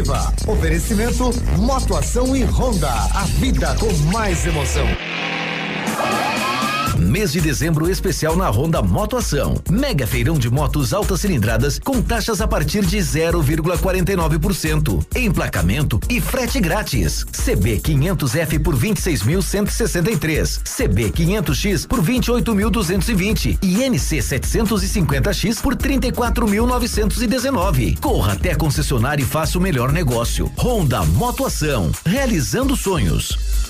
[0.00, 0.32] Superativa.
[0.46, 2.90] Oferecimento Motoação e Honda.
[2.90, 4.86] A vida com mais emoção.
[7.10, 9.60] Mês de dezembro especial na Honda Motoação.
[9.68, 15.04] Mega feirão de motos altas cilindradas com taxas a partir de 0,49%.
[15.16, 17.24] Emplacamento e frete grátis.
[17.24, 20.60] CB 500F por 26.163.
[20.62, 27.98] CB 500X por 28.220 e NC 750X por 34.919.
[27.98, 30.48] Corra até a concessionária e faça o melhor negócio.
[30.56, 31.90] Honda Motoação.
[32.06, 33.69] Realizando sonhos.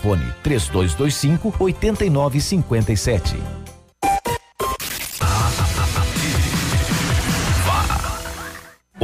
[0.43, 3.61] 3225 8957.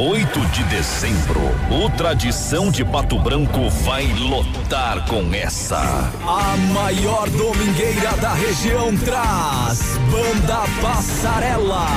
[0.00, 1.40] 8 de dezembro,
[1.72, 6.12] o Tradição de Pato Branco vai lotar com essa.
[6.24, 11.88] A maior domingueira da região traz Banda Passarela.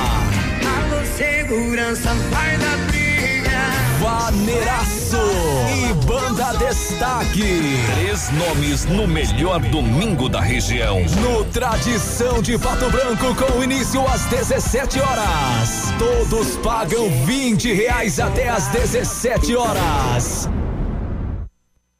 [0.66, 3.01] Alô, segurança, vai da.
[4.02, 5.16] Vaneiraço
[5.70, 7.78] e Banda Destaque.
[7.94, 10.98] Três nomes no melhor domingo da região.
[11.20, 15.94] No Tradição de Pato Branco, com início às 17 horas.
[16.00, 20.48] Todos pagam 20 reais até às 17 horas.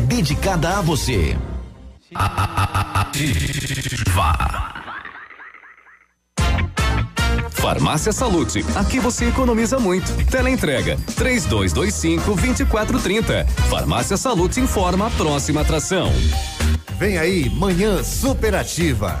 [0.00, 1.36] dedicada a você.
[4.12, 4.80] Vá.
[7.50, 10.12] Farmácia Salute, aqui você economiza muito.
[10.26, 13.46] Teleentrega 3225 2430.
[13.68, 16.10] Farmácia Salute informa a próxima atração.
[16.98, 19.20] Vem aí, Manhã Superativa.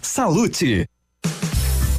[0.00, 0.86] Salute.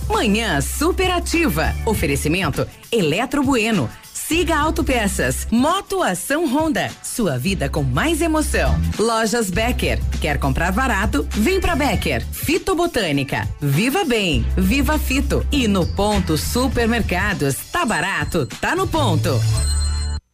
[0.07, 1.73] Manhã superativa.
[1.85, 3.89] Oferecimento Eletro Bueno.
[4.13, 5.47] Siga Autopeças.
[5.51, 6.89] Moto Ação Honda.
[7.03, 8.79] Sua vida com mais emoção.
[8.97, 9.99] Lojas Becker.
[10.21, 11.27] Quer comprar barato?
[11.31, 12.25] Vem pra Becker.
[12.31, 13.47] Fitobotânica.
[13.59, 14.45] Viva Bem.
[14.55, 15.45] Viva Fito.
[15.51, 17.55] E no Ponto Supermercados.
[17.71, 18.47] Tá barato?
[18.61, 19.29] Tá no ponto.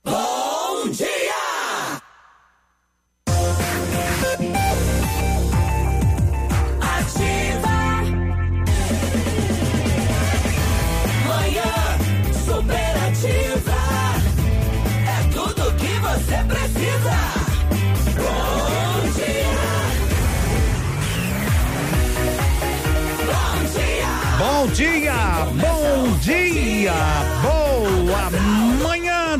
[0.05, 1.18] Bom dia!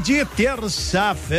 [0.10, 1.38] De terça-feira.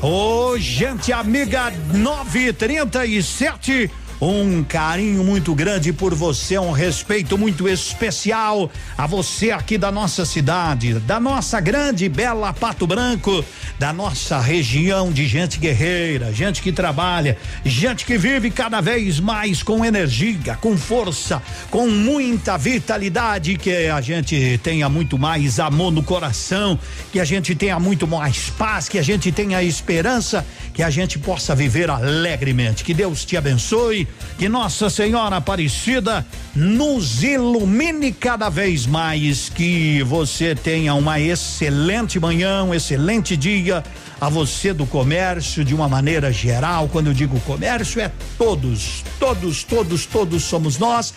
[0.00, 7.38] Ô, gente amiga, nove trinta e sete, um carinho muito grande por você, um respeito
[7.38, 13.42] muito especial a você aqui da nossa cidade, da nossa grande bela Pato Branco,
[13.78, 19.62] da nossa região de gente guerreira, gente que trabalha, gente que vive cada vez mais
[19.62, 26.02] com energia, com força, com muita vitalidade, que a gente tenha muito mais amor no
[26.02, 26.78] coração,
[27.10, 30.44] que a gente tenha muito mais paz, que a gente tenha esperança,
[30.74, 32.84] que a gente possa viver alegremente.
[32.84, 34.06] Que Deus te abençoe,
[34.38, 42.64] que Nossa Senhora Aparecida nos ilumine cada vez mais, que você tenha uma excelente manhã,
[42.64, 43.82] um excelente dia.
[44.20, 49.64] A você do comércio, de uma maneira geral, quando eu digo comércio, é todos, todos,
[49.64, 51.14] todos, todos somos nós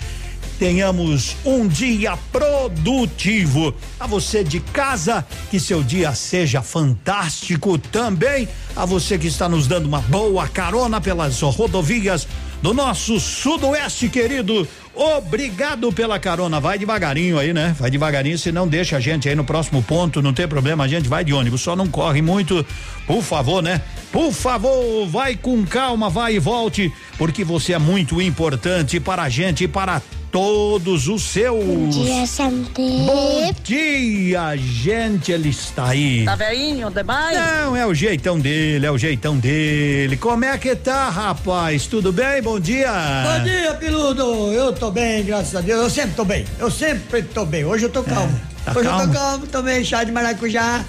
[0.64, 3.74] tenhamos um dia produtivo.
[4.00, 8.48] A você de casa, que seu dia seja fantástico também.
[8.76, 12.28] A você que está nos dando uma boa carona pelas rodovias
[12.64, 14.66] do nosso sudoeste querido.
[14.96, 16.60] Obrigado pela carona.
[16.60, 17.76] Vai devagarinho aí, né?
[17.80, 20.88] Vai devagarinho, se não deixa a gente aí no próximo ponto, não tem problema, a
[20.88, 22.66] gente vai de ônibus, só não corre muito,
[23.08, 23.82] por favor, né?
[24.12, 29.30] Por favor, vai com calma, vai e volte, porque você é muito importante para a
[29.30, 30.02] gente e para
[30.34, 31.64] todos os seus.
[31.64, 32.66] Bom dia, Sandy.
[32.76, 36.26] Bom dia, gente, ele está aí.
[36.26, 37.38] Tá velhinho demais?
[37.38, 40.18] Não, é o jeitão dele, é o jeitão dele.
[40.18, 41.86] Como é que tá, rapaz?
[41.86, 42.42] Tudo bem?
[42.42, 42.92] Bom dia.
[42.92, 44.52] Bom dia, Piludo.
[44.52, 45.82] Eu tô bem, graças a Deus.
[45.84, 46.46] Eu sempre tô bem.
[46.60, 47.64] Eu sempre tô bem.
[47.66, 48.40] Hoje eu tô calmo.
[48.66, 49.08] tá Hoje eu calmo?
[49.14, 50.84] tô calmo, tomei chá de maracujá.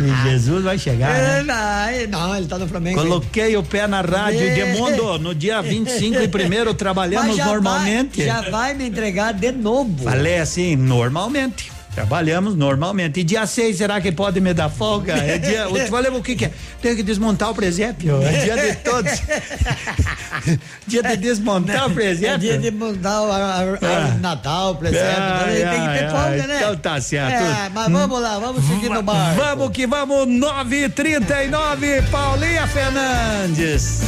[0.00, 1.10] E Jesus vai chegar.
[1.14, 1.44] É, né?
[1.54, 2.06] vai.
[2.06, 3.00] Não, ele tá no Flamengo.
[3.00, 4.54] Coloquei o pé na rádio É.
[4.54, 8.18] de mundo no dia 25 e primeiro trabalhamos já normalmente.
[8.24, 10.04] Vai, já vai me entregar de novo.
[10.04, 11.70] Falei assim, normalmente.
[11.94, 13.20] Trabalhamos normalmente.
[13.20, 15.12] E dia 6, será que pode me dar folga?
[15.14, 15.60] É dia.
[15.68, 16.52] Eu te falei o que, que é?
[16.80, 18.22] Tem que desmontar o presépio.
[18.22, 19.12] É dia de todos.
[20.88, 22.38] dia de desmontar o É presépio.
[22.38, 24.16] dia de mudar o ar- ar- Ah.
[24.20, 25.06] Natal, presépio.
[25.18, 26.56] Ah, tem que ah, ter ah, folga, né?
[26.56, 27.42] então tá certo.
[27.44, 29.34] É, mas vamos lá, vamos seguir no bar.
[29.34, 34.00] Vamos que vamos, 939, Paulinha Fernandes.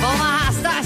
[0.00, 0.82] Vamos arrastar a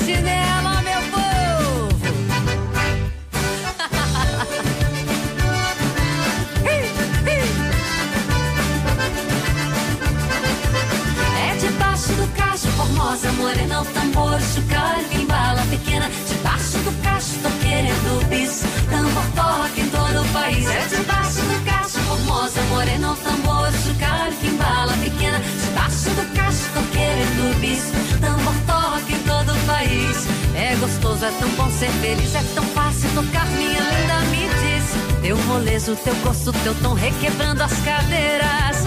[13.09, 16.11] formosa, morena, o tambor, chocalho, embala pequena.
[16.29, 20.67] Debaixo do cacho, tô querendo bis, tambor toca em todo o país.
[20.69, 25.41] É debaixo do cacho, formosa, morena, o tambor, chocalho, embala pequena.
[25.41, 30.27] Debaixo do cacho, tô querendo bis, tambor toca em todo o país.
[30.55, 34.68] É gostoso, é tão bom ser feliz, é tão fácil tocar, minha linda, me diz.
[35.29, 38.79] Teu molejo, teu gosto, teu tom requebrando as cadeiras.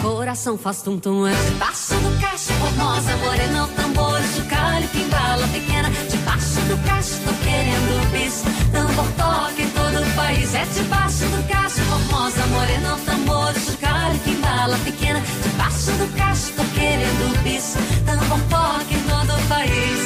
[0.00, 5.90] Coração faz tum-tum, é debaixo do cacho, formosa, morena, o tambor, chocalho, que embala pequena.
[6.08, 10.54] Debaixo do cacho, tô querendo bis, tambor toca em todo o país.
[10.54, 15.20] É debaixo do cacho, formosa, morena, o tambor, chocalho, que embala pequena.
[15.42, 17.74] Debaixo do cacho, tô querendo bis,
[18.06, 19.98] tambor toca em todo o país.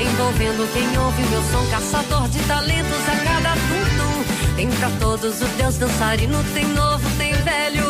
[0.00, 3.89] Envolvendo quem ouve meu som, caçador de talentos a cada tum-tum.
[4.60, 7.82] Tem pra todos o Deus dançarino, tem novo, tem velho.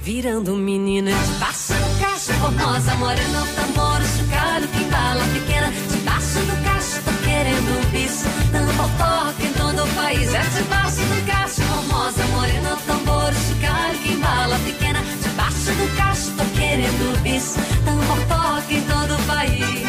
[0.00, 5.70] Virando menina debaixo do cacho, formosa, morena, o tambor, o chocalho, que embala pequena.
[5.90, 10.32] Debaixo do cacho, tô querendo bis, tambor toca em todo o país.
[10.32, 15.00] É debaixo do cacho, formosa, morena, o tambor, o chocalho, que embala pequena.
[15.22, 17.54] Debaixo do cacho, tô querendo bis,
[17.84, 19.85] tambor toca em todo o país.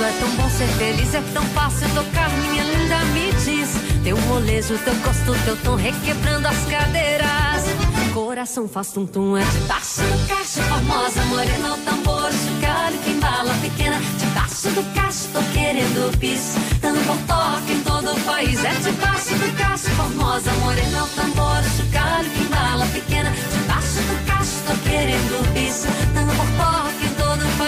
[0.00, 3.70] Gostoso, é tão bom ser feliz, é tão fácil tocar, minha linda, me diz.
[4.02, 7.64] Teu molejo, teu gosto, teu tom requebrando as cadeiras.
[8.14, 14.00] Coração faz tum-tum, é debaixo do cacho, formosa, morena, o tambor, chocalho, que embala pequena.
[14.18, 18.64] Debaixo do cacho, tô querendo bis, tambor toca em todo o país.
[18.64, 23.30] É debaixo do cacho, formosa, morena, o tambor, chocalho, que embala pequena.
[23.30, 27.09] Debaixo do cacho, tô querendo bis, tambor toca em todo o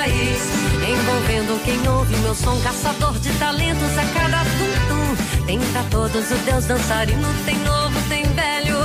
[0.02, 0.42] país.
[0.82, 5.46] Envolvendo quem ouve meu som, caçador de talentos a cada tum-tum.
[5.46, 8.76] Tem pra todos o Deus dançarino, tem novo, tem velho.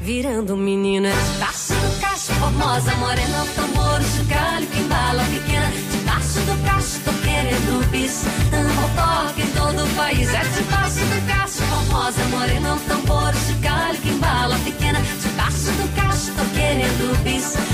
[0.00, 5.72] Virando menina, debaixo do cacho, formosa, morena, o tambor, o chocalho, que embala pequena.
[5.92, 10.28] Debaixo do cacho, tô querendo bis, tambor em todo o país.
[10.28, 15.00] É debaixo do cacho, formosa, morena, o tambor, o chocalho, que embala pequena.
[15.22, 17.67] Debaixo do cacho, tô querendo bis,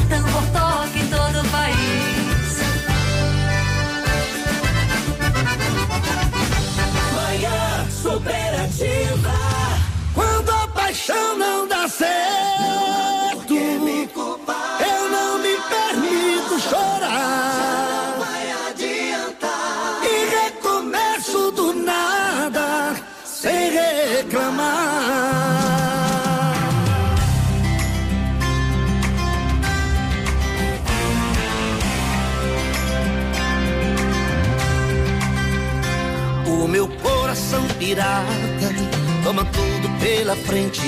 [37.94, 38.74] pirata
[39.22, 40.82] toma tudo pela frente,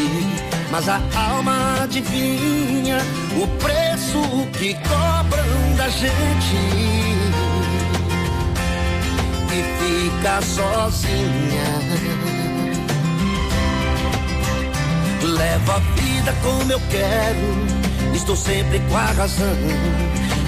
[0.71, 2.99] mas a alma adivinha
[3.41, 4.21] o preço
[4.59, 6.57] que cobram da gente
[9.53, 11.67] e fica sozinha.
[15.23, 19.57] Levo a vida como eu quero, estou sempre com a razão.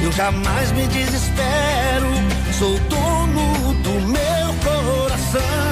[0.03, 2.07] Eu jamais me desespero,
[2.53, 5.68] sou dono do meu coração.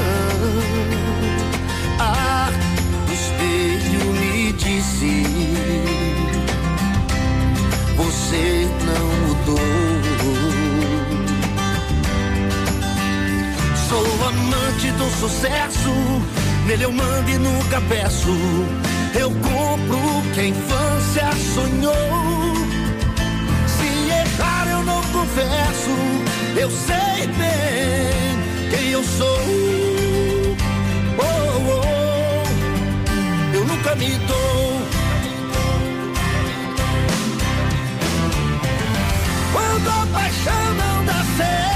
[8.26, 9.56] Você não mudou.
[13.88, 15.92] Sou amante do sucesso,
[16.66, 18.36] nele eu mando e nunca peço.
[19.14, 21.94] Eu compro o que a infância sonhou.
[23.68, 25.96] Se errar, eu não confesso.
[26.56, 29.40] Eu sei bem quem eu sou.
[31.16, 34.95] Oh, oh, eu nunca me dou.
[39.86, 41.75] Quando a paixão não dá certo,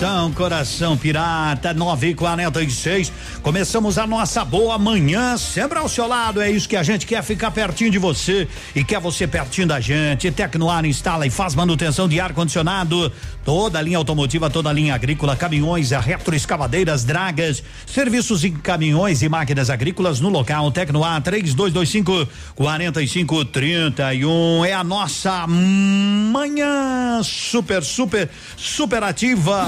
[0.00, 0.19] Shine.
[0.20, 3.12] Coração, coração pirata, 9 e 46
[3.42, 6.42] Começamos a nossa boa manhã, sempre ao seu lado.
[6.42, 9.80] É isso que a gente quer ficar pertinho de você e quer você pertinho da
[9.80, 10.30] gente.
[10.30, 13.10] Tecnoar instala e faz manutenção de ar-condicionado.
[13.44, 19.28] Toda a linha automotiva, toda a linha agrícola, caminhões, retroescavadeiras, dragas, serviços em caminhões e
[19.28, 20.70] máquinas agrícolas no local.
[20.70, 29.66] Tecnoar 3225 4531 é a nossa manhã super, super, super ativa.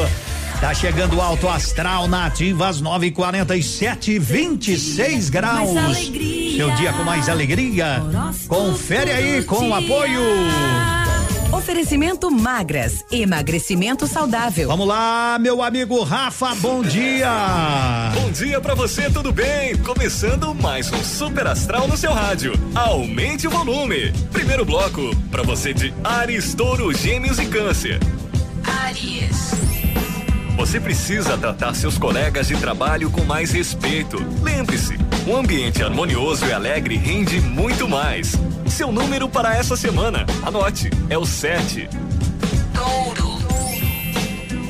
[0.60, 5.70] Tá chegando o alto astral na ativa às 9h47, 26 graus.
[6.56, 8.02] Seu dia com mais alegria.
[8.48, 10.22] Confere aí com o apoio.
[11.52, 14.68] Oferecimento magras, emagrecimento saudável.
[14.68, 18.12] Vamos lá, meu amigo Rafa, bom dia.
[18.14, 19.76] Bom dia pra você, tudo bem?
[19.78, 22.54] Começando mais um Super Astral no seu rádio.
[22.76, 24.12] Aumente o volume.
[24.32, 28.00] Primeiro bloco, pra você de Ares, Touro, Gêmeos e Câncer.
[28.86, 29.85] Aries.
[30.58, 34.18] Você precisa tratar seus colegas de trabalho com mais respeito.
[34.42, 34.98] Lembre-se,
[35.28, 38.34] um ambiente harmonioso e alegre rende muito mais.
[38.68, 41.90] Seu número para essa semana, anote, é o 7.
[42.74, 43.36] Touro.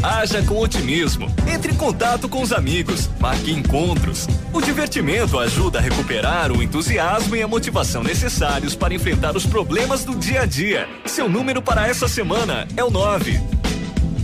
[0.05, 1.33] Haja com otimismo.
[1.51, 3.09] Entre em contato com os amigos.
[3.19, 4.27] Marque encontros.
[4.53, 10.03] O divertimento ajuda a recuperar o entusiasmo e a motivação necessários para enfrentar os problemas
[10.03, 10.87] do dia a dia.
[11.05, 13.41] Seu número para essa semana é o 9.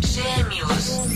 [0.01, 1.10] Gêmeos.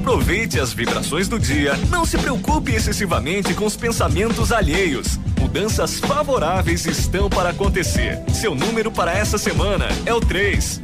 [0.00, 1.76] Aproveite as vibrações do dia.
[1.90, 5.20] Não se preocupe excessivamente com os pensamentos alheios.
[5.38, 8.18] Mudanças favoráveis estão para acontecer.
[8.32, 10.80] Seu número para essa semana é o 3.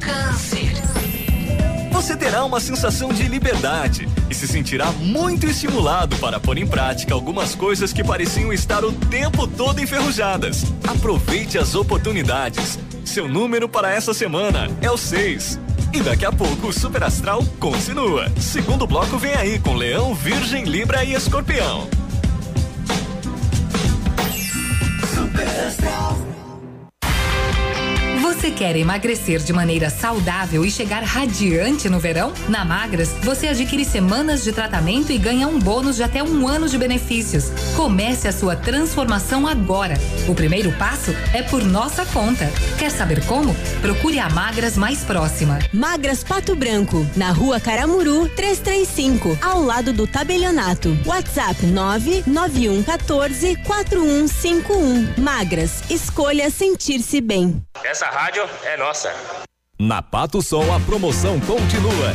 [0.00, 0.72] Câncer.
[1.92, 7.12] Você terá uma sensação de liberdade e se sentirá muito estimulado para pôr em prática
[7.12, 10.64] algumas coisas que pareciam estar o tempo todo enferrujadas.
[10.86, 12.78] Aproveite as oportunidades.
[13.04, 15.60] Seu número para essa semana é o 6.
[15.92, 18.28] E daqui a pouco o Super Astral continua.
[18.38, 21.88] Segundo bloco vem aí com Leão, Virgem, Libra e Escorpião.
[28.48, 32.32] Você quer emagrecer de maneira saudável e chegar radiante no verão?
[32.48, 36.66] Na Magras, você adquire semanas de tratamento e ganha um bônus de até um ano
[36.66, 37.50] de benefícios.
[37.76, 39.98] Comece a sua transformação agora.
[40.26, 42.50] O primeiro passo é por nossa conta.
[42.78, 43.54] Quer saber como?
[43.82, 45.58] Procure a Magras mais próxima.
[45.70, 50.96] Magras Pato Branco, na rua Caramuru, 335, ao lado do tabelionato.
[51.04, 55.22] WhatsApp 99114 4151.
[55.22, 57.62] Magras, escolha sentir-se bem.
[57.84, 59.12] Essa rádio é nossa.
[59.78, 62.14] Na Pato Sol a promoção continua.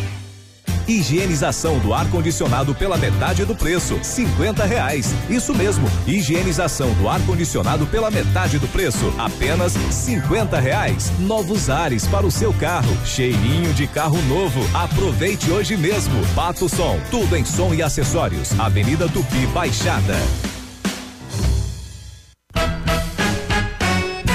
[0.86, 5.14] Higienização do ar-condicionado pela metade do preço, cinquenta reais.
[5.30, 11.10] Isso mesmo, higienização do ar-condicionado pela metade do preço, apenas cinquenta reais.
[11.20, 14.60] Novos ares para o seu carro, cheirinho de carro novo.
[14.78, 16.22] Aproveite hoje mesmo.
[16.36, 18.52] Pato Som, tudo em som e acessórios.
[18.60, 20.18] Avenida Tupi Baixada.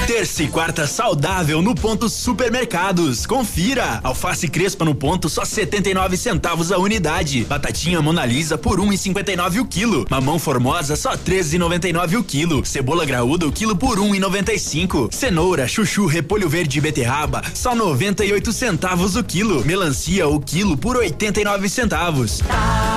[0.09, 3.27] Terça e quarta saudável no ponto supermercados.
[3.27, 3.99] Confira.
[4.01, 7.45] Alface crespa no ponto só 79 centavos a unidade.
[7.45, 10.07] Batatinha Mona Lisa por 1,59 um o quilo.
[10.09, 12.65] Mamão formosa só 13,99 o quilo.
[12.65, 14.95] Cebola graúda o quilo por 1,95.
[14.95, 19.63] Um Cenoura, chuchu, repolho verde e beterraba só 98 centavos o quilo.
[19.63, 22.39] Melancia o quilo por 89 centavos.
[22.39, 22.88] Tá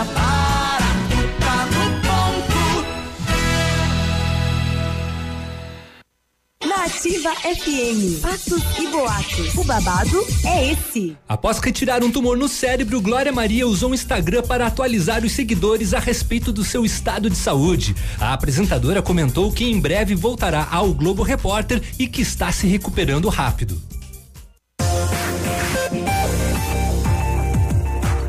[7.02, 9.54] Ativa FM, fatos e boatos.
[9.56, 11.16] O babado é esse.
[11.28, 15.94] Após retirar um tumor no cérebro, Glória Maria usou o Instagram para atualizar os seguidores
[15.94, 17.96] a respeito do seu estado de saúde.
[18.20, 23.28] A apresentadora comentou que em breve voltará ao Globo Repórter e que está se recuperando
[23.28, 23.82] rápido.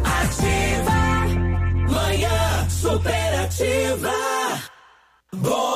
[0.03, 0.91] Ativa.
[1.93, 4.13] Manhã superativa.
[5.31, 5.72] Bom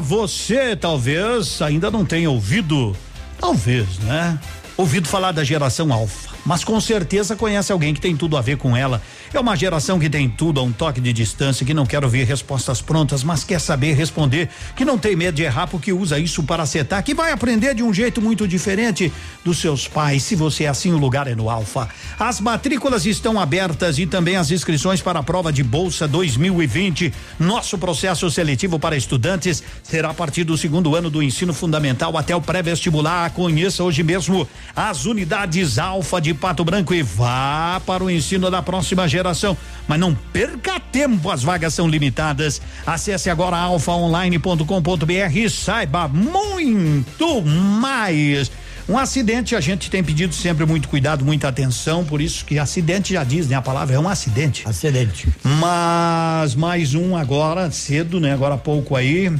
[0.00, 2.96] Você talvez ainda não tenha ouvido,
[3.38, 4.38] talvez, né?
[4.76, 8.56] Ouvido falar da geração alfa, mas com certeza conhece alguém que tem tudo a ver
[8.56, 9.02] com ela.
[9.32, 12.24] É uma geração que tem tudo a um toque de distância, que não quer ouvir
[12.24, 16.42] respostas prontas, mas quer saber responder, que não tem medo de errar porque usa isso
[16.42, 19.12] para acertar, que vai aprender de um jeito muito diferente
[19.44, 20.22] dos seus pais.
[20.22, 21.88] Se você é assim, o lugar é no Alfa.
[22.18, 27.12] As matrículas estão abertas e também as inscrições para a prova de bolsa 2020.
[27.38, 32.34] Nosso processo seletivo para estudantes será a partir do segundo ano do ensino fundamental até
[32.34, 33.30] o pré-vestibular.
[33.30, 38.62] Conheça hoje mesmo as unidades Alfa de Pato Branco e vá para o ensino da
[38.62, 39.56] próxima geração.
[39.86, 42.60] Mas não perca tempo, as vagas são limitadas.
[42.86, 48.50] Acesse agora alfaonline.com.br e saiba muito mais.
[48.88, 53.12] Um acidente, a gente tem pedido sempre muito cuidado, muita atenção, por isso que acidente
[53.12, 53.54] já diz, né?
[53.54, 54.62] A palavra é um acidente.
[54.66, 55.28] Acidente.
[55.44, 58.32] Mas mais um agora, cedo, né?
[58.32, 59.30] Agora há pouco aí.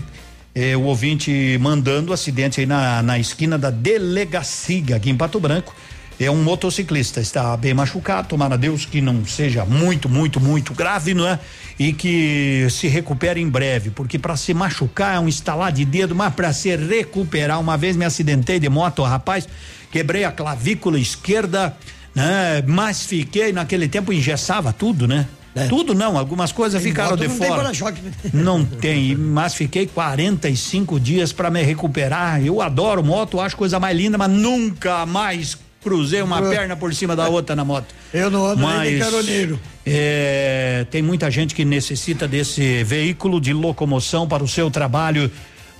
[0.55, 5.75] eh, o ouvinte mandando acidente aí na, na esquina da delegacia aqui em Pato Branco.
[6.21, 10.75] É um motociclista, está bem machucado, tomara a Deus que não seja muito, muito, muito
[10.75, 11.39] grave, não é?
[11.79, 16.17] E que se recupere em breve, porque para se machucar é um estalar de dedo,
[16.17, 19.49] mas para se recuperar, uma vez me acidentei de moto, rapaz,
[19.93, 21.77] quebrei a clavícula esquerda,
[22.13, 22.65] né?
[22.67, 25.27] Mas fiquei, naquele tempo engessava tudo, né?
[25.69, 27.63] Tudo não, algumas coisas Tem ficaram de não tem fora.
[27.63, 28.13] para-choque, né?
[28.33, 32.45] Não tem, mas fiquei 45 dias para me recuperar.
[32.45, 36.95] Eu adoro moto, acho coisa mais linda, mas nunca mais cruzei uma Eu- perna por
[36.95, 37.95] cima da outra na moto.
[38.13, 39.61] Eu não ando nem Mas, caroneiro.
[39.87, 45.31] é, tem muita gente que necessita desse veículo de locomoção para o seu trabalho.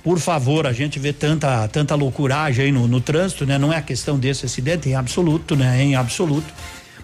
[0.03, 3.57] Por favor, a gente vê tanta tanta loucuragem aí no, no trânsito, né?
[3.57, 5.81] Não é questão desse acidente em absoluto, né?
[5.83, 6.47] Em absoluto.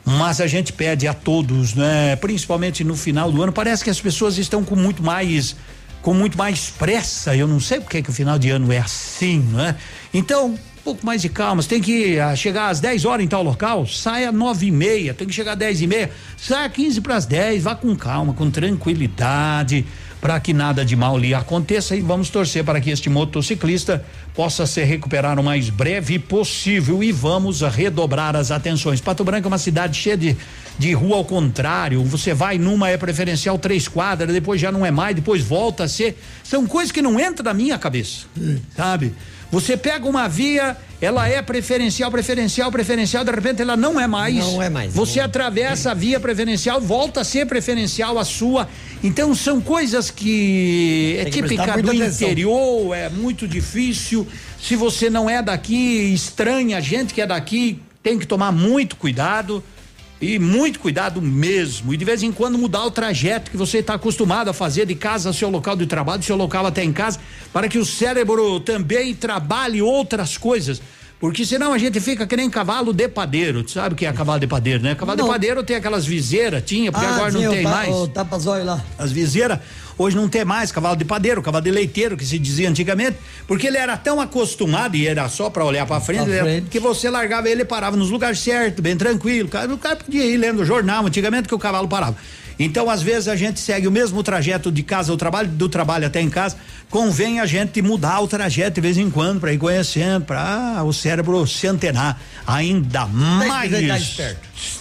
[0.05, 2.15] Mas a gente pede a todos, né?
[2.15, 5.55] Principalmente no final do ano, parece que as pessoas estão com muito mais
[6.01, 7.36] com muito mais pressa.
[7.36, 9.75] Eu não sei porque que o final de ano é assim, né?
[10.13, 11.63] Então, pouco mais de calma.
[11.63, 15.15] Você tem que ah, chegar às 10 horas em tal local, saia nove e meia.
[15.15, 17.63] Tem que chegar às 10 e meia, saia 15 para as 10.
[17.63, 19.84] Vá com calma, com tranquilidade,
[20.21, 21.95] para que nada de mal lhe aconteça.
[21.95, 27.04] E vamos torcer para que este motociclista possa se recuperar o mais breve possível.
[27.04, 29.02] E vamos redobrar as atenções.
[29.02, 30.38] Pato Branco é uma cidade cheia de,
[30.78, 32.04] de rua ao contrário.
[32.04, 35.88] Você vai numa é preferencial três quadras, depois já não é mais, depois volta a
[35.88, 36.15] ser.
[36.43, 38.28] São coisas que não entram na minha cabeça,
[38.78, 39.12] sabe?
[39.55, 44.35] Você pega uma via, ela é preferencial, preferencial, preferencial, de repente ela não é mais.
[44.35, 44.93] Não é mais.
[44.93, 48.67] Você atravessa a via preferencial, volta a ser preferencial a sua.
[49.01, 52.27] Então são coisas que é que típica do atenção.
[52.27, 54.27] interior, é muito difícil.
[54.61, 58.97] Se você não é daqui, estranha a gente que é daqui, tem que tomar muito
[58.97, 59.63] cuidado.
[60.21, 61.93] E muito cuidado mesmo.
[61.93, 64.95] E de vez em quando mudar o trajeto que você está acostumado a fazer de
[64.95, 67.19] casa ao seu local de trabalho, do seu local até em casa,
[67.51, 70.82] para que o cérebro também trabalhe outras coisas.
[71.19, 73.63] Porque senão a gente fica que nem cavalo de padeiro.
[73.63, 74.95] Tu sabe o que é cavalo de padeiro, né?
[74.95, 75.25] Cavalo Não.
[75.25, 77.89] de padeiro tem aquelas viseiras, tinha, porque Ah, agora sim, não tem mais.
[77.95, 78.84] O tapa-zóio lá.
[78.99, 79.60] As viseiras,
[79.97, 83.65] hoje não tem mais cavalo de padeiro, cavalo de leiteiro, que se dizia antigamente, porque
[83.65, 86.67] ele era tão acostumado e era só para olhar para frente, Pra era- frente.
[86.69, 89.47] que você largava ele e parava nos lugares certos, bem tranquilo.
[89.47, 92.17] O cara, o cara podia ir lendo o jornal antigamente que o cavalo parava.
[92.57, 96.07] Então, às vezes, a gente segue o mesmo trajeto de casa ao trabalho, do trabalho
[96.07, 96.55] até em casa.
[96.89, 100.93] Convém a gente mudar o trajeto de vez em quando para ir conhecendo, para o
[100.93, 103.49] cérebro se antenar ainda mais.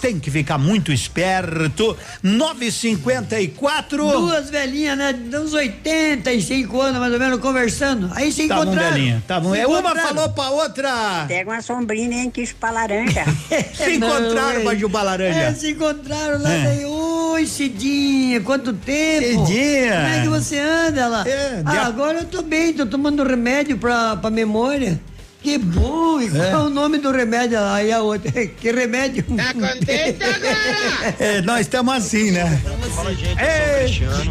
[0.01, 1.97] Tem que ficar muito esperto.
[2.23, 3.97] 954.
[4.11, 5.13] Duas velhinhas, né?
[5.13, 8.09] De uns 85 anos, mais ou menos, conversando.
[8.13, 8.93] Aí se Estavam encontraram.
[8.93, 11.25] velhinha, estavam- Se é, uma falou pra outra.
[11.27, 13.25] Pega uma sombrinha e nem quis pra laranja.
[13.75, 15.39] Se encontraram pra chupar laranja.
[15.39, 16.63] É, se encontraram lá, É.
[16.63, 19.45] daí, oi Cidinha, quanto tempo?
[19.45, 19.93] Cidinha.
[19.95, 21.01] Como é que você anda?
[21.01, 24.99] Ela, É, ah, de agora eu tô bem, tô tomando remédio pra, pra memória.
[25.45, 26.49] Que bom, e qual É.
[26.49, 27.59] é o nome do remédio?
[27.59, 29.23] Aí a outra, que remédio?
[29.37, 31.15] Tá contente agora?
[31.19, 32.59] É, nós estamos assim, né?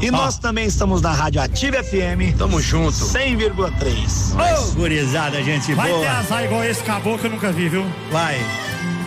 [0.02, 2.36] E nós também estamos na Rádio Ativa FM.
[2.36, 2.90] Tamo junto.
[2.96, 4.34] 100,3.
[4.34, 6.00] Ô, gurizada, gente Vai boa.
[6.00, 7.86] ter azar igual esse caboclo que eu nunca vi, viu?
[8.10, 8.36] Vai.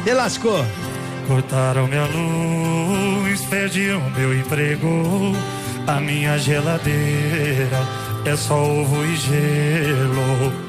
[0.05, 0.65] Te lascou.
[1.27, 5.35] Cortaram minha luz, perdiam meu emprego.
[5.85, 7.85] A minha geladeira
[8.23, 10.66] é só ovo e gelo.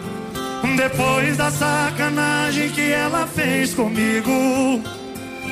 [0.77, 4.83] Depois da sacanagem que ela fez comigo,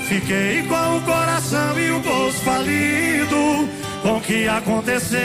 [0.08, 3.68] fiquei com o coração e o bolso falido.
[4.02, 5.18] Com o que aconteceu?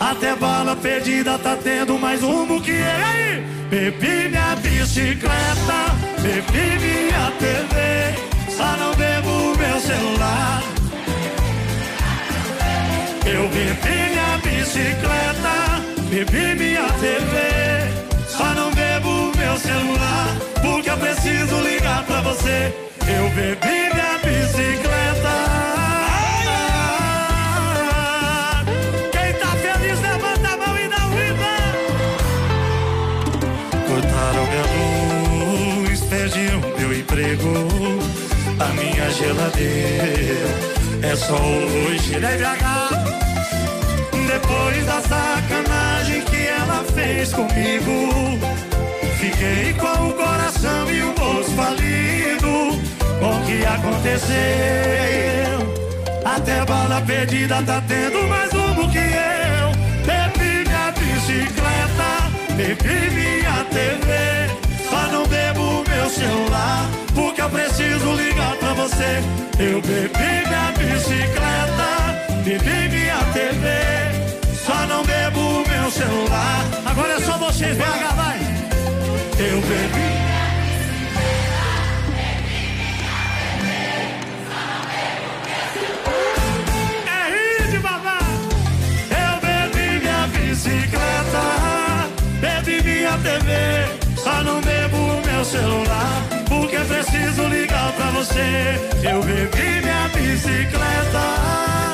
[0.00, 3.44] Até bala perdida tá tendo mais rumo que ele.
[3.70, 10.62] Bebi minha bicicleta, bebi minha TV, só não bebo meu celular.
[13.26, 17.83] Eu bebi minha bicicleta, bebi minha TV,
[20.62, 22.74] porque eu preciso ligar pra você.
[23.06, 25.34] Eu bebi minha bicicleta.
[29.12, 31.54] Quem tá feliz, levanta a mão e dá um riba.
[33.86, 34.66] Cortaram minha
[35.84, 37.52] luz, perdi o meu emprego.
[38.58, 40.48] A minha geladeira
[41.02, 43.14] é só hoje, né, BH?
[44.26, 48.38] Depois da sacanagem que ela fez comigo,
[49.24, 52.78] fiquei com o coração e o bolso falido.
[53.20, 54.34] Com o que aconteceu?
[56.24, 59.72] Até bala perdida tá tendo mais rumo que eu.
[60.04, 62.10] Bebi minha bicicleta,
[62.56, 64.08] bebi minha TV.
[64.90, 69.22] Só não bebo meu celular, porque eu preciso ligar pra você.
[69.58, 71.88] Eu bebi minha bicicleta,
[72.44, 73.64] bebi minha TV.
[74.66, 76.64] Só não bebo meu celular.
[76.84, 78.53] Agora é só vocês, vai, vai.
[79.36, 80.08] Eu bebi.
[87.06, 87.24] É.
[89.10, 91.44] Eu bebi minha bicicleta,
[92.40, 98.78] bebi minha TV, só não bebo o meu celular, porque preciso ligar pra você.
[99.02, 101.93] Eu bebi minha bicicleta.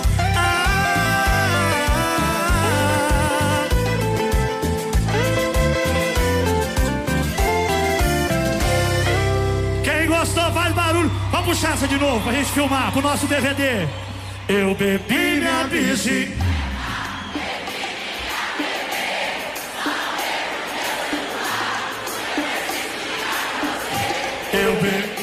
[11.51, 13.89] Puxar essa de novo pra gente filmar pro nosso DVD.
[14.49, 16.45] Eu bebi minha bicicleta.
[24.53, 25.21] Eu bebi.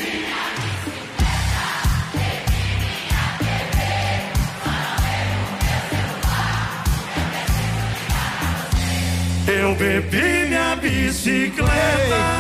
[9.48, 12.37] Eu bebi minha bicicleta.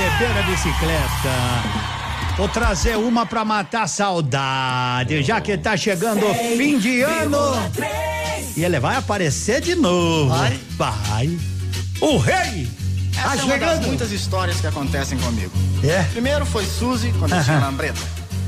[0.00, 2.34] Bebendo a bicicleta.
[2.38, 7.38] Vou trazer uma pra matar a saudade, já que tá chegando o fim de ano.
[8.56, 10.30] E ele vai aparecer de novo.
[10.30, 10.58] Vai.
[10.78, 11.38] Vai.
[12.00, 12.66] O rei!
[13.14, 15.52] Essa Tá é uma das muitas histórias que acontecem comigo.
[15.84, 16.02] É?
[16.04, 18.00] Primeiro foi Suzy, quando eu tinha lambreta.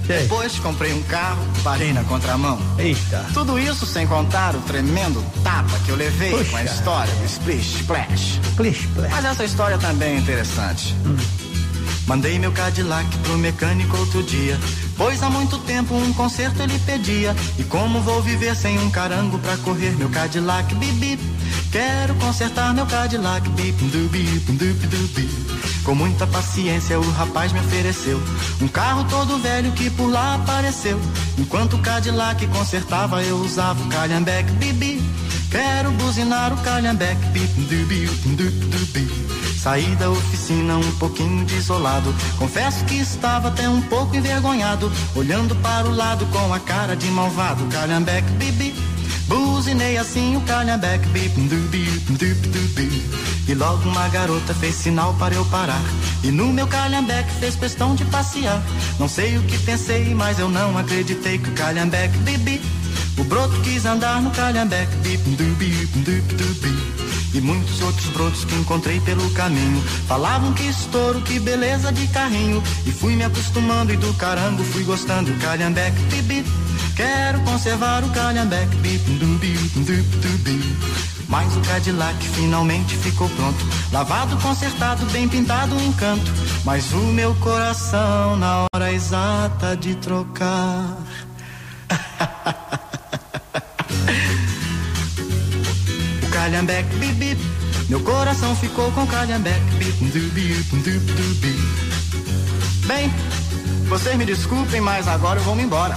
[0.07, 2.59] Depois comprei um carro, parei na contramão.
[2.79, 3.25] Eita.
[3.35, 6.65] Tudo isso sem contar o tremendo tapa que eu levei com a Puxa.
[6.65, 8.41] história do Splish Splash.
[8.51, 9.11] Splish Splash.
[9.13, 10.95] Mas essa história também é interessante.
[12.07, 14.59] Mandei meu Cadillac pro mecânico outro dia.
[14.97, 17.35] Pois há muito tempo um conserto ele pedia.
[17.59, 21.19] E como vou viver sem um carango pra correr meu Cadillac bibi?
[21.71, 25.29] Quero consertar meu Cadillac bip dubi dubi dubi.
[25.85, 28.23] Com muita paciência o rapaz me ofereceu
[28.61, 31.01] um carro todo velho que por lá apareceu.
[31.39, 35.03] Enquanto o Cadillac consertava eu usava o calhambeque bibi.
[35.51, 39.52] Quero buzinar o calhambeque bip dubi dubi dubi.
[39.63, 42.13] Saí da oficina um pouquinho desolado.
[42.37, 44.91] Confesso que estava até um pouco envergonhado.
[45.15, 47.65] Olhando para o lado com a cara de malvado.
[47.67, 48.75] Calhambeque bibi.
[49.29, 52.03] Buzinei assim o calhambeque dubi.
[53.47, 55.83] E logo uma garota fez sinal para eu parar.
[56.25, 58.61] E no meu calhambeque fez questão de passear.
[58.99, 62.61] Não sei o que pensei, mas eu não acreditei que o calhambeque bibi.
[63.17, 67.12] O broto quis andar no calhambeque bip dubi dubi dubi.
[67.35, 72.63] E muitos outros brotos que encontrei pelo caminho Falavam que estouro, que beleza de carrinho.
[72.87, 75.33] E fui me acostumando e do carango fui gostando.
[75.39, 76.45] Calhambeque, bibi
[76.95, 78.77] Quero conservar o calhambeque,
[79.19, 80.77] dubi, dubi
[81.27, 83.65] Mas o Cadillac finalmente ficou pronto.
[83.91, 86.31] Lavado, consertado, bem pintado, um encanto
[86.65, 90.99] Mas o meu coração na hora exata de trocar
[96.43, 97.41] calhambeque bip bip.
[97.89, 101.57] Meu coração ficou com calhambeque bip dubi dubi dubi.
[102.87, 103.15] Bem,
[103.89, 105.97] vocês me desculpem, mas agora eu vou me embora.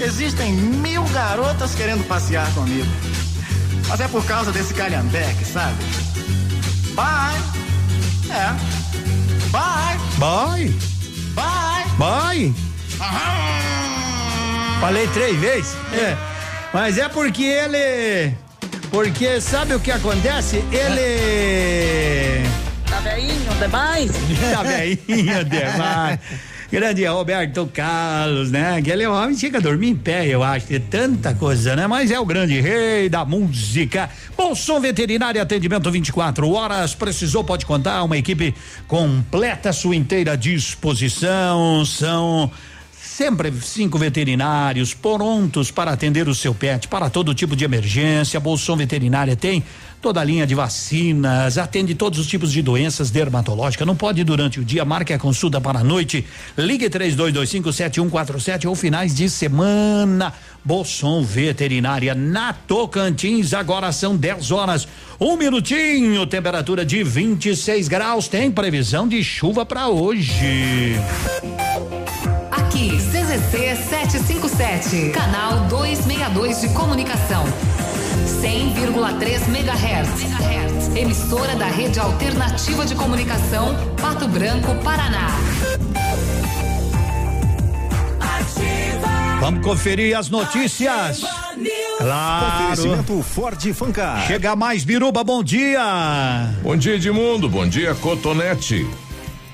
[0.00, 2.86] Existem mil garotas querendo passear comigo.
[3.88, 5.82] Mas é por causa desse calhambeque, sabe?
[6.94, 7.42] Bye.
[8.30, 8.52] É.
[9.50, 9.98] Bye.
[10.16, 10.74] Bye.
[11.34, 11.84] Bye.
[11.98, 12.54] Bye.
[14.80, 15.76] Falei três vezes.
[15.92, 16.16] É.
[16.72, 18.43] Mas é porque ele.
[18.90, 20.64] Porque sabe o que acontece?
[20.72, 22.46] Ele.
[22.88, 24.10] Tá velhinho demais?
[24.54, 26.20] Tá velhinho demais.
[26.70, 28.78] Grande Roberto Carlos, né?
[28.78, 31.86] Aquele homem chega a dormir em pé, eu acho, de tanta coisa, né?
[31.86, 34.10] Mas é o grande rei da música.
[34.36, 36.94] Bolson Veterinário Atendimento 24 horas.
[36.94, 38.52] Precisou, pode contar, uma equipe
[38.88, 41.84] completa sua inteira disposição.
[41.84, 42.50] São
[43.16, 48.42] Sempre cinco veterinários prontos para atender o seu pet para todo tipo de emergência.
[48.44, 49.62] A Veterinária tem
[50.02, 53.86] toda a linha de vacinas, atende todos os tipos de doenças dermatológicas.
[53.86, 56.26] Não pode durante o dia, marque a consulta para a noite.
[56.58, 60.32] Ligue 32257147 ou finais de semana.
[60.64, 63.54] Bolson Veterinária na Tocantins.
[63.54, 64.88] Agora são 10 horas.
[65.20, 68.26] Um minutinho, temperatura de 26 graus.
[68.26, 70.96] Tem previsão de chuva para hoje.
[73.34, 77.44] CZC 757, canal 262 de comunicação.
[78.40, 80.96] 100,3 MHz.
[80.96, 85.30] Emissora da Rede Alternativa de Comunicação, Pato Branco, Paraná.
[89.40, 91.22] Vamos conferir as notícias.
[91.98, 92.62] Claro.
[92.62, 94.28] Oferecimento Ford Fancar.
[94.28, 96.50] Chega mais, Biruba, bom dia.
[96.62, 97.48] Bom dia, Edmundo.
[97.48, 98.86] Bom dia, Cotonete.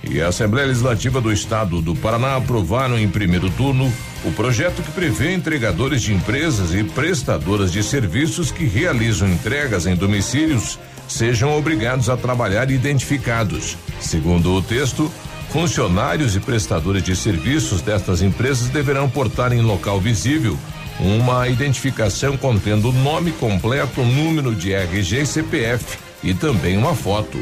[0.02, 3.92] E a Assembleia Legislativa do Estado do Paraná aprovaram em primeiro turno
[4.24, 9.94] o projeto que prevê entregadores de empresas e prestadoras de serviços que realizam entregas em
[9.94, 13.76] domicílios sejam obrigados a trabalhar identificados.
[14.00, 15.10] Segundo o texto,
[15.50, 20.56] funcionários e prestadores de serviços destas empresas deverão portar em local visível
[21.00, 27.38] uma identificação contendo nome completo, número de RG e CPF e também uma foto.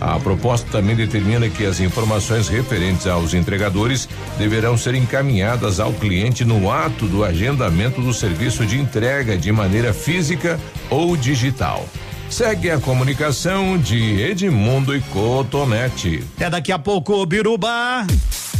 [0.00, 4.08] A proposta também determina que as informações referentes aos entregadores
[4.38, 9.92] deverão ser encaminhadas ao cliente no ato do agendamento do serviço de entrega de maneira
[9.92, 10.58] física
[10.88, 11.86] ou digital.
[12.30, 16.24] Segue a comunicação de Edmundo e Cotonete.
[16.38, 18.06] É daqui a pouco, Biruba.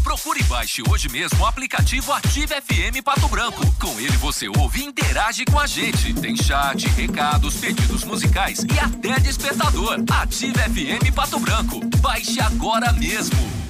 [0.02, 3.64] Procure e baixe hoje mesmo o aplicativo Ative FM Pato Branco.
[3.78, 6.12] Com ele você ouve e interage com a gente.
[6.14, 10.02] Tem chat, recados, pedidos musicais e até despertador.
[10.10, 11.80] Ative FM Pato Branco.
[12.00, 13.69] Baixe agora mesmo.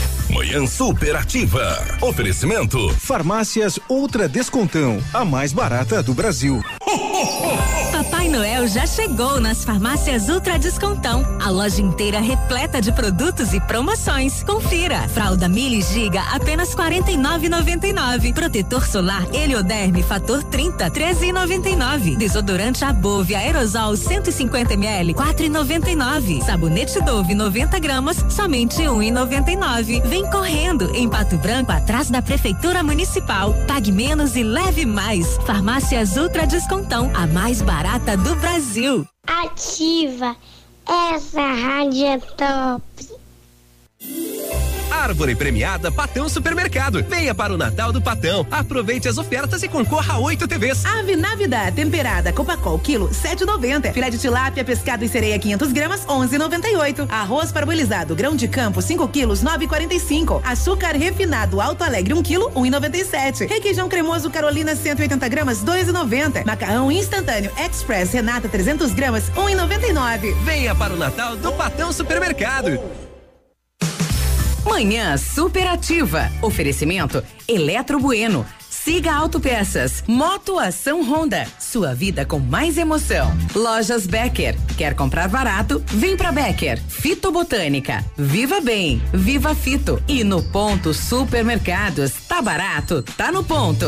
[0.33, 1.97] Manhã Superativa.
[2.01, 2.89] Oferecimento.
[2.95, 6.61] Farmácias Ultra Descontão, a mais barata do Brasil.
[7.91, 11.23] Papai Noel já chegou nas farmácias Ultra Descontão.
[11.39, 14.41] A loja inteira repleta de produtos e promoções.
[14.43, 15.07] Confira.
[15.09, 18.33] Fralda Mili Giga apenas 49,99.
[18.33, 22.17] Protetor solar Helioderme fator 30 13,99.
[22.17, 26.43] Desodorante Above aerosol 150 ml 4,99.
[26.43, 30.01] Sabonete Dove 90 gramas somente 1,99.
[30.07, 33.53] Vem correndo em Pato Branco atrás da prefeitura municipal.
[33.67, 35.37] Pague menos e leve mais.
[35.45, 39.07] Farmácias Ultra Descontão, a mais barata do Brasil.
[39.25, 40.35] Ativa.
[40.87, 42.81] Essa rádio é top.
[45.01, 47.03] Árvore premiada Patão Supermercado.
[47.09, 48.45] Venha para o Natal do Patão.
[48.51, 50.85] Aproveite as ofertas e concorra a oito TVs.
[50.85, 53.93] Ave Navidad temperada Copacol quilo 7,90.
[53.93, 57.07] Filé de tilápia pescado e sereia 500 gramas 11,98.
[57.09, 60.39] Arroz parbolizado grão de campo 5 quilos 9,45.
[60.45, 63.49] Açúcar refinado Alto Alegre 1 quilo 1,97.
[63.49, 66.45] Requeijão cremoso Carolina 180 gramas 2,90.
[66.45, 70.35] Macarrão instantâneo Express Renata 300 gramas 1,99.
[70.43, 72.79] Venha para o Natal do Patão Supermercado.
[74.71, 76.31] Manhã superativa.
[76.41, 78.45] Oferecimento Eletro Bueno.
[78.69, 80.01] Siga Autopeças.
[80.07, 81.45] Moto Ação Honda.
[81.59, 83.37] Sua vida com mais emoção.
[83.53, 84.55] Lojas Becker.
[84.77, 85.83] Quer comprar barato?
[85.87, 86.81] Vem pra Becker.
[86.87, 88.01] Fito Botânica.
[88.17, 89.01] Viva Bem.
[89.13, 90.01] Viva Fito.
[90.07, 92.13] E no Ponto Supermercados.
[92.25, 93.03] Tá barato?
[93.17, 93.85] Tá no ponto.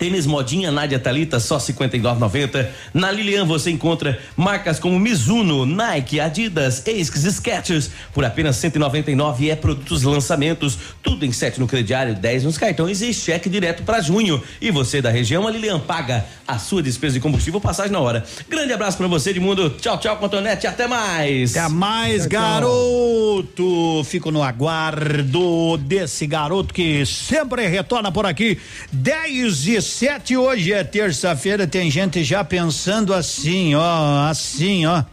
[0.00, 2.68] Tênis modinha Nádia Talita só 59,90.
[2.94, 9.50] Na Lilian você encontra marcas como Mizuno, Nike, Adidas, Asics, Skechers por apenas 199 e
[9.50, 14.00] é produtos lançamentos, tudo em 7 no crediário, 10 nos cartões e cheque direto para
[14.00, 14.42] junho.
[14.58, 18.24] E você da região, a Lilian paga a sua despesa de combustível passagem na hora.
[18.48, 19.68] Grande abraço para você, Edmundo.
[19.68, 21.54] Tchau, tchau, Cotonete, até mais.
[21.54, 24.02] Até mais, garoto.
[24.04, 28.58] Fico no aguardo desse garoto que sempre retorna por aqui.
[28.90, 31.66] 10 e 7 hoje é terça-feira.
[31.66, 35.04] Tem gente já pensando assim, ó, assim, ó.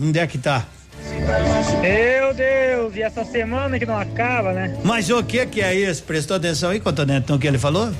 [0.00, 0.66] Onde é que tá?
[1.80, 4.76] Meu Deus, e essa semana que não acaba, né?
[4.82, 6.02] Mas o que que é isso?
[6.02, 7.92] Prestou atenção aí, Cotonete, no que ele falou?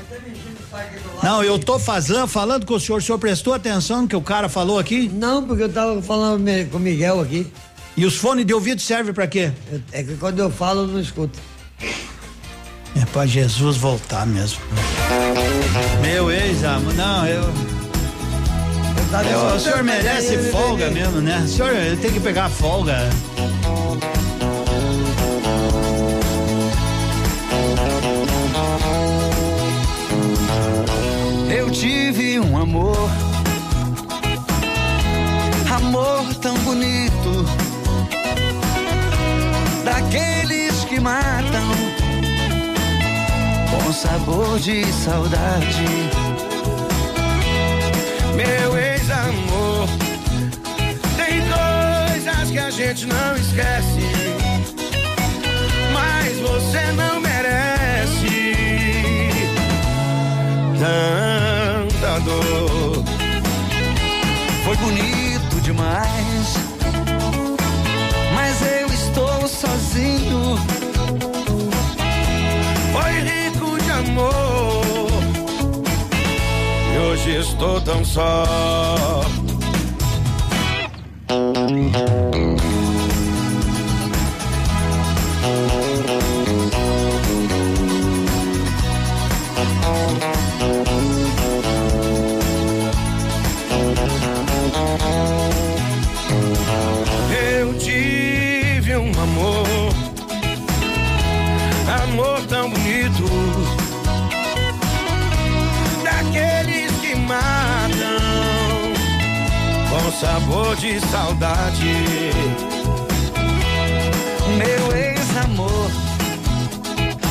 [1.22, 2.98] Não, eu tô fazendo, falando com o senhor.
[2.98, 5.08] O senhor prestou atenção no que o cara falou aqui?
[5.08, 7.46] Não, porque eu tava falando com o Miguel aqui.
[7.96, 9.52] E os fones de ouvido servem pra quê?
[9.92, 11.38] É que quando eu falo, eu não escuto.
[13.00, 14.60] É pra Jesus voltar mesmo.
[16.00, 17.42] Meu ex-amor, não, eu.
[19.30, 21.42] Eu- o senhor merece folga mesmo, né?
[21.44, 21.70] O senhor
[22.00, 23.08] tem que pegar folga.
[31.50, 33.08] Eu tive um amor,
[35.74, 37.44] amor tão bonito,
[39.84, 41.68] daqueles que matam,
[43.84, 45.84] com sabor de saudade.
[48.34, 49.88] Meu ex-amor,
[51.16, 54.00] tem coisas que a gente não esquece,
[55.92, 58.54] mas você não merece
[60.78, 63.04] tanta dor.
[64.64, 66.56] Foi bonito demais,
[77.26, 78.44] e hoje estou tão só.
[110.24, 111.92] Sabor de saudade.
[114.56, 115.90] Meu ex-amor,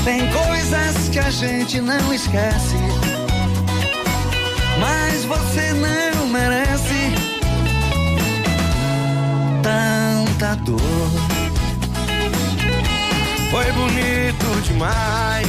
[0.04, 2.78] tem coisas que a gente não esquece,
[4.80, 7.16] mas você não merece
[9.64, 11.10] tanta dor.
[13.50, 15.48] Foi bonito demais,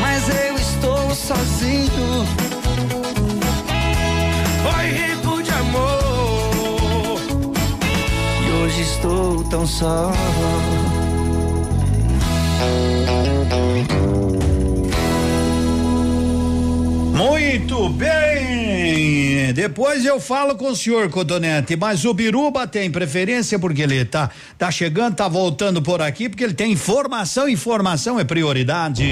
[0.00, 2.26] mas eu estou sozinho.
[4.62, 5.33] Foi rico
[8.74, 10.12] hoje estou tão só.
[17.16, 19.52] Muito bem!
[19.52, 24.30] Depois eu falo com o senhor, Cotonete, mas o Biruba tem preferência porque ele tá,
[24.58, 29.04] tá chegando, tá voltando por aqui, porque ele tem informação, informação é prioridade.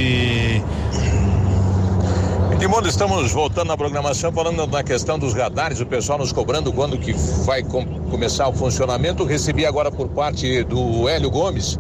[2.63, 6.97] Edmundo, estamos voltando na programação falando na questão dos radares, o pessoal nos cobrando quando
[6.97, 7.13] que
[7.45, 9.25] vai com- começar o funcionamento.
[9.25, 11.77] Recebi agora por parte do Hélio Gomes,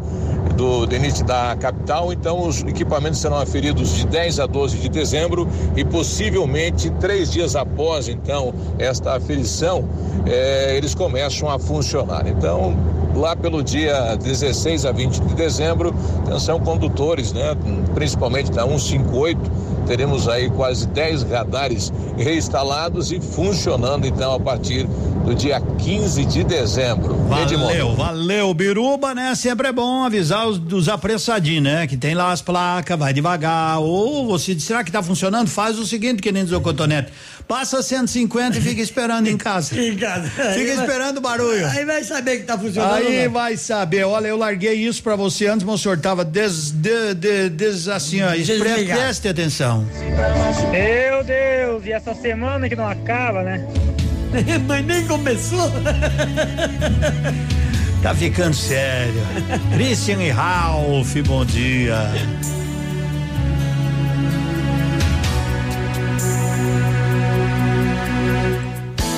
[0.57, 5.47] do DENIT da capital, então os equipamentos serão aferidos de 10 a 12 de dezembro
[5.77, 9.89] e possivelmente três dias após então esta aferição,
[10.27, 12.27] eh, eles começam a funcionar.
[12.27, 12.77] Então,
[13.15, 15.95] lá pelo dia 16 a 20 de dezembro,
[16.27, 17.57] atenção condutores, né?
[17.95, 19.39] Principalmente da 158,
[19.87, 24.87] teremos aí quase 10 radares reinstalados e funcionando então a partir
[25.25, 27.15] do dia 15 de dezembro.
[27.29, 29.35] Valeu, valeu, Biruba, né?
[29.35, 31.87] Sempre é bom avisar os dos apressadinhos, né?
[31.87, 33.79] Que tem lá as placas, vai devagar.
[33.81, 35.49] Ou você diz, será que tá funcionando?
[35.49, 37.13] Faz o seguinte, que nem diz o cotonete.
[37.47, 39.79] Passa 150 e fica esperando em casa.
[39.81, 40.29] Em casa.
[40.29, 41.67] Fica Aí vai- esperando o barulho.
[41.69, 42.95] Aí vai saber que tá funcionando.
[42.95, 43.29] Aí né?
[43.29, 44.05] vai saber.
[44.05, 47.89] Olha, eu larguei isso pra você antes, mas o senhor tava des, de, de, des,
[47.89, 48.31] assim, ó.
[48.31, 49.87] Preste atenção.
[50.71, 53.67] Meu Deus, e essa semana que não acaba, né?
[54.67, 55.71] Mas nem começou.
[58.03, 59.23] Tá ficando sério.
[59.75, 61.97] Christian e Ralph, bom dia.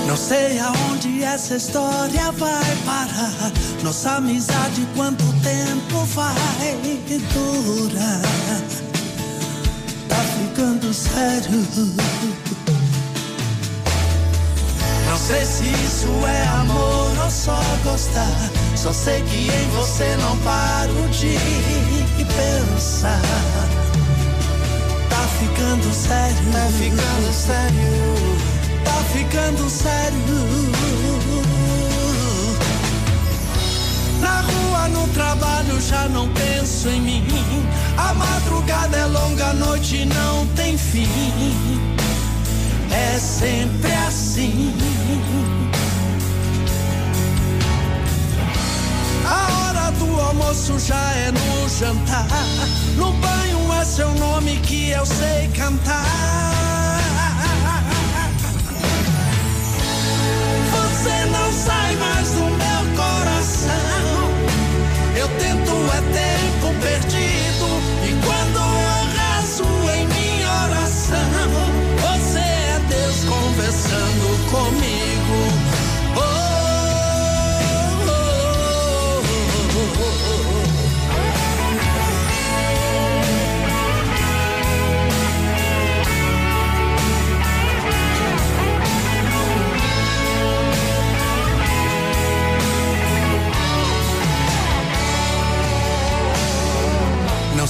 [0.06, 3.52] Não sei aonde essa história vai parar.
[3.82, 6.78] Nossa amizade, quanto tempo vai
[7.32, 8.20] durar?
[10.08, 11.64] Tá ficando sério.
[15.14, 18.50] Não sei se isso é amor ou só gostar.
[18.74, 21.38] Só sei que em você não paro de
[22.34, 23.22] pensar.
[25.08, 27.94] Tá ficando sério, tá ficando sério,
[28.84, 30.18] tá ficando sério.
[34.20, 37.24] Na rua, no trabalho, já não penso em mim.
[37.96, 41.93] A madrugada é longa, a noite não tem fim.
[42.94, 44.72] É sempre assim.
[49.26, 52.26] A hora do almoço já é no jantar.
[52.96, 56.04] No banho é seu nome que eu sei cantar.
[60.70, 64.14] Você não sai mais do meu coração.
[65.16, 67.43] Eu tento é tempo perdido.
[74.54, 75.03] Conversando comigo.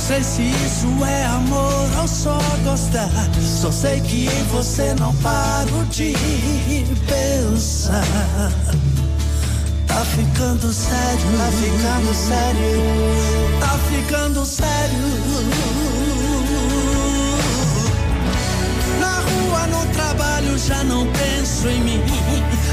[0.07, 3.09] Sei se isso é amor ou só gostar.
[3.41, 6.15] Só sei que em você não paro de
[7.07, 8.05] pensar.
[9.87, 12.83] Tá ficando sério, tá ficando sério,
[13.61, 14.99] tá ficando sério.
[19.01, 22.03] Na rua, no trabalho, já não penso em mim.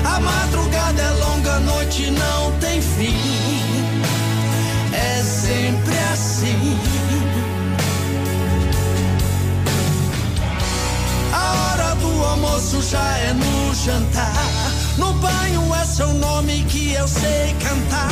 [0.03, 3.15] A madrugada é longa, a noite não tem fim.
[4.91, 7.00] É sempre assim.
[12.31, 14.33] Almoço já é no jantar.
[14.97, 18.09] No banho é seu nome que eu sei cantar.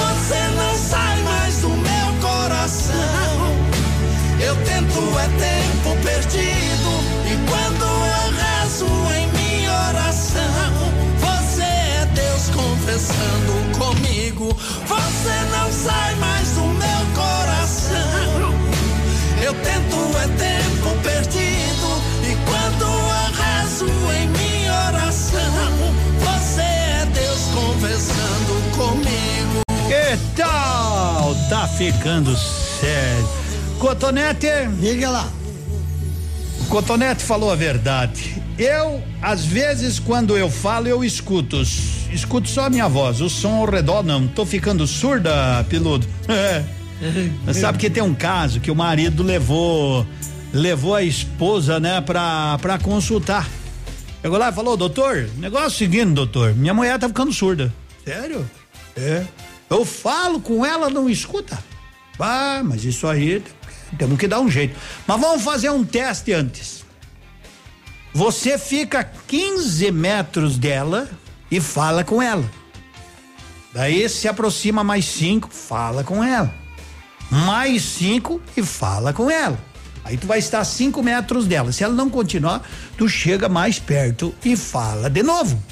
[0.00, 3.40] Você não sai mais do meu coração.
[4.40, 6.92] Eu tento é tempo perdido.
[7.26, 7.84] E quando
[8.16, 8.86] eu rezo
[9.18, 10.74] em minha oração,
[11.18, 14.56] você é Deus confessando comigo.
[14.86, 16.29] Você não sai mais
[19.50, 21.88] Eu tento é tempo perdido.
[22.22, 22.86] E quando
[23.36, 29.62] rezo em minha oração, você é Deus conversando comigo.
[29.88, 31.34] Que tal?
[31.48, 33.28] Tá ficando sério.
[33.80, 34.46] Cotonete.
[34.80, 35.28] Diga lá.
[36.68, 38.40] Cotonete falou a verdade.
[38.56, 41.60] Eu, às vezes, quando eu falo, eu escuto.
[42.12, 43.20] Escuto só a minha voz.
[43.20, 44.28] O som ao redor não.
[44.28, 46.06] Tô ficando surda, piludo.
[47.44, 50.06] Mas sabe que tem um caso que o marido levou
[50.52, 53.48] levou a esposa, né, pra, pra consultar.
[54.20, 57.72] Chegou lá e falou, doutor, negócio é o seguinte, doutor, minha mulher tá ficando surda.
[58.04, 58.48] Sério?
[58.96, 59.24] É.
[59.68, 61.58] Eu falo com ela, não escuta.
[62.18, 63.42] Ah, mas isso aí
[63.96, 64.78] temos que dar um jeito.
[65.06, 66.84] Mas vamos fazer um teste antes.
[68.12, 71.08] Você fica 15 metros dela
[71.50, 72.44] e fala com ela.
[73.72, 76.52] Daí se aproxima mais cinco, fala com ela.
[77.30, 79.58] Mais cinco e fala com ela.
[80.04, 81.70] Aí tu vai estar a cinco metros dela.
[81.72, 85.62] Se ela não continuar, tu chega mais perto e fala de novo.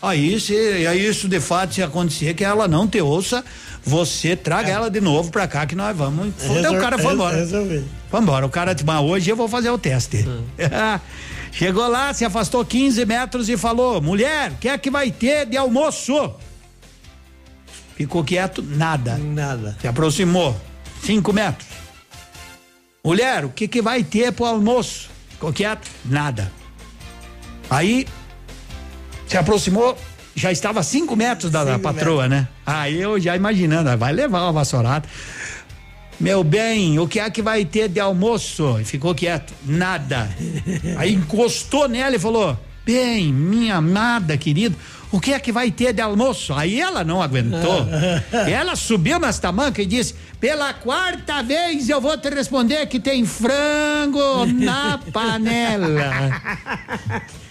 [0.00, 0.54] Aí, se
[0.86, 3.42] aí isso de fato se acontecer que ela não te ouça,
[3.82, 6.32] você traga ela de novo pra cá que nós vamos.
[6.42, 7.36] Então o cara foi embora.
[7.36, 7.84] Resolvi.
[8.10, 8.46] Foi embora.
[8.46, 10.26] O cara mas hoje eu vou fazer o teste.
[11.52, 15.46] Chegou lá, se afastou 15 metros e falou: mulher, o que é que vai ter
[15.46, 16.34] de almoço?
[17.96, 19.16] Ficou quieto, nada.
[19.16, 19.76] Nada.
[19.80, 20.54] Se aproximou,
[21.04, 21.68] 5 metros.
[23.04, 25.10] Mulher, o que que vai ter pro almoço?
[25.28, 26.50] Ficou quieto, nada.
[27.68, 28.06] Aí
[29.26, 29.96] se aproximou,
[30.34, 32.48] já estava a 5 metros da, da Cinco patroa, né?
[32.64, 35.06] Aí eu já imaginando, ah, vai levar uma vassourada.
[36.18, 38.78] Meu bem, o que é que vai ter de almoço?
[38.80, 40.30] E ficou quieto, nada.
[40.96, 44.76] Aí encostou nela e falou: Bem, minha amada querida,
[45.10, 46.52] o que é que vai ter de almoço?
[46.52, 47.86] Aí ela não aguentou.
[48.46, 53.24] ela subiu nas tamancas e disse: Pela quarta vez eu vou te responder que tem
[53.24, 56.42] frango na panela.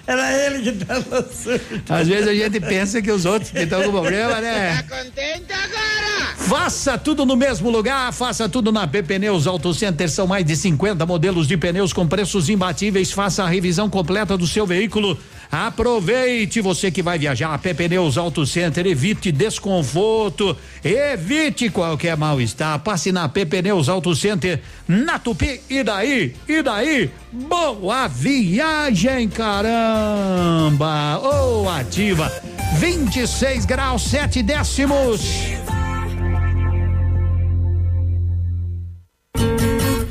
[0.05, 1.83] Era ele que tava surdo.
[1.89, 4.83] Às vezes a gente pensa que os outros que estão com problema, né?
[4.83, 6.35] Tá contente agora?
[6.37, 10.09] Faça tudo no mesmo lugar, faça tudo na B Pneus Auto Center.
[10.09, 13.13] São mais de 50 modelos de pneus com preços imbatíveis.
[13.13, 15.17] Faça a revisão completa do seu veículo.
[15.53, 22.79] Aproveite você que vai viajar a Pneus Auto Center, evite desconforto, evite qualquer mal-estar.
[22.79, 26.33] Passe na Pneus Auto Center, na Tupi, e daí?
[26.49, 27.11] E daí?
[27.31, 31.19] Boa viagem, caramba!
[31.21, 32.31] Ô, oh, ativa!
[32.79, 35.21] 26 graus, 7 décimos.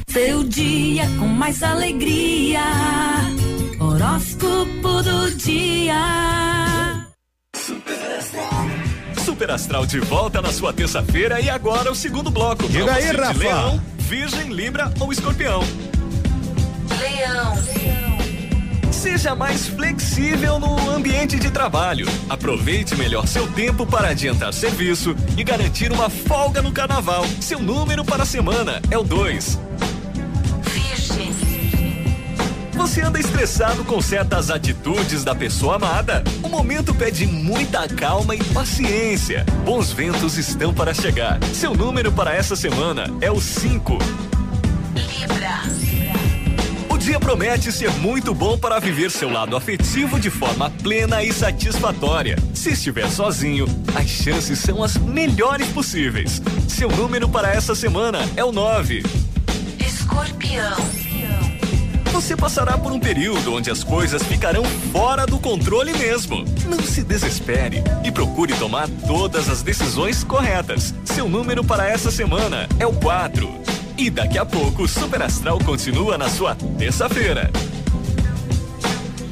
[0.09, 2.63] Seu dia com mais alegria.
[4.03, 5.95] Horóscopo do dia.
[9.25, 12.69] Super Astral de volta na sua terça-feira e agora o segundo bloco.
[12.69, 13.39] Diga aí, Rafa.
[13.39, 15.63] Leão, Virgem, Libra ou Escorpião.
[16.99, 17.55] Leão.
[18.91, 22.07] Seja mais flexível no ambiente de trabalho.
[22.29, 27.25] Aproveite melhor seu tempo para adiantar serviço e garantir uma folga no carnaval.
[27.41, 29.61] Seu número para a semana é o 2.
[32.75, 36.25] Você anda estressado com certas atitudes da pessoa amada?
[36.43, 39.45] O momento pede muita calma e paciência.
[39.65, 41.39] Bons ventos estão para chegar.
[41.55, 43.99] Seu número para essa semana é o 5.
[44.95, 45.63] Libra.
[46.89, 51.33] O dia promete ser muito bom para viver seu lado afetivo de forma plena e
[51.33, 52.37] satisfatória.
[52.55, 56.41] Se estiver sozinho, as chances são as melhores possíveis.
[56.69, 59.03] Seu número para essa semana é o 9.
[59.79, 61.02] Escorpião.
[62.13, 66.45] Você passará por um período onde as coisas ficarão fora do controle mesmo.
[66.67, 70.95] Não se desespere e procure tomar todas as decisões corretas.
[71.07, 73.49] Seu número para essa semana é o 4.
[73.97, 77.51] E daqui a pouco o Super Astral continua na sua terça-feira.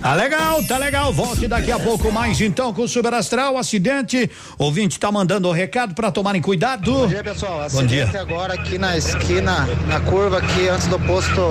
[0.01, 1.13] Tá legal, tá legal.
[1.13, 4.31] Volte daqui a pouco mais então com o Super Astral, acidente.
[4.59, 6.91] Ouvinte tá mandando o recado para tomarem cuidado.
[6.93, 7.59] Bom dia, pessoal.
[7.59, 8.21] Bom Acidente dia.
[8.21, 11.43] agora aqui na esquina, na curva aqui antes do posto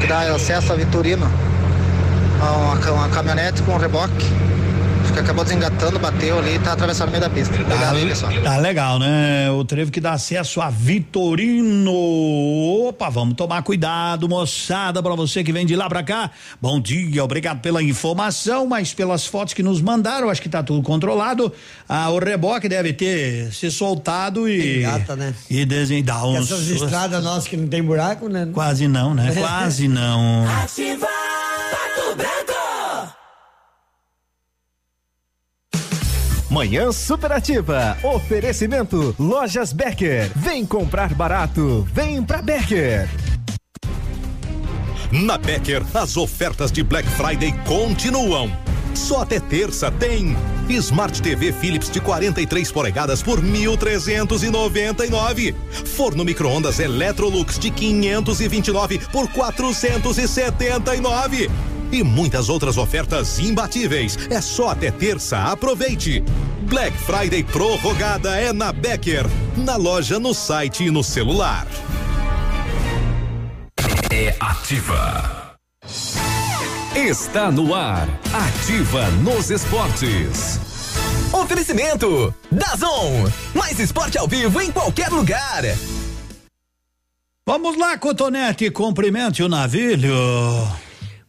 [0.00, 1.26] que dá acesso a Vitorino.
[2.38, 4.45] Uma, uma caminhonete com reboque.
[5.16, 7.54] Que acabou desengatando, bateu ali e tá atravessando o meio da pista.
[7.54, 8.32] Obrigado aí, pessoal.
[8.42, 9.50] Tá legal, né?
[9.50, 11.90] O trevo que dá acesso a Vitorino.
[12.86, 16.30] Opa, vamos tomar cuidado, moçada, para você que vem de lá pra cá.
[16.60, 20.82] Bom dia, obrigado pela informação, mas pelas fotos que nos mandaram, acho que tá tudo
[20.82, 21.50] controlado.
[21.88, 24.80] Ah, o reboque deve ter se soltado e.
[24.80, 25.34] Engata, né?
[25.48, 26.52] E desendar Que uns.
[26.52, 28.50] Essas estradas nossas que não tem buraco, né?
[28.52, 29.32] Quase não, né?
[29.40, 30.46] Quase não.
[30.46, 31.08] Ativa
[36.50, 37.96] Manhã superativa.
[38.02, 40.30] Oferecimento Lojas Becker.
[40.36, 41.84] Vem comprar barato.
[41.92, 43.08] Vem pra Becker.
[45.10, 48.48] Na Becker, as ofertas de Black Friday continuam.
[48.94, 50.36] Só até terça tem
[50.68, 55.54] Smart TV Philips de 43 polegadas por 1.399.
[55.96, 61.50] Forno micro-ondas Electrolux de 529 por 479.
[61.92, 64.18] E muitas outras ofertas imbatíveis.
[64.30, 65.38] É só até terça.
[65.38, 66.22] Aproveite.
[66.62, 69.24] Black Friday prorrogada é na Becker.
[69.56, 71.66] Na loja, no site e no celular.
[74.10, 75.56] É ativa.
[76.94, 78.08] Está no ar.
[78.32, 80.58] Ativa nos esportes.
[81.32, 83.30] Oferecimento Dazon.
[83.54, 85.62] Mais esporte ao vivo em qualquer lugar.
[87.46, 90.12] Vamos lá, Cotonete, cumprimente o navilho.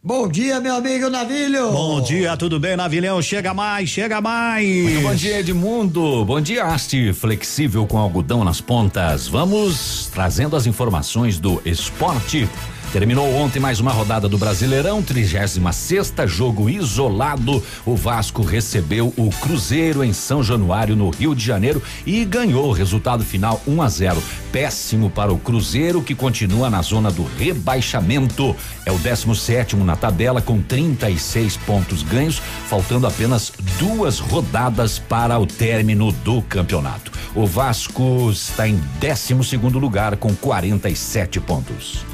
[0.00, 1.72] Bom dia, meu amigo Navilho.
[1.72, 3.20] Bom dia, tudo bem, Navilhão?
[3.20, 4.64] Chega mais, chega mais.
[4.64, 6.24] Muito bom dia, Edmundo.
[6.24, 9.26] Bom dia, haste flexível com algodão nas pontas.
[9.26, 12.48] Vamos trazendo as informações do esporte.
[12.92, 17.62] Terminou ontem mais uma rodada do Brasileirão, 36 sexta jogo isolado.
[17.84, 22.72] O Vasco recebeu o Cruzeiro em São Januário, no Rio de Janeiro, e ganhou o
[22.72, 24.22] resultado final 1 a 0.
[24.50, 28.56] Péssimo para o Cruzeiro, que continua na zona do rebaixamento.
[28.86, 35.46] É o 17 na tabela, com 36 pontos ganhos, faltando apenas duas rodadas para o
[35.46, 37.12] término do campeonato.
[37.34, 42.07] O Vasco está em 12 segundo lugar com 47 pontos.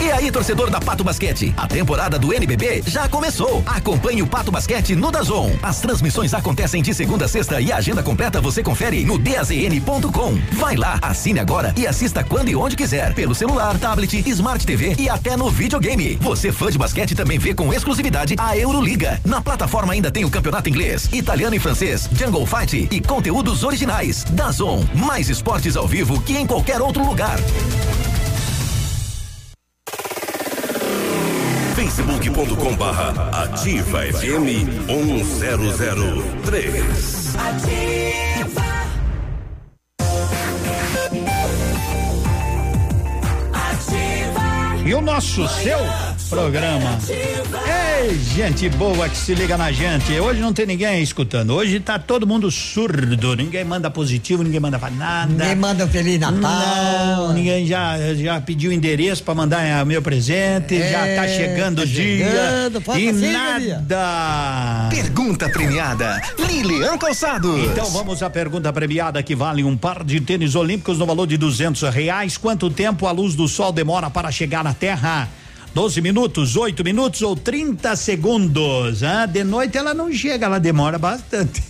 [0.00, 3.64] E aí, torcedor da Pato Basquete, a temporada do NBB já começou.
[3.66, 5.50] Acompanhe o Pato Basquete no Dazon.
[5.60, 10.38] As transmissões acontecem de segunda a sexta e a agenda completa você confere no dazn.com.
[10.52, 14.94] Vai lá, assine agora e assista quando e onde quiser, pelo celular, tablet, smart TV
[14.96, 16.16] e até no videogame.
[16.20, 19.20] Você fã de basquete também vê com exclusividade a Euroliga.
[19.24, 24.22] Na plataforma ainda tem o campeonato inglês, italiano e francês, Jungle Fight e conteúdos originais.
[24.30, 27.38] Dazon, mais esportes ao vivo que em qualquer outro lugar.
[31.98, 33.10] facebook.com barra
[33.42, 34.46] ativa FM
[34.86, 37.34] 1003.
[37.36, 38.62] Ativa.
[43.52, 44.86] Ativa.
[44.86, 45.78] E o nosso, seu,
[46.28, 46.98] programa.
[48.00, 50.12] Ei, gente boa que se liga na gente.
[50.20, 51.54] Hoje não tem ninguém escutando.
[51.54, 53.34] Hoje tá todo mundo surdo.
[53.34, 55.32] Ninguém manda positivo, ninguém manda nada.
[55.32, 56.38] Ninguém manda um Feliz Natal.
[56.40, 60.76] Não, ninguém já, já pediu endereço pra mandar eh, meu presente.
[60.76, 62.26] É, já tá chegando tá o dia.
[62.26, 64.88] chegando, faça e assim, nada.
[64.90, 66.20] Pergunta premiada.
[66.38, 67.64] Lilian Calçados.
[67.64, 71.36] Então vamos à pergunta premiada que vale um par de tênis olímpicos no valor de
[71.36, 72.36] duzentos reais.
[72.36, 75.28] Quanto tempo a luz do sol demora para chegar na Terra?
[75.78, 79.04] 12 minutos, 8 minutos ou 30 segundos.
[79.04, 81.62] Ah, de noite ela não chega, ela demora bastante.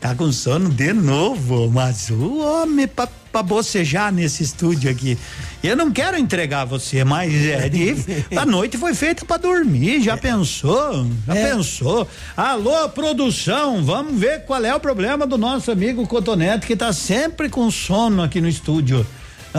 [0.00, 5.16] Tá com sono de novo, mas o homem pra, pra bocejar nesse estúdio aqui.
[5.62, 7.94] Eu não quero entregar você, mas é de,
[8.36, 11.06] a noite foi feita pra dormir, já pensou?
[11.24, 12.08] Já pensou?
[12.36, 17.48] Alô, produção, vamos ver qual é o problema do nosso amigo Cotonete que tá sempre
[17.48, 19.06] com sono aqui no estúdio.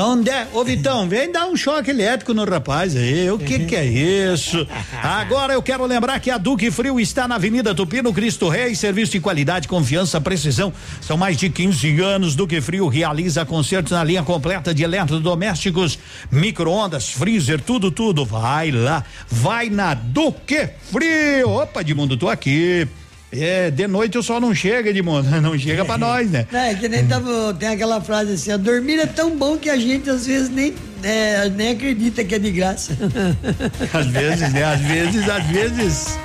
[0.02, 0.48] Onde é?
[0.54, 3.30] Ô Vitão, vem dar um choque elétrico no rapaz aí.
[3.30, 4.66] O que que é isso?
[5.04, 8.74] Agora eu quero lembrar que a Duque Frio está na Avenida Tupi, no Cristo Rei,
[8.76, 10.72] serviço de qualidade, confiança, precisão.
[11.02, 12.34] São mais de 15 anos.
[12.34, 16.00] Duque Frio realiza concertos na linha completa de eletrodomésticos,
[16.32, 18.24] micro-ondas, freezer, tudo, tudo.
[18.24, 21.50] Vai lá, vai na Duque Frio.
[21.50, 22.88] Opa, Edmundo, tô aqui.
[23.32, 25.30] É, de noite o sol não chega, Edmundo.
[25.40, 26.48] Não chega pra nós, né?
[26.52, 29.70] Não, é que nem tava, tem aquela frase assim, ó, dormir é tão bom que
[29.70, 30.74] a gente às vezes nem,
[31.04, 32.98] é, nem acredita que é de graça.
[33.94, 34.64] Às vezes, né?
[34.64, 36.20] Às vezes, às vezes.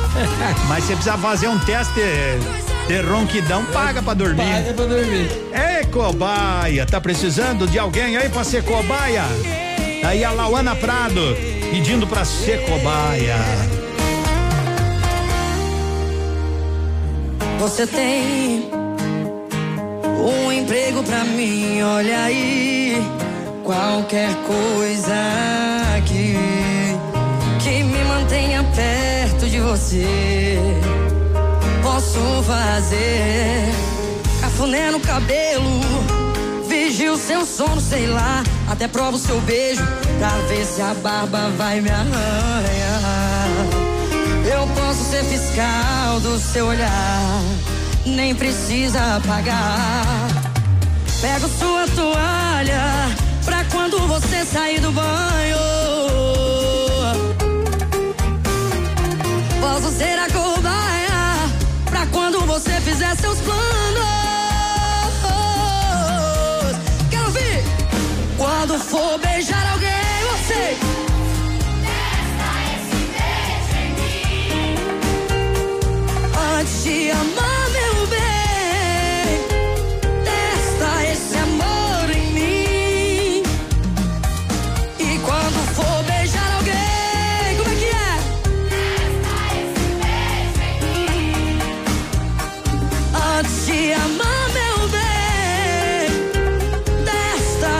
[0.68, 2.00] Mas você precisa fazer um teste
[2.88, 4.42] de ronquidão, paga pra dormir.
[4.42, 5.28] Paga pra dormir.
[5.52, 9.24] É cobaia, tá precisando de alguém aí pra ser cobaia?
[10.04, 11.36] Aí a Lauana Prado
[11.70, 13.36] pedindo pra ser cobaia.
[17.58, 18.70] Você tem
[20.04, 23.02] um emprego pra mim, olha aí.
[23.64, 25.14] Qualquer coisa
[26.06, 26.36] que,
[27.58, 30.58] que me mantenha perto de você.
[31.82, 33.74] Posso fazer
[34.40, 35.80] cafuné no cabelo,
[36.68, 38.44] vigio seu sono, sei lá.
[38.70, 39.82] Até provo seu beijo
[40.18, 43.27] pra ver se a barba vai me arranhar.
[44.98, 47.40] Posso ser fiscal do seu olhar,
[48.04, 50.26] nem precisa apagar.
[51.20, 52.82] Pego sua toalha
[53.44, 55.56] pra quando você sair do banho.
[59.60, 61.48] Posso ser a cobaia
[61.84, 64.08] pra quando você fizer seus planos.
[67.08, 67.62] Quero ouvir!
[68.36, 69.88] Quando for beijar alguém,
[70.32, 70.87] você.
[76.88, 79.42] De amar, meu bem,
[80.24, 83.42] testa esse amor em mim.
[84.98, 88.12] E quando for beijar alguém, como é que é?
[93.36, 96.08] Antes de amar, meu bem,
[97.04, 97.74] testa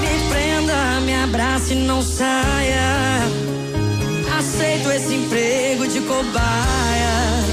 [0.00, 2.88] Me prenda, me abrace e não saia.
[4.38, 5.49] Aceito esse emprego
[6.20, 7.44] cobaia.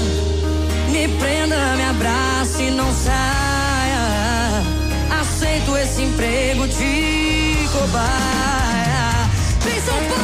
[0.90, 4.62] Me prenda, me abrace e não saia.
[5.20, 9.30] Aceito esse emprego de cobaia.
[9.64, 10.17] Vem São Paulo!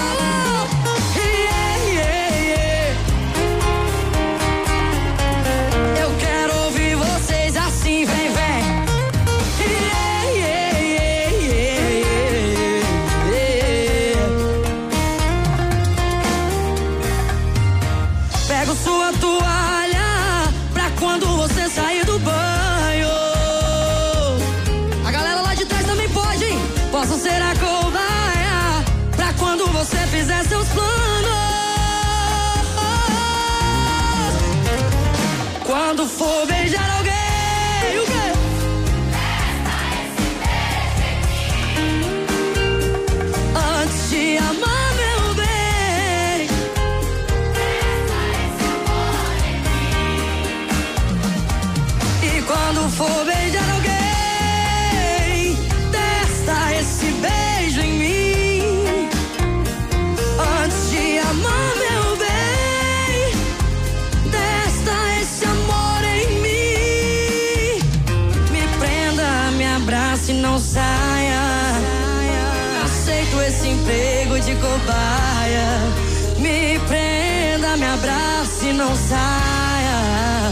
[78.85, 80.51] Não saia.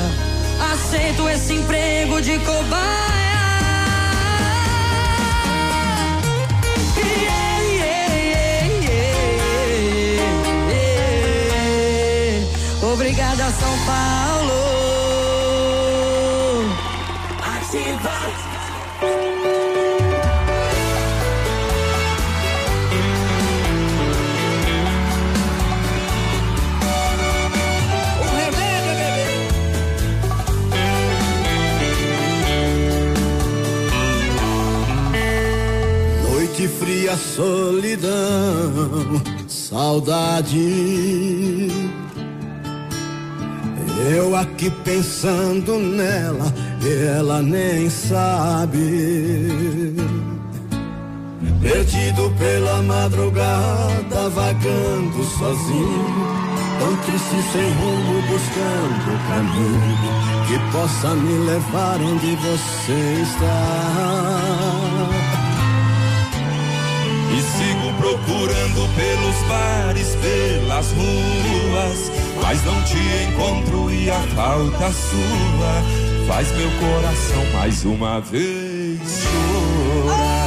[0.73, 2.82] Aceito esse emprego de cobaia.
[37.13, 41.69] Fria, solidão, saudade.
[44.11, 46.53] Eu aqui pensando nela,
[47.17, 49.95] ela nem sabe.
[51.61, 56.27] Perdido pela madrugada, vagando sozinho,
[56.79, 59.99] tão triste sem rumo, buscando o caminho
[60.47, 65.22] que possa me levar onde você está.
[67.35, 72.13] E sigo procurando pelos bares, pelas ruas,
[72.43, 75.83] mas não te encontro e a falta sua
[76.27, 80.43] faz meu coração mais uma vez chorar.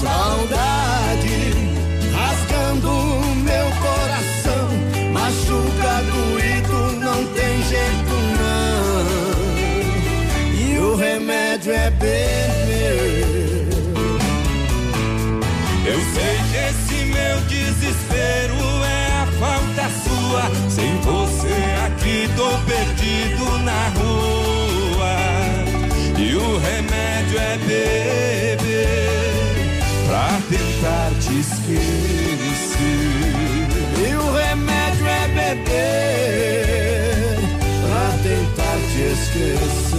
[0.00, 1.52] Saudade
[2.14, 2.90] rasgando
[3.36, 4.68] meu coração,
[5.12, 9.04] machuca doído, não tem jeito não.
[10.54, 12.61] E o remédio é beber.
[15.84, 18.54] Eu sei que esse meu desespero
[18.84, 20.44] é a falta sua.
[20.70, 21.56] Sem você
[21.86, 25.16] aqui tô perdido na rua.
[26.16, 28.58] E o remédio é beber
[30.06, 32.82] pra tentar te esquecer.
[33.98, 36.42] E o remédio é beber
[37.82, 39.91] pra tentar te esquecer.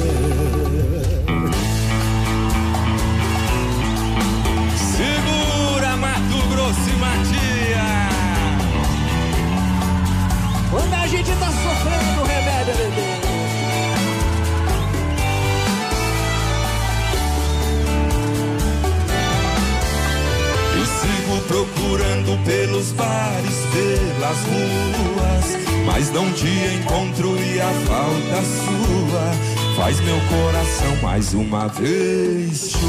[21.54, 25.46] Procurando pelos bares, pelas ruas,
[25.86, 29.32] mas não te encontro e a falta sua
[29.76, 32.82] faz meu coração mais uma vez chorar.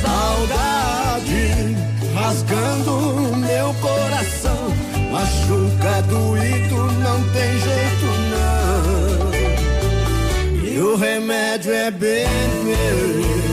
[0.00, 1.76] Saudade
[2.14, 4.72] rasgando meu coração,
[5.12, 9.34] machuca doído, não tem jeito não.
[10.66, 13.43] E o remédio é beber.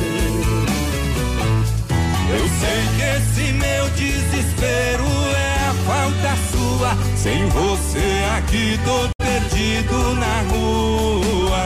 [2.62, 5.06] Sei que esse meu desespero
[5.36, 6.92] é a falta sua.
[7.18, 8.08] Sem você
[8.38, 11.66] aqui tô perdido na rua.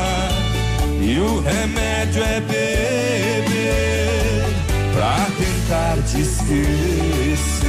[1.01, 3.43] E o remédio é beber
[4.93, 7.65] pra tentar te esquecer.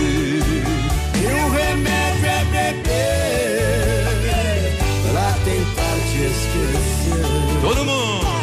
[1.20, 4.07] E o remédio é beber
[5.11, 7.61] pra tentar te esquecer.
[7.61, 8.36] Todo mundo!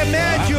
[0.00, 0.58] Remédio.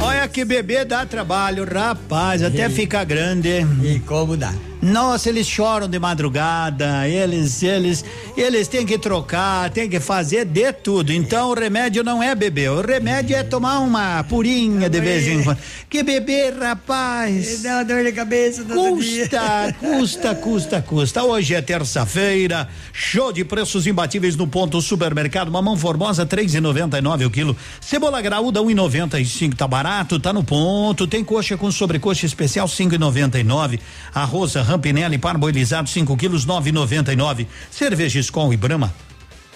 [0.00, 3.66] Olha que bebê dá trabalho, rapaz, até fica grande.
[3.82, 4.52] E como dá?
[4.82, 8.04] Nossa, eles choram de madrugada, eles, eles,
[8.36, 11.12] eles têm que trocar, têm que fazer de tudo.
[11.12, 15.44] Então o remédio não é beber, o remédio é tomar uma purinha de vez em
[15.44, 15.58] quando.
[15.88, 17.62] Que beber, rapaz.
[17.62, 19.22] Dá uma dor de cabeça todo dia.
[19.22, 21.22] Custa, custa, custa, custa.
[21.22, 25.48] Hoje é terça-feira, show de preços imbatíveis no ponto supermercado.
[25.48, 27.56] Mamão formosa, três e noventa e nove o quilo.
[27.80, 31.06] Cebola graúda, um e noventa e cinco, tá barato, tá no ponto.
[31.06, 33.78] Tem coxa com sobrecoxa especial, cinco e noventa e nove.
[34.12, 37.46] Arroz Rampinelli parboilizado, 5 quilos, nove e noventa e nove.
[37.70, 38.92] Cerveja Skol e Brahma.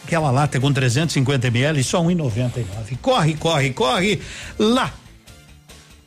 [0.04, 2.96] Aquela lata com 350 ml, só um e noventa e nove.
[3.02, 4.20] Corre, corre, corre
[4.56, 4.92] lá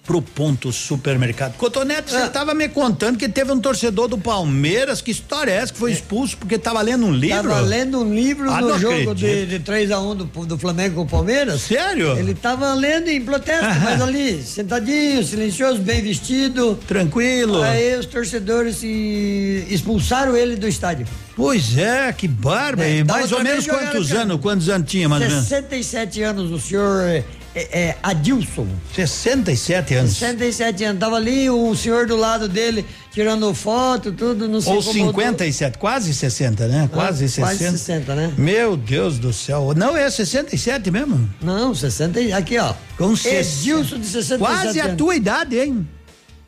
[0.09, 1.55] pro ponto supermercado.
[1.55, 5.71] Cotonete, você estava me contando que teve um torcedor do Palmeiras, que história é essa
[5.71, 7.49] que foi expulso porque estava lendo um livro?
[7.49, 9.13] Tava lendo um livro Ah, no jogo acredito.
[9.13, 11.61] de, de 3x1 do, do Flamengo com o Palmeiras.
[11.61, 12.17] Sério?
[12.17, 16.73] Ele tava lendo em protesto, mas ali, sentadinho, silencioso, bem vestido.
[16.87, 17.61] Tranquilo.
[17.61, 21.05] Aí os torcedores se expulsaram ele do estádio.
[21.35, 22.83] Pois é, que barba.
[22.83, 24.41] É, mais ou menos quantos anos?
[24.41, 25.45] Quantos anos tinha, mais ou menos?
[25.45, 27.23] 67 anos, o senhor
[27.55, 28.67] é, é, Adilson.
[28.95, 30.11] 67 anos.
[30.17, 30.99] 67 anos.
[30.99, 35.77] Tava ali o senhor do lado dele tirando foto, tudo, não sei Ou como- 57,
[35.77, 36.89] quase 60, né?
[36.93, 37.47] Quase Ah, 60.
[37.47, 38.33] quase 60, né?
[38.37, 39.73] Meu Deus do céu.
[39.75, 41.29] Não é 67 mesmo?
[41.41, 42.19] Não, 60.
[42.21, 42.73] e- Aqui, ó.
[42.97, 44.97] Com Edilson de 67 Quase a anos.
[44.97, 45.87] tua idade, hein?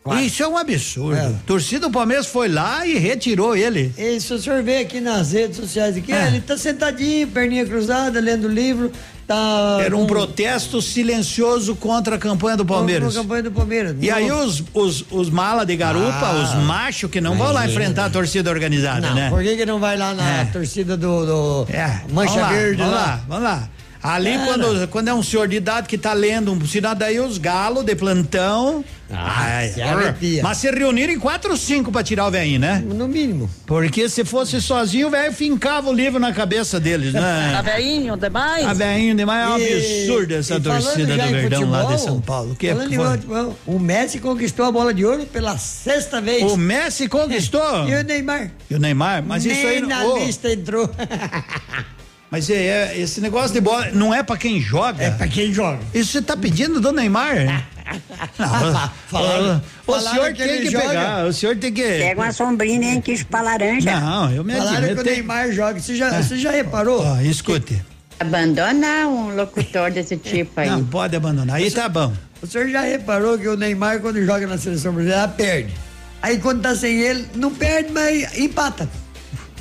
[0.03, 0.25] Quase.
[0.25, 1.15] Isso é um absurdo.
[1.15, 1.31] É.
[1.45, 3.93] Torcida do Palmeiras foi lá e retirou ele.
[3.97, 6.27] E se o senhor vê aqui nas redes sociais aqui, É.
[6.27, 8.91] ele tá sentadinho, perninha cruzada, lendo livro,
[9.33, 9.77] tá.
[9.83, 13.03] Era um protesto silencioso contra a campanha do Palmeiras.
[13.05, 13.95] Contra a campanha do Palmeiras.
[13.99, 14.45] E aí Não.
[14.45, 18.09] os, os, os mala de garupa, Ah, os machos que não vão lá enfrentar a
[18.09, 19.29] torcida organizada, Não, né?
[19.29, 20.45] por que, que não vai lá na É.
[20.45, 21.67] torcida do, do
[22.13, 23.01] Mancha vamos lá, Verde vamos lá?
[23.01, 23.69] lá, vamos lá.
[24.03, 24.45] Ali, Cara.
[24.45, 27.83] quando, quando é um senhor de idade que tá lendo um sinal, daí os galos
[27.85, 28.83] de plantão.
[29.11, 30.41] ai, se arrepia.
[30.41, 32.83] mas se reuniram em quatro ou cinco pra tirar o velhinho, né?
[32.83, 33.47] No mínimo.
[33.67, 37.51] Porque se fosse sozinho, o velho fincava o livro na cabeça deles, né?
[37.53, 38.65] Tá velhinho demais?
[38.65, 42.21] Tá velhinho demais, é um absurdo essa e torcida do Verdão lá de futebol, São
[42.21, 42.51] Paulo.
[42.53, 43.05] O que falando em foi?
[43.11, 46.51] futebol, o Messi conquistou a bola de ouro pela sexta vez.
[46.51, 47.61] O Messi conquistou?
[47.87, 48.49] E o Neymar?
[48.69, 49.21] E o Neymar?
[49.23, 49.81] Mas Nem isso aí.
[49.81, 50.89] na ô, lista entrou.
[52.31, 52.53] Mas é,
[52.93, 55.03] é, esse negócio de bola não é pra quem joga.
[55.03, 55.79] É pra quem joga.
[55.93, 57.67] Isso você tá pedindo do Neymar?
[58.39, 60.87] Não, Falaram- o, o senhor que tem que joga.
[60.87, 61.81] pegar, o senhor tem que.
[61.83, 63.99] Pega uma sombrinha, hein, que pra laranja.
[63.99, 65.77] Não, eu me Falaram admito, que o tem- Neymar joga.
[65.79, 66.21] Você já, É.
[66.23, 67.03] você já reparou?
[67.05, 67.81] Ó, escute.
[68.17, 70.69] Abandona um locutor desse tipo aí.
[70.69, 71.57] Não pode abandonar.
[71.57, 72.13] Aí tá bom.
[72.41, 75.73] O senhor já reparou que o Neymar, quando joga na seleção brasileira, perde.
[76.21, 78.87] Aí quando tá sem ele, não perde, mas empata.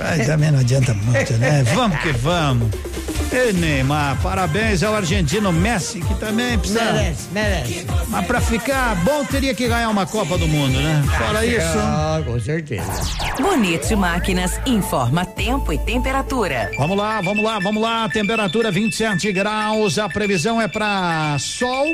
[0.02, 1.62] Ai, também não adianta muito, né?
[1.74, 2.68] Vamos que vamos.
[3.32, 6.82] Ei, Neymar, parabéns ao argentino Messi, que também precisa.
[6.92, 7.86] Merece, merece.
[8.08, 11.04] Mas pra ficar bom, teria que ganhar uma Copa do Mundo, né?
[11.16, 11.78] Fora isso.
[11.78, 12.90] Ah, com certeza.
[13.40, 16.72] Bonito Máquinas informa tempo e temperatura.
[16.76, 18.08] Vamos lá, vamos lá, vamos lá.
[18.08, 19.96] Temperatura 27 graus.
[19.96, 21.86] A previsão é para sol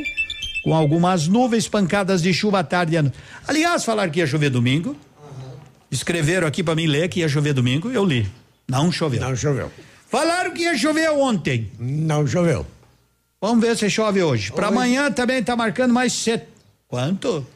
[0.65, 2.97] com algumas nuvens, pancadas de chuva à tarde.
[2.97, 3.13] e
[3.47, 4.97] Aliás, falaram que ia chover domingo.
[5.91, 7.91] Escreveram aqui para mim ler que ia chover domingo.
[7.91, 8.29] Eu li.
[8.69, 9.21] Não choveu.
[9.21, 9.71] Não choveu.
[10.09, 11.71] Falaram que ia chover ontem.
[11.79, 12.67] Não choveu.
[13.41, 14.51] Vamos ver se chove hoje.
[14.53, 16.45] Para amanhã também tá marcando mais set...
[16.89, 17.47] Quanto?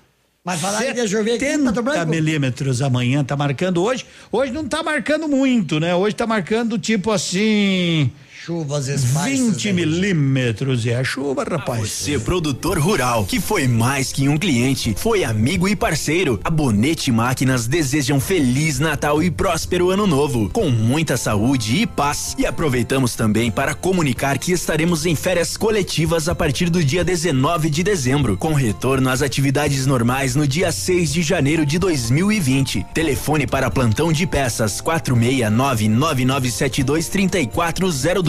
[0.45, 2.11] Mas falaram que ia chover aqui em Pato 70 Branco?
[2.11, 4.07] milímetros amanhã tá marcando hoje.
[4.33, 5.95] Hoje não tá marcando muito, né?
[5.95, 8.11] Hoje tá marcando tipo assim.
[8.43, 9.39] Chuvas esparsas.
[9.39, 10.87] 20 milímetros.
[10.87, 11.91] É a chuva, rapaz.
[11.91, 16.41] Você, produtor rural, que foi mais que um cliente, foi amigo e parceiro.
[16.43, 21.87] A Bonete Máquinas deseja um feliz Natal e próspero ano novo, com muita saúde e
[21.87, 22.35] paz.
[22.39, 27.69] E aproveitamos também para comunicar que estaremos em férias coletivas a partir do dia 19
[27.69, 32.87] de dezembro, com retorno às atividades normais no dia 6 de janeiro de 2020.
[32.95, 34.81] Telefone para plantão de peças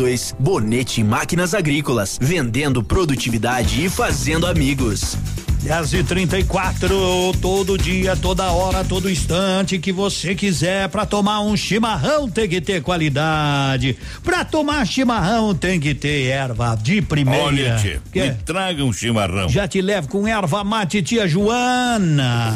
[0.01, 0.35] 469-9972-3402.
[0.39, 5.17] Bonete Máquinas Agrícolas, vendendo produtividade e fazendo amigos.
[5.63, 11.55] 10 e 34 todo dia, toda hora, todo instante que você quiser para tomar um
[11.55, 13.95] chimarrão tem que ter qualidade.
[14.23, 17.43] Para tomar chimarrão tem que ter erva de primeira.
[17.43, 18.21] Olha, tia, Que?
[18.23, 19.47] me traga um chimarrão.
[19.49, 22.55] Já te levo com erva mate tia Joana.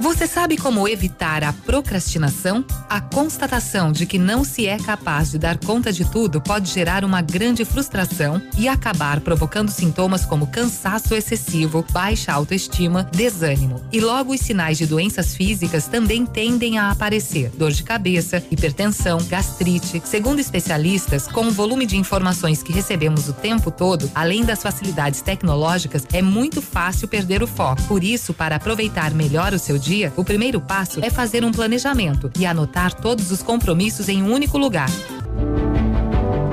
[0.00, 2.64] Você sabe como evitar a procrastinação?
[2.88, 7.04] A constatação de que não se é capaz de dar conta de tudo pode gerar
[7.04, 13.84] uma grande frustração e acabar provocando sintomas como cansaço excessivo, baixa autoestima, desânimo.
[13.92, 19.18] E logo os sinais de doenças físicas também tendem a aparecer: dor de cabeça, hipertensão,
[19.28, 20.00] gastrite.
[20.06, 25.20] Segundo especialistas, com o volume de informações que recebemos o tempo todo, além das facilidades
[25.20, 27.82] tecnológicas, é muito fácil perder o foco.
[27.82, 32.30] Por isso, para aproveitar melhor o seu dia, o primeiro passo é fazer um planejamento
[32.38, 34.88] e anotar todos os compromissos em um único lugar.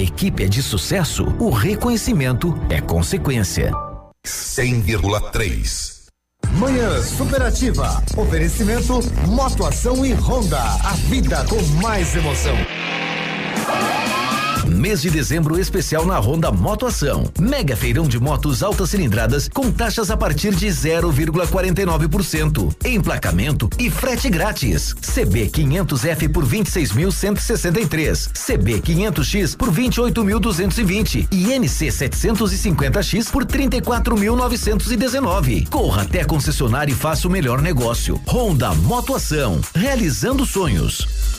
[0.00, 3.72] equipe é de sucesso, o reconhecimento é consequência.
[4.26, 5.96] 100,3.
[6.58, 8.02] Manhã Superativa.
[8.16, 10.60] Oferecimento Motoação e Honda.
[10.60, 12.56] A vida com mais emoção.
[14.76, 17.32] Mês de dezembro especial na Honda Motoação.
[17.40, 22.76] Mega feirão de motos altas cilindradas com taxas a partir de 0,49%.
[22.84, 24.92] Emplacamento e frete grátis.
[24.92, 28.32] CB 500F por 26.163.
[28.34, 35.70] CB 500X por 28.220 e NC 750X por 34.919.
[35.70, 38.20] Corra até a concessionária e faça o melhor negócio.
[38.28, 41.35] Honda Motoação, realizando sonhos.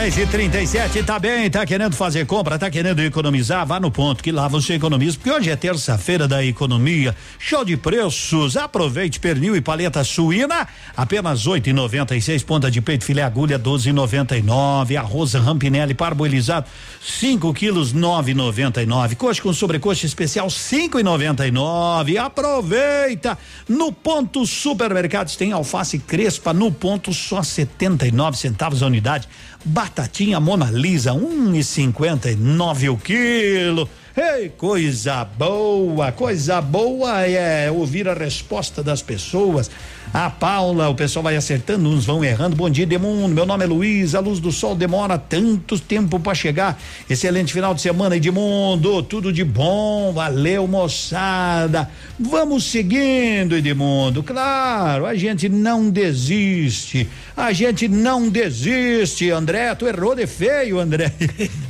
[0.00, 3.66] 10 e 37 tá bem, tá querendo fazer compra, tá querendo economizar?
[3.66, 7.14] Vá no ponto que lá você economiza, porque hoje é terça-feira da economia.
[7.38, 8.56] Show de preços.
[8.56, 12.42] Aproveite pernil e paleta suína, apenas 8,96.
[12.46, 14.96] Ponta de peito filé agulha 12,99.
[14.96, 16.66] Arroz Rampinelli parboilizado
[17.02, 19.16] 5 quilos 9,99.
[19.16, 22.16] Coxa com sobrecoxa especial 5,99.
[22.16, 23.36] Aproveita!
[23.68, 29.28] No ponto supermercados tem alface crespa no ponto só 79 centavos a unidade.
[29.64, 33.88] Batatinha Mona Lisa, um e cinquenta e nove o quilo.
[34.16, 39.70] Ei, coisa boa, coisa boa é ouvir a resposta das pessoas.
[40.12, 42.56] A Paula, o pessoal vai acertando, uns vão errando.
[42.56, 43.32] Bom dia, Demundo.
[43.32, 44.12] Meu nome é Luiz.
[44.16, 46.80] A luz do sol demora tanto tempo para chegar.
[47.08, 49.04] Excelente final de semana, Edmundo.
[49.04, 50.12] Tudo de bom.
[50.12, 51.88] Valeu, moçada.
[52.18, 54.24] Vamos seguindo, Edmundo.
[54.24, 57.08] Claro, a gente não desiste.
[57.36, 59.72] A gente não desiste, André.
[59.76, 61.12] Tu errou de feio, André.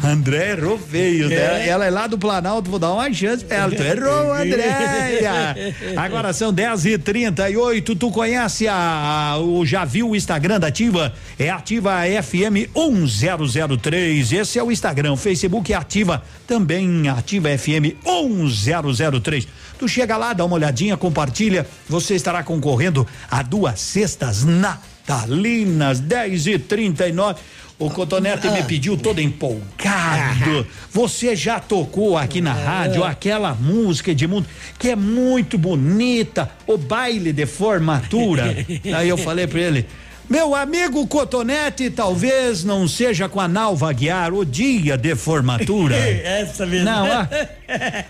[0.04, 1.66] André errou feio, né?
[1.66, 1.68] É.
[1.68, 3.70] Ela é lá do Planalto, vou dar uma chance pra ela.
[3.70, 5.56] Tu errou, Andréia.
[5.96, 11.12] Agora são 10 e 38 Tu conhece a, o já viu o Instagram da Ativa?
[11.38, 14.32] É Ativa FM 1003.
[14.32, 15.12] Esse é o Instagram.
[15.12, 19.48] O Facebook é Ativa também Ativa FM 1003.
[19.78, 21.66] Tu chega lá, dá uma olhadinha, compartilha.
[21.88, 27.40] Você estará concorrendo a duas cestas natalinas 10 e 39
[27.78, 30.66] o Cotonete me pediu todo empolgado.
[30.92, 34.46] Você já tocou aqui na rádio aquela música, Edmundo,
[34.78, 38.64] que é muito bonita, o baile de formatura.
[38.96, 39.86] Aí eu falei pra ele.
[40.28, 45.94] Meu amigo Cotonete, talvez não seja com a Nalva Guiar o dia de formatura.
[46.24, 46.86] Essa mesmo.
[46.86, 47.28] Não, ah,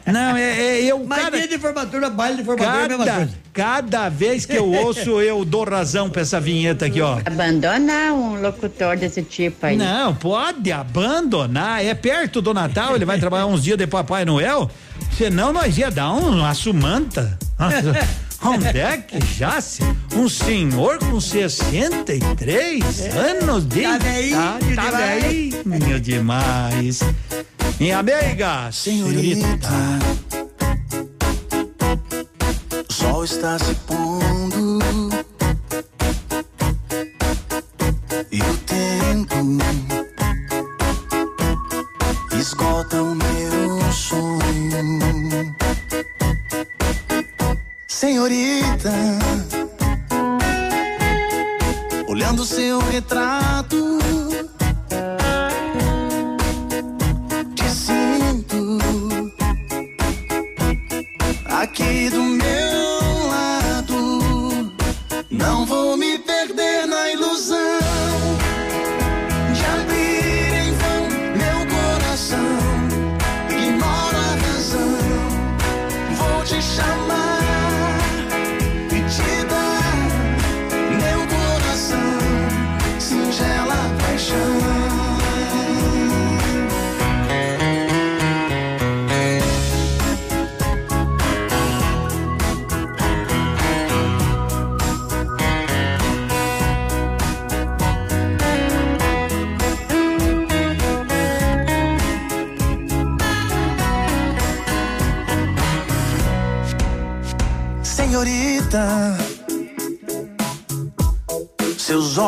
[0.07, 1.05] não, é, é eu.
[1.05, 3.33] Mas dia de formatura, baile de formatura é a mesma Cada, coisa.
[3.53, 7.19] cada vez que eu ouço, eu dou razão pra essa vinheta aqui, ó.
[7.25, 9.77] Abandona um locutor desse tipo aí.
[9.77, 11.85] Não, pode abandonar.
[11.85, 14.71] É perto do Natal, ele vai trabalhar uns dias de Papai Noel.
[15.19, 17.37] Senão nós ia dar um, uma sumanta.
[18.45, 19.82] Onde é que já se
[20.14, 22.82] um senhor com 63
[23.16, 25.55] anos de Tá velhinho idade, tá demais.
[25.64, 27.01] velhinho demais.
[27.80, 29.68] Minha amiga, senhorita.
[32.88, 34.78] O sol está se pondo
[38.30, 39.93] e o tempo
[48.05, 48.93] Senhorita,
[52.07, 53.99] olhando seu retrato,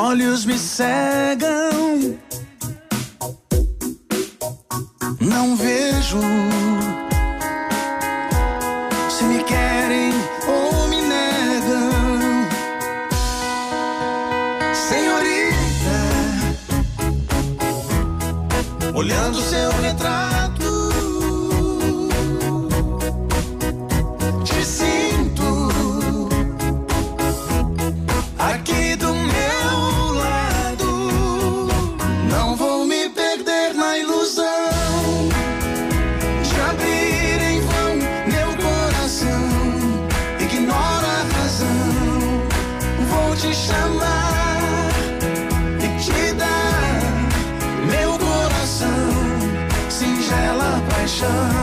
[0.07, 2.17] olhos me cegam.
[51.19, 51.56] ocean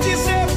[0.00, 0.53] que é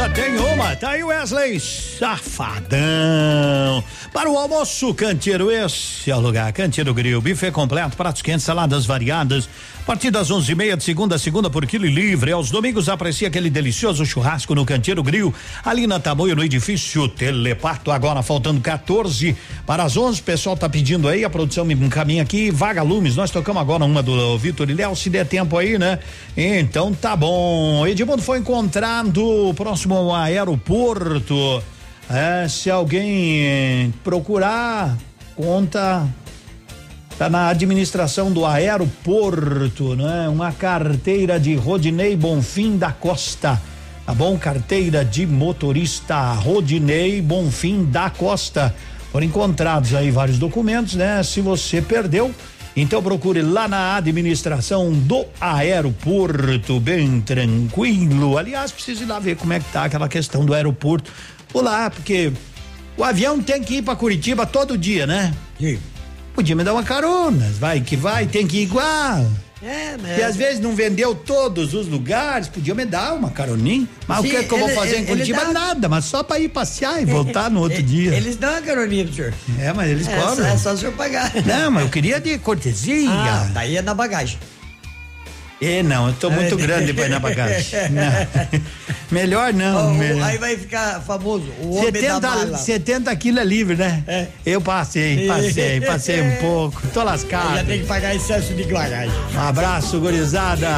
[0.00, 0.74] só tem uma?
[0.76, 2.78] Tá aí Wesley Safadão.
[4.10, 6.50] Para o almoço, Canteiro, esse o lugar.
[6.52, 9.48] Canteiro Grill, buffet completo, pratos quentes, saladas variadas.
[9.82, 12.32] A partir das onze e meia de segunda a segunda por quilo e livre.
[12.32, 17.90] Aos domingos aprecia aquele delicioso churrasco no Canteiro Grill, ali na Tamoio, no edifício Telepato.
[17.90, 19.36] Agora faltando 14
[19.66, 20.20] para as 11.
[20.20, 22.50] O pessoal tá pedindo aí, a produção me encaminha aqui.
[22.50, 25.98] Vaga Lumes, nós tocamos agora uma do Vitor e Léo, se der tempo aí, né?
[26.36, 27.86] Então tá bom.
[27.86, 31.62] Edmundo foi encontrado próximo ao aeroporto.
[32.12, 34.98] É, se alguém procurar,
[35.36, 36.08] conta
[37.20, 40.26] Tá na administração do aeroporto, né?
[40.30, 43.60] Uma carteira de Rodinei Bonfim da Costa.
[44.06, 44.38] Tá bom?
[44.38, 48.74] Carteira de motorista Rodinei Bonfim da Costa.
[49.12, 51.22] Foram encontrados aí vários documentos, né?
[51.22, 52.34] Se você perdeu,
[52.74, 58.38] então procure lá na administração do aeroporto, bem tranquilo.
[58.38, 61.12] Aliás, precisa ir lá ver como é que tá aquela questão do aeroporto.
[61.52, 62.32] Vou lá, porque
[63.00, 65.32] o avião tem que ir para Curitiba todo dia, né?
[66.34, 69.26] Podia me dar uma carona, vai que vai, tem que ir igual.
[69.62, 70.16] É, né?
[70.18, 73.86] E às vezes não vendeu todos os lugares, podia me dar uma caroninha.
[74.06, 75.44] Mas Sim, o que, que eu vou fazer ele- em Curitiba?
[75.46, 78.14] dá- Nada, mas só para ir passear e voltar no outro dia.
[78.14, 79.34] Eles dão uma caroninha pro senhor.
[79.58, 80.46] É, mas eles é, cobram.
[80.46, 81.30] É só o senhor pagar.
[81.44, 83.10] Não, mas eu queria de cortesia.
[83.10, 84.38] Ah, daí é na bagagem.
[85.62, 86.56] É, não, eu tô muito É.
[86.58, 87.66] grande pra ir na bagagem.
[87.90, 88.60] Não.
[89.10, 89.76] Melhor não.
[89.76, 90.22] Ó, o- melhor.
[90.22, 92.56] Aí vai ficar famoso, o homem da 70, mala.
[92.58, 94.28] 70 quilos é livre, né?
[94.46, 96.80] Eu passei, passei, passei um pouco.
[96.94, 97.56] Tô lascado.
[97.56, 99.12] Já tem que pagar excesso de bagagem.
[99.34, 100.68] Um abraço, gurizada.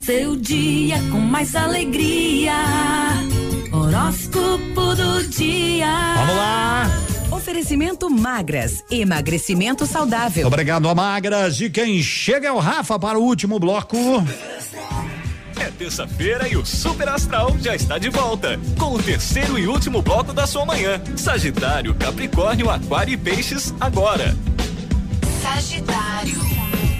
[0.00, 2.54] Seu dia com mais alegria.
[3.72, 6.14] Horóscopo do dia.
[6.16, 6.90] Vamos lá.
[7.46, 10.48] Oferecimento magras, emagrecimento saudável.
[10.48, 11.60] Obrigado, Magras.
[11.60, 13.96] E quem chega é o Rafa para o último bloco.
[15.56, 20.02] É terça-feira e o Super Astral já está de volta, com o terceiro e último
[20.02, 21.00] bloco da sua manhã.
[21.16, 24.36] Sagitário, Capricórnio, Aquário e Peixes, agora.
[25.40, 26.95] Sagitário.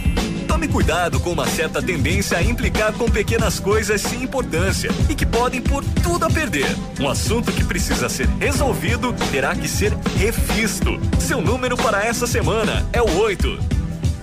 [0.66, 5.24] Tome cuidado com uma certa tendência a implicar com pequenas coisas sem importância e que
[5.24, 6.66] podem pôr tudo a perder.
[6.98, 10.98] Um assunto que precisa ser resolvido terá que ser revisto.
[11.20, 13.58] Seu número para essa semana é o 8.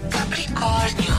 [0.10, 1.14] Capricórnio.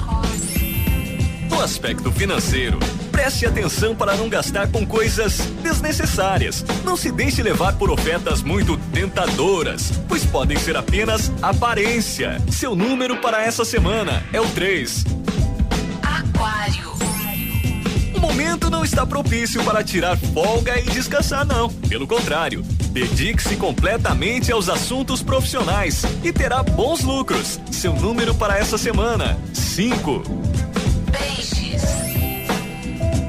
[1.48, 2.78] No aspecto financeiro,
[3.14, 6.64] Preste atenção para não gastar com coisas desnecessárias.
[6.82, 12.42] Não se deixe levar por ofertas muito tentadoras, pois podem ser apenas aparência.
[12.50, 15.04] Seu número para essa semana é o 3.
[16.02, 16.92] Aquário.
[18.16, 21.68] O momento não está propício para tirar folga e descansar, não.
[21.70, 27.60] Pelo contrário, dedique-se completamente aos assuntos profissionais e terá bons lucros.
[27.70, 30.20] Seu número para essa semana: 5.
[31.12, 32.23] Peixes.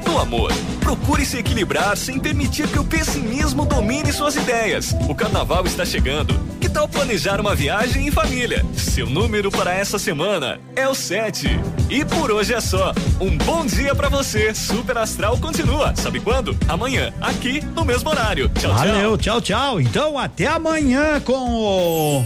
[0.06, 4.94] No amor, procure se equilibrar sem permitir que o pessimismo domine suas ideias.
[5.08, 6.38] O carnaval está chegando.
[6.60, 8.64] Que tal planejar uma viagem em família?
[8.74, 11.48] Seu número para essa semana é o 7.
[11.90, 12.94] E por hoje é só.
[13.20, 14.54] Um bom dia para você.
[14.54, 15.92] Super Astral continua.
[15.96, 16.56] Sabe quando?
[16.68, 18.48] Amanhã, aqui no mesmo horário.
[18.50, 18.74] Tchau, tchau.
[18.74, 19.80] Valeu, tchau, tchau.
[19.80, 22.24] Então até amanhã com o.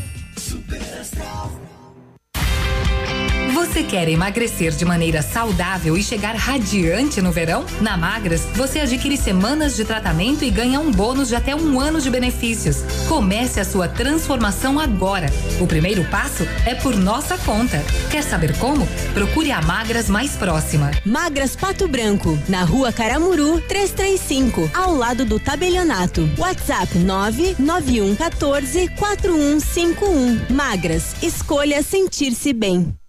[3.61, 7.67] Você quer emagrecer de maneira saudável e chegar radiante no verão?
[7.83, 12.01] Na Magras, você adquire semanas de tratamento e ganha um bônus de até um ano
[12.01, 12.79] de benefícios.
[13.07, 15.27] Comece a sua transformação agora.
[15.61, 17.85] O primeiro passo é por nossa conta.
[18.11, 18.89] Quer saber como?
[19.13, 20.91] Procure a Magras mais próxima.
[21.05, 26.27] Magras Pato Branco, na rua Caramuru, 335, ao lado do tabelionato.
[26.39, 30.47] WhatsApp 99114 4151.
[30.49, 33.00] Magras, escolha sentir-se bem.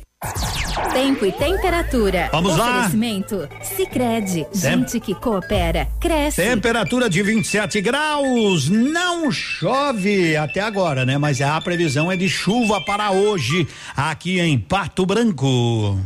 [0.92, 2.28] Tempo e temperatura.
[2.30, 2.80] Vamos lá.
[2.80, 3.48] Oferecimento.
[3.62, 6.42] Sicredi Gente que coopera, cresce.
[6.42, 11.18] Temperatura de 27 graus, não chove até agora, né?
[11.18, 13.66] Mas a previsão é de chuva para hoje
[13.96, 15.98] aqui em Pato Branco.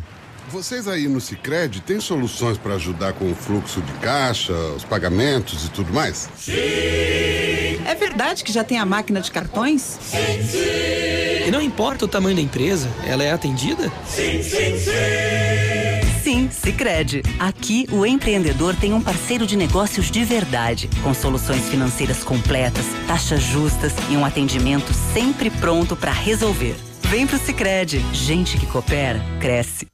[0.53, 5.65] Vocês aí no Cicred têm soluções para ajudar com o fluxo de caixa, os pagamentos
[5.65, 6.29] e tudo mais?
[6.47, 9.97] É verdade que já tem a máquina de cartões?
[10.13, 13.91] E não importa o tamanho da empresa, ela é atendida?
[14.05, 16.21] Sim, sim, sim.
[16.23, 17.23] Sim, Sicredi.
[17.39, 23.41] Aqui o empreendedor tem um parceiro de negócios de verdade, com soluções financeiras completas, taxas
[23.41, 26.75] justas e um atendimento sempre pronto para resolver.
[27.09, 28.05] Vem pro Sicredi.
[28.13, 29.87] Gente que coopera, cresce.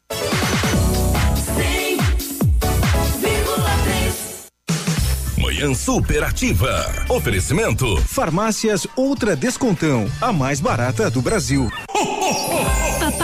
[5.59, 6.85] Manhã superativa.
[7.09, 7.97] Oferecimento.
[8.03, 11.69] Farmácias Ultra Descontão, a mais barata do Brasil.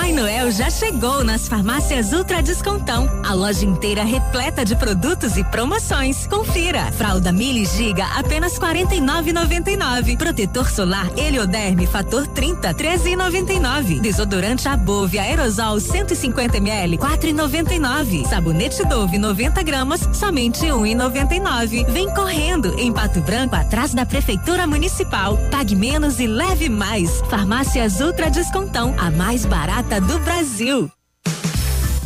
[0.05, 3.09] Papai Noel já chegou nas farmácias Ultra Descontão.
[3.25, 6.27] A loja inteira repleta de produtos e promoções.
[6.27, 6.91] Confira.
[6.91, 10.15] Fralda Mili Giga apenas 49,99.
[10.15, 13.99] Protetor solar Helioderme fator 30 13,99.
[13.99, 18.27] Desodorante Above aerosol 150 ml 4,99.
[18.27, 21.89] Sabonete Dove 90 gramas somente 1,99.
[21.89, 25.35] Vem correndo em Pato Branco atrás da prefeitura municipal.
[25.49, 27.21] Pague menos e leve mais.
[27.27, 30.91] Farmácias Ultra Descontão, a mais barata do Brasil.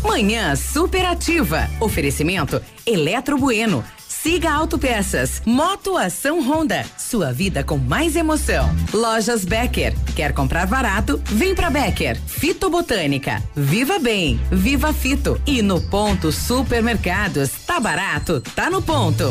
[0.04, 1.70] Manhã superativa.
[1.80, 3.84] Oferecimento Eletro Bueno.
[4.08, 5.42] Siga Autopeças.
[5.46, 6.86] Moto Ação Honda.
[6.98, 8.70] Sua vida com mais emoção.
[8.94, 9.96] Lojas Becker.
[10.14, 11.22] Quer comprar barato?
[11.26, 12.20] Vem pra Becker.
[12.28, 13.42] Fitobotânica.
[13.56, 14.40] Viva Bem.
[14.52, 15.42] Viva Fito.
[15.48, 17.52] E no Ponto Supermercados.
[17.66, 18.42] Tá barato?
[18.56, 19.24] Tá no ponto.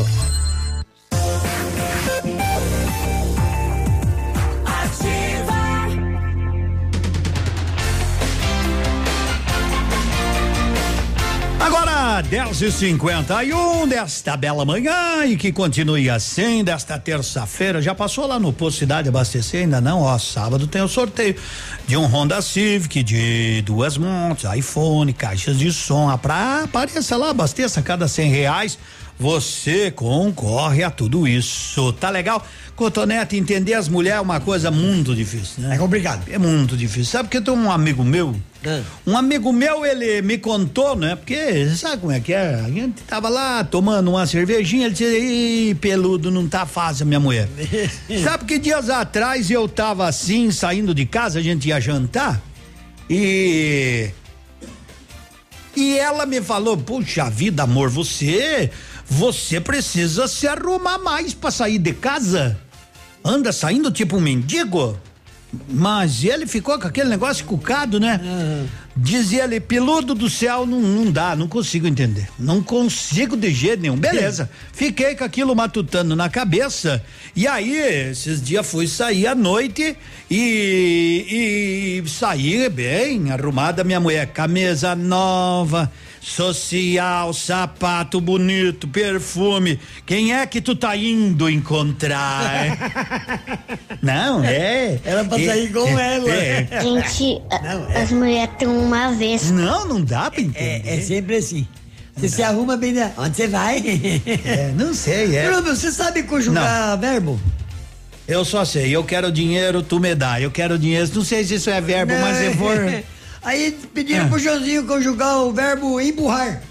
[11.99, 17.81] Agora, 10 e 51 desta bela manhã e que continue assim desta terça-feira.
[17.81, 19.63] Já passou lá no Posto Cidade abastecer?
[19.63, 20.01] Ainda não?
[20.03, 21.35] Ó, sábado tem o sorteio
[21.85, 26.17] de um Honda Civic, de duas montes, iPhone, caixas de som.
[26.19, 28.79] Pra apareça lá, abasteça cada cem reais.
[29.19, 31.91] Você concorre a tudo isso.
[31.91, 32.45] Tá legal?
[32.77, 35.75] Cotonete, entender as mulheres é uma coisa muito difícil, né?
[35.75, 36.23] É complicado.
[36.31, 37.11] É muito difícil.
[37.11, 38.33] Sabe porque tem um amigo meu?
[39.07, 41.15] Um amigo meu, ele me contou, né?
[41.15, 42.55] Porque sabe como é que é?
[42.55, 47.19] A gente tava lá tomando uma cervejinha, ele disse, Ih, peludo, não tá fácil, minha
[47.19, 47.47] mulher.
[48.23, 52.41] sabe que dias atrás eu tava assim, saindo de casa, a gente ia jantar
[53.09, 54.11] e.
[55.75, 58.69] E ela me falou, puxa vida, amor, você.
[59.05, 62.59] Você precisa se arrumar mais pra sair de casa.
[63.23, 64.99] Anda saindo tipo um mendigo.
[65.67, 68.21] Mas ele ficou com aquele negócio cucado, né?
[68.95, 72.27] Dizia ele, peludo do céu não, não dá, não consigo entender.
[72.37, 73.97] Não consigo de jeito nenhum.
[73.97, 74.49] Beleza.
[74.71, 77.03] Fiquei com aquilo matutando na cabeça.
[77.35, 77.77] E aí,
[78.09, 79.97] esses dias fui sair à noite
[80.29, 85.91] e, e saí bem arrumada, minha mulher, camisa nova
[86.29, 89.79] social, sapato bonito, perfume.
[90.05, 92.77] Quem é que tu tá indo encontrar?
[94.01, 94.99] Não, é.
[95.03, 96.29] Ela pra sair igual ela.
[96.31, 96.67] É.
[96.81, 99.49] Gente, a- as mulheres têm uma vez.
[99.51, 100.81] Não, não dá pra entender.
[100.85, 101.67] É, é sempre assim.
[102.15, 103.11] Você se arruma bem, né?
[103.17, 103.77] Onde você vai?
[104.45, 105.47] É, não sei, é.
[105.49, 107.39] Bruno, você sabe conjugar verbo?
[108.27, 110.39] Eu só sei, eu quero dinheiro, tu me dá.
[110.39, 112.75] Eu quero dinheiro, não sei se isso é verbo, mas se for.
[113.49, 114.29] Aí pediram Ah.
[114.29, 116.61] pro Joãozinho conjugar o verbo emburrar.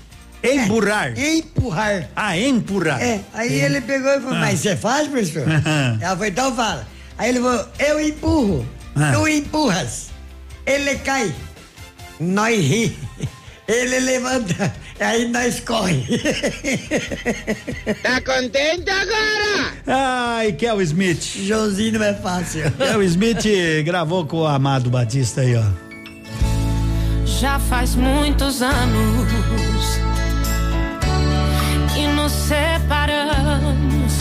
[0.44, 1.12] Emburrar?
[1.18, 2.08] É, empurrar.
[2.14, 3.02] Ah, empurrar.
[3.02, 4.40] É, aí ele pegou e falou, Ah.
[4.42, 5.42] mas você faz, professor?
[6.00, 6.86] Ela foi, então fala.
[7.18, 8.64] Aí ele falou, eu empurro,
[8.94, 9.10] Ah.
[9.12, 10.10] tu empurras.
[10.64, 11.34] Ele cai,
[12.20, 12.96] nós ri.
[13.66, 16.06] Ele levanta, aí nós corre.
[18.02, 19.72] Tá contente agora?
[19.84, 21.22] Ai, Kel Smith.
[21.44, 22.70] Joãozinho não é fácil.
[22.72, 23.44] Kel Smith
[23.84, 25.87] gravou com o Amado Batista aí, ó.
[27.36, 29.28] Já faz muitos anos
[31.94, 34.12] que nos separamos,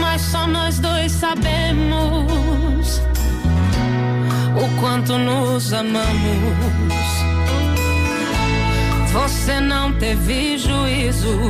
[0.00, 3.00] mas só nós dois sabemos
[4.54, 6.06] o quanto nos amamos.
[9.12, 11.40] Você não teve juízo,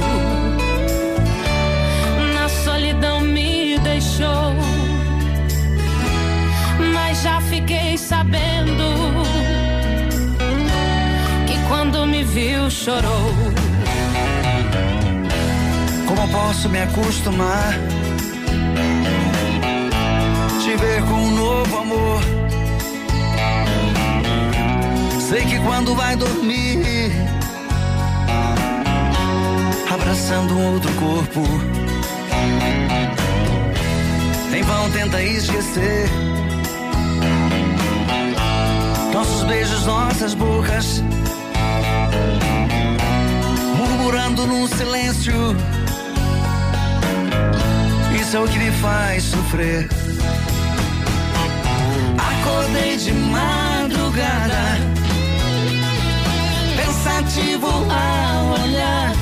[7.97, 9.23] sabendo
[11.47, 13.33] que quando me viu chorou.
[16.07, 17.75] Como posso me acostumar?
[20.63, 22.21] Te ver com um novo amor.
[25.21, 27.11] Sei que quando vai dormir,
[29.93, 31.43] abraçando um outro corpo,
[34.55, 36.09] em vão tenta esquecer.
[39.17, 41.03] Nossos beijos, nossas bocas,
[43.79, 45.57] murmurando num silêncio.
[48.21, 49.89] Isso é o que me faz sofrer.
[52.19, 54.77] Acordei de madrugada,
[56.77, 59.13] pensativo ao olhar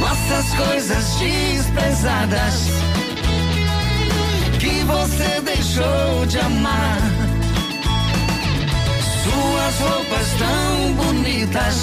[0.00, 2.70] nossas coisas desprezadas
[4.58, 7.17] que você deixou de amar.
[9.38, 11.76] Suas roupas tão bonitas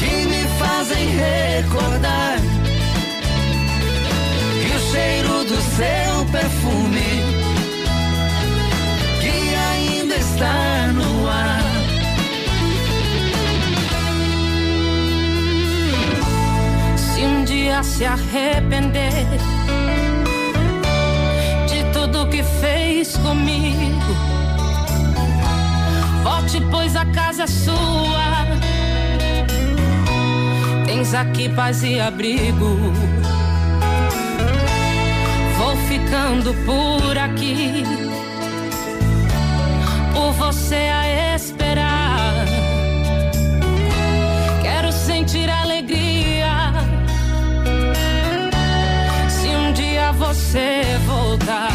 [0.00, 2.38] que me fazem recordar
[4.60, 7.10] que o cheiro do seu perfume
[9.20, 11.62] que ainda está no ar.
[16.96, 19.26] Se um dia se arrepender
[21.68, 24.33] de tudo que fez comigo,
[26.44, 28.46] volte, pois a casa é sua.
[30.86, 32.76] Tens aqui paz e abrigo.
[35.56, 37.84] Vou ficando por aqui,
[40.12, 42.46] por você a esperar.
[44.62, 46.72] Quero sentir alegria
[49.28, 51.70] se um dia você voltar.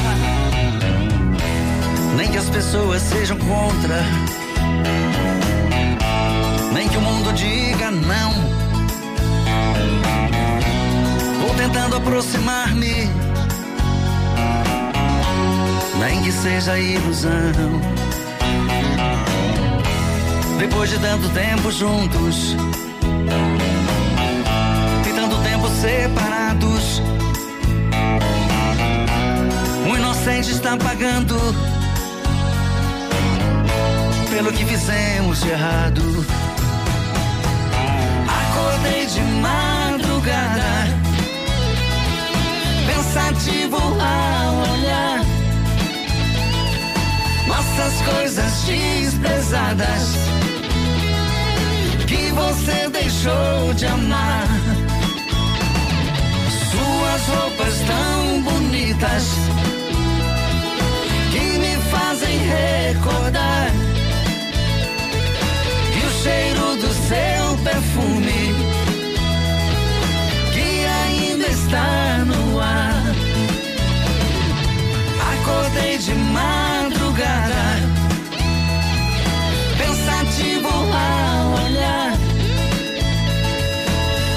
[2.16, 4.04] Nem que as pessoas sejam contra,
[7.92, 8.32] não.
[11.42, 13.10] Vou tentando aproximar-me,
[16.00, 17.32] nem que seja ilusão.
[20.58, 22.56] Depois de tanto tempo juntos
[25.08, 27.02] e tanto tempo separados,
[29.90, 31.36] o inocente está pagando
[34.30, 36.39] pelo que fizemos de errado.
[38.90, 40.88] Acordei de madrugada,
[42.88, 45.22] pensativo ao olhar.
[47.48, 50.16] Nossas coisas desprezadas.
[52.08, 54.48] Que você deixou de amar.
[56.72, 59.24] Suas roupas tão bonitas.
[61.32, 63.72] Que me fazem recordar.
[65.94, 68.39] Que o cheiro do seu perfume
[71.70, 73.04] está no ar.
[75.34, 77.64] Acordei de madrugada,
[79.78, 82.18] pensativo ao olhar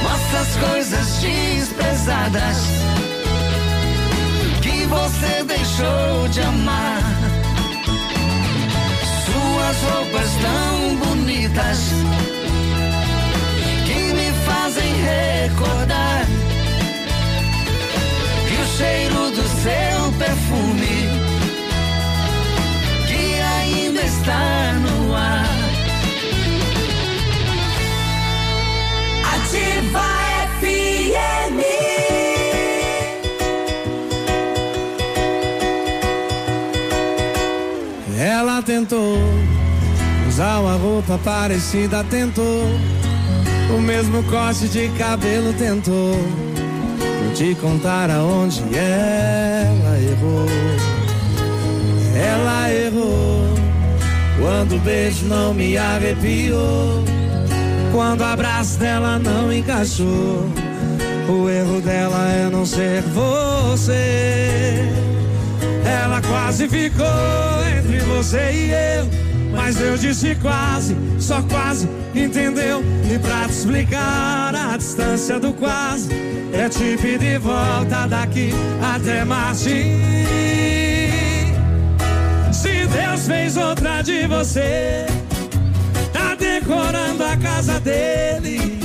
[0.03, 2.59] nossas coisas desprezadas
[4.61, 7.03] que você deixou de amar.
[9.25, 11.79] Suas roupas tão bonitas
[13.87, 16.42] que me fazem recordar
[18.83, 20.97] cheiro do seu perfume
[23.07, 25.47] que ainda está no ar.
[29.35, 30.03] Ativa
[30.59, 31.61] FM.
[38.19, 39.17] Ela tentou
[40.29, 42.65] usar uma roupa parecida, tentou
[43.77, 46.52] o mesmo corte de cabelo, tentou
[47.23, 50.47] Vou te contar aonde ela errou.
[52.15, 53.49] Ela errou
[54.39, 57.05] quando o beijo não me arrepiou,
[57.93, 60.51] quando o abraço dela não encaixou.
[61.29, 64.83] O erro dela é não ser você.
[65.85, 67.07] Ela quase ficou
[67.79, 69.23] entre você e eu.
[69.53, 72.83] Mas eu disse quase, só quase, entendeu?
[73.13, 76.09] E pra te explicar a distância do quase,
[76.53, 78.51] é te pedir volta daqui
[78.81, 79.97] até Marte.
[82.53, 85.07] Se Deus fez outra de você,
[86.13, 88.79] tá decorando a casa dele,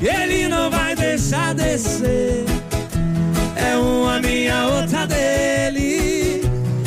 [0.00, 2.44] ele não vai deixar descer.
[3.56, 6.42] É uma minha, outra dele.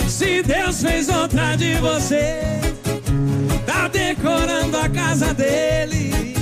[0.07, 2.41] Se Deus fez outra de você,
[3.65, 6.35] tá decorando a casa dele.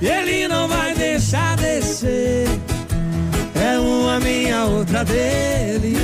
[0.00, 1.87] Ele não vai deixar descer.
[4.20, 5.96] Minha, outra dele.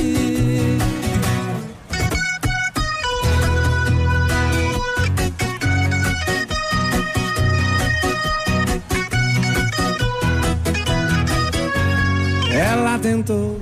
[12.53, 13.61] Ela tentou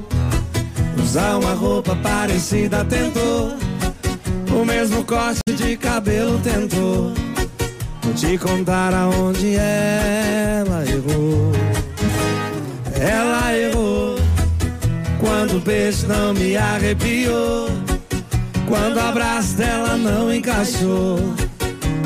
[1.03, 3.57] usar uma roupa parecida, tentou
[4.55, 7.13] o mesmo corte de cabelo, tentou
[8.03, 11.53] Vou te contar aonde ela errou.
[13.01, 14.12] Ela errou
[15.23, 17.69] quando o beijo não me arrepiou,
[18.69, 21.19] quando o abraço dela não encaixou.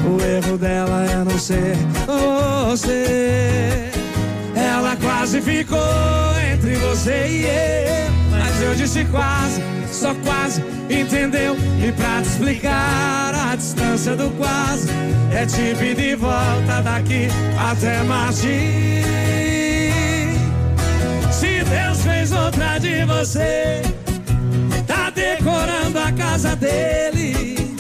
[0.05, 1.75] O erro dela é não ser
[2.07, 3.91] você.
[4.55, 5.79] Ela quase ficou
[6.53, 11.57] entre você e eu, mas eu disse quase, só quase, entendeu?
[11.83, 14.89] E pra te explicar a distância do quase,
[15.33, 17.29] é te pedir volta daqui
[17.59, 19.26] até Marte.
[21.69, 23.83] Deus fez outra de você,
[24.87, 27.77] tá decorando a casa dele,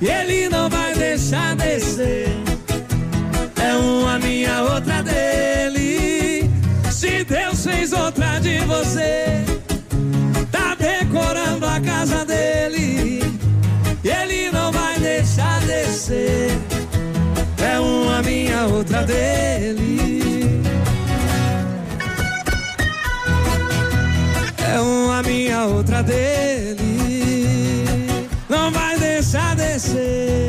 [0.00, 2.28] e ele não vai deixar descer.
[3.60, 6.50] É uma minha, outra dele.
[6.90, 9.44] Se Deus fez outra de você,
[10.50, 13.20] tá decorando a casa dele.
[14.02, 16.50] E ele não vai deixar descer.
[17.62, 20.37] É uma minha, outra dele.
[24.70, 27.86] É uma minha, outra dele.
[28.48, 30.48] Não vai deixar descer.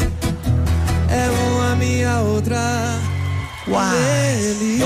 [1.09, 2.59] É uma minha, outra.
[3.65, 3.85] Uau!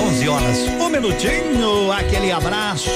[0.08, 2.90] 11 horas, um minutinho, aquele abraço.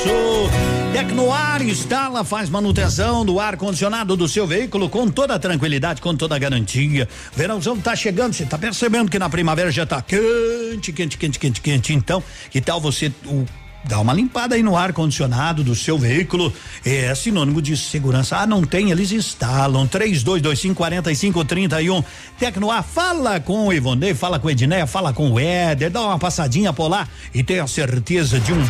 [0.93, 6.39] Tecnoar instala, faz manutenção do ar condicionado do seu veículo com toda tranquilidade, com toda
[6.39, 7.09] garantia.
[7.35, 11.61] Verãozão tá chegando, você tá percebendo que na primavera já tá quente, quente, quente, quente,
[11.61, 11.95] quente.
[11.95, 13.45] Então, que tal você o
[13.89, 16.53] Dá uma limpada aí no ar condicionado do seu veículo.
[16.85, 18.37] É sinônimo de segurança.
[18.37, 18.91] Ah, não tem?
[18.91, 19.87] Eles instalam.
[19.87, 22.05] 3225 4531.
[22.39, 26.19] Tecnoar, fala com o Ivonei, fala com o Edneia, fala com o Éder, dá uma
[26.19, 28.63] passadinha por lá e tenha certeza de um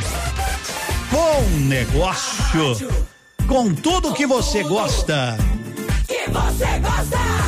[1.11, 2.77] bom negócio.
[3.49, 5.37] Com tudo que você gosta.
[6.07, 7.48] Que você gosta.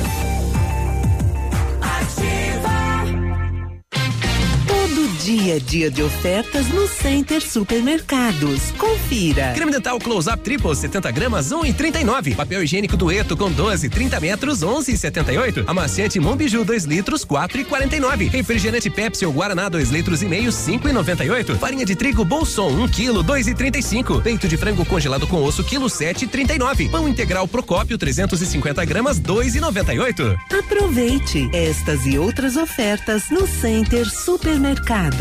[5.37, 8.71] Dia a dia de ofertas no Center Supermercados.
[8.77, 9.53] Confira.
[9.55, 12.35] Creme dental Close Up Triple 70 gramas 1,39.
[12.35, 15.63] Papel higiênico Dueto com 12 30 metros 11,78.
[15.67, 18.29] Amaciante Mombiju 2 litros 4,49.
[18.29, 21.57] Refrigerante Pepsi ou Guaraná 2 litros e meio 5,98.
[21.57, 24.21] Farinha de trigo Bolson 1 quilo 2,35.
[24.21, 26.91] Peito de frango congelado com osso quilo 7,39.
[26.91, 30.35] Pão integral Procópio 350 gramas 2,98.
[30.59, 35.20] Aproveite estas e outras ofertas no Center Supermercados.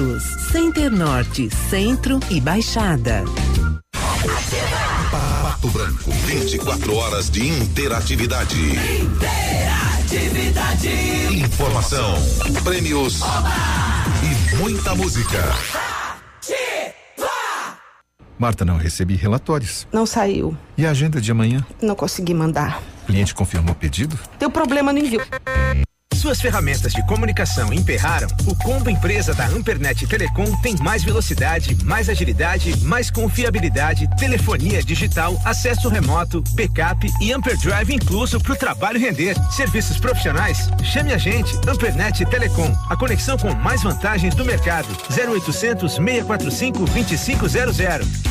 [0.51, 3.23] Center Norte, Centro e Baixada.
[5.43, 8.57] Pato Branco, 24 horas de interatividade.
[9.03, 10.89] Interatividade.
[11.35, 12.15] Informação,
[12.65, 13.53] prêmios Oba!
[14.25, 15.39] e muita música.
[18.39, 19.87] Marta, não recebi relatórios.
[19.93, 20.57] Não saiu.
[20.79, 21.63] E a agenda de amanhã?
[21.83, 22.83] Não consegui mandar.
[23.03, 24.19] O cliente confirmou o pedido?
[24.39, 25.21] Deu problema no envio.
[26.15, 28.29] Suas ferramentas de comunicação emperraram?
[28.47, 35.41] O combo empresa da Ampernet Telecom tem mais velocidade, mais agilidade, mais confiabilidade, telefonia digital,
[35.47, 39.35] acesso remoto, backup e Amperdrive incluso para o trabalho render.
[39.51, 40.69] Serviços profissionais?
[40.85, 44.89] Chame a gente, Ampernet Telecom, a conexão com mais vantagens do mercado.
[45.11, 48.31] 0800 645 2500.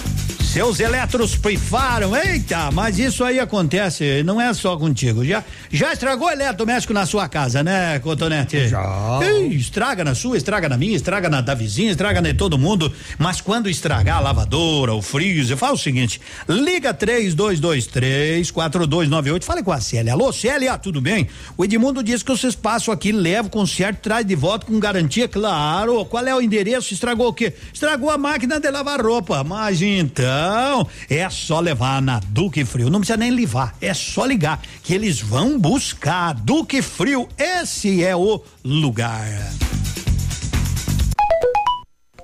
[0.50, 5.24] Seus eletros pifaram, eita, mas isso aí acontece, não é só contigo.
[5.24, 7.69] Já, já estragou eletrodoméstico na sua casa, né,
[8.02, 8.68] Cotonete?
[8.70, 9.20] Já.
[9.22, 12.92] Ei, estraga na sua, estraga na minha, estraga na da vizinha, estraga na todo mundo.
[13.18, 19.72] Mas quando estragar a lavadora, o freezer, fala o seguinte: liga 3223 4298, fale com
[19.72, 20.14] a Célia.
[20.14, 21.28] Alô, Célia, tudo bem?
[21.58, 26.06] O Edmundo disse que vocês passam aqui, levam conserto, traz de volta com garantia, claro.
[26.06, 26.94] Qual é o endereço?
[26.94, 27.54] Estragou o quê?
[27.74, 29.44] Estragou a máquina de lavar roupa.
[29.44, 30.88] Mas então.
[31.10, 32.90] É só levar na Duque Frio.
[32.90, 36.34] Não precisa nem levar, é só ligar que eles vão buscar.
[36.34, 37.28] Duque Frio,
[37.62, 39.28] esse é o lugar.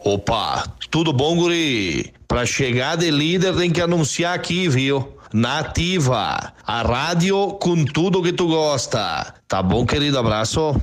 [0.03, 2.14] Opa, tudo bom, guri?
[2.28, 5.14] Pra chegar de líder tem que anunciar aqui, viu?
[5.34, 9.34] Nativa, a rádio com tudo que tu gosta.
[9.48, 10.18] Tá bom, querido?
[10.18, 10.80] Abraço.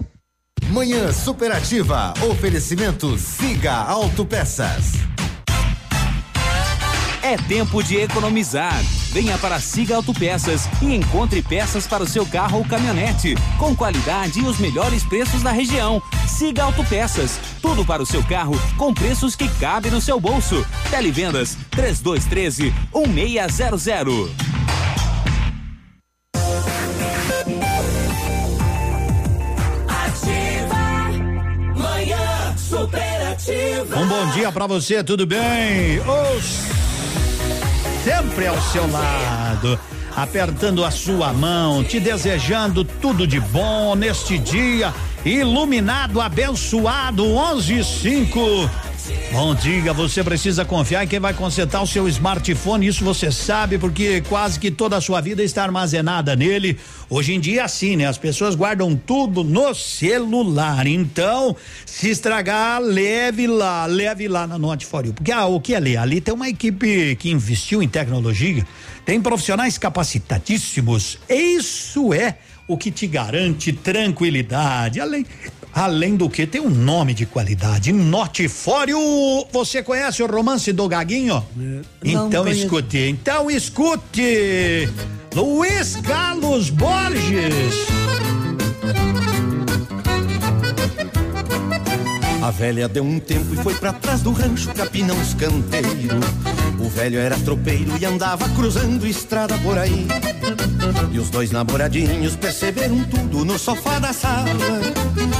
[0.71, 4.93] Manhã Superativa, oferecimento Siga Autopeças.
[7.23, 8.83] É tempo de economizar.
[9.13, 14.41] Venha para Siga Autopeças e encontre peças para o seu carro ou caminhonete, com qualidade
[14.41, 16.03] e os melhores preços da região.
[16.27, 20.67] Siga Autopeças, tudo para o seu carro com preços que cabem no seu bolso.
[20.91, 22.73] Televendas 3213
[23.07, 24.31] 1600.
[33.95, 36.01] Um bom dia para você, tudo bem?
[36.01, 36.82] Os
[38.05, 39.79] sempre ao seu lado,
[40.17, 44.93] apertando a sua mão, te desejando tudo de bom neste dia
[45.25, 48.71] iluminado, abençoado, 11 e 5.
[49.33, 53.79] Bom dia, você precisa confiar em quem vai consertar o seu smartphone, isso você sabe,
[53.79, 56.79] porque quase que toda a sua vida está armazenada nele.
[57.11, 58.07] Hoje em dia, assim, né?
[58.07, 60.87] As pessoas guardam tudo no celular.
[60.87, 65.15] Então, se estragar, leve lá, leve lá na Note For You.
[65.15, 65.97] Porque ah, o que é ali?
[65.97, 68.67] Ali tem uma equipe que investiu em tecnologia,
[69.05, 71.19] tem profissionais capacitadíssimos.
[71.29, 72.39] Isso é
[72.69, 75.01] o que te garante tranquilidade.
[75.01, 75.27] Além
[75.75, 78.99] Além do que tem um nome de qualidade, Notifório.
[79.51, 81.43] Você conhece o romance do Gaguinho?
[81.59, 84.89] É, então escute, então escute.
[85.35, 87.87] Luiz Carlos Borges.
[92.43, 96.27] A velha deu um tempo e foi para trás do rancho capinar os canteiros.
[96.77, 100.09] O velho era tropeiro e andava cruzando estrada por aí.
[101.13, 104.49] E os dois namoradinhos perceberam tudo no sofá da sala.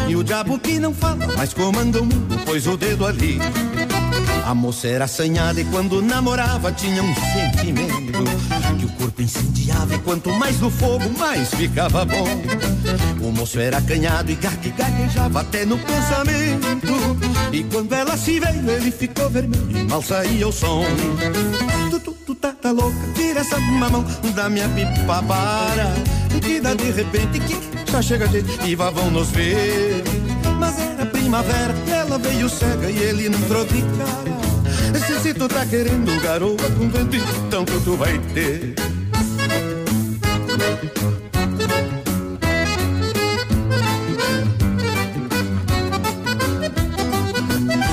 [0.09, 3.41] E o diabo que não fala, mas comanda o mundo, pôs o dedo ali.
[4.45, 8.13] A moça era assanhada e quando namorava tinha um sentimento
[8.79, 12.27] Que o corpo incendiava e quanto mais no fogo mais ficava bom.
[13.21, 16.93] O moço era acanhado e gaguejava até no pensamento.
[17.53, 20.85] E quando ela se veio ele ficou vermelho e mal saía o som.
[21.91, 24.05] Tu, tu, tu tá, tá louca, tira essa mamão
[24.35, 29.31] da minha pipa para Que dá de repente que já chega gente e vão nos
[29.31, 30.03] ver
[30.59, 34.33] Mas era primavera, ela veio cega e ele não entrou de cara
[35.07, 38.75] se, se tu tá querendo garoa com vento, então tu vai ter.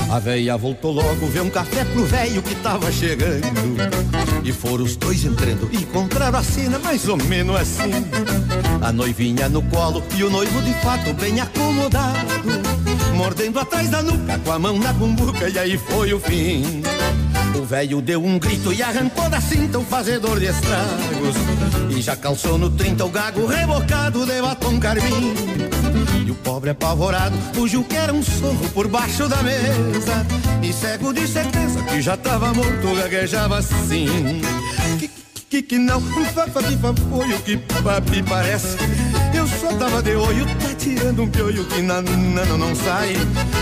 [0.10, 3.46] A véia voltou logo, ver um café pro velho que tava chegando.
[4.44, 7.92] E foram os dois entrando, encontraram a cena mais ou menos assim.
[8.82, 12.80] A noivinha no colo e o noivo de fato bem acomodado
[13.20, 16.82] mordendo atrás da nuca, com a mão na cumbuca, e aí foi o fim.
[17.60, 21.36] O velho deu um grito e arrancou da cinta o fazedor de estragos.
[21.90, 25.34] E já calçou no trinta o gago rebocado de batom carmim.
[26.26, 30.26] E o pobre apavorado fugiu que era um sorro por baixo da mesa.
[30.64, 34.08] E cego de certeza que já tava morto, gaguejava assim.
[34.98, 35.12] Que,
[35.50, 36.24] que, que não, foi
[37.34, 38.78] o que papi parece.
[39.60, 43.14] Só tava de olho, tá tirando um pioio que na, na, não, sai.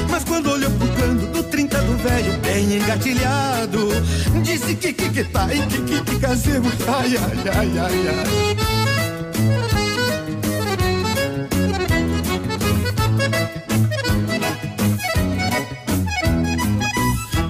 [0.10, 3.90] Mas quando olhou pro canto do 30 do velho, bem engatilhado,
[4.44, 8.57] disse que que que tá e que que que caseiro, ai, ai, ai, ai, ai.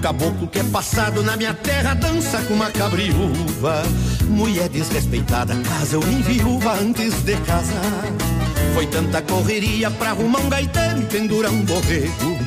[0.00, 3.82] Caboclo que é passado na minha terra dança com uma cabriúva.
[4.24, 8.37] Mulher desrespeitada, casa eu em viúva antes de casar.
[8.74, 12.38] Foi tanta correria pra arrumar um gaiteiro e pendurar um borrego.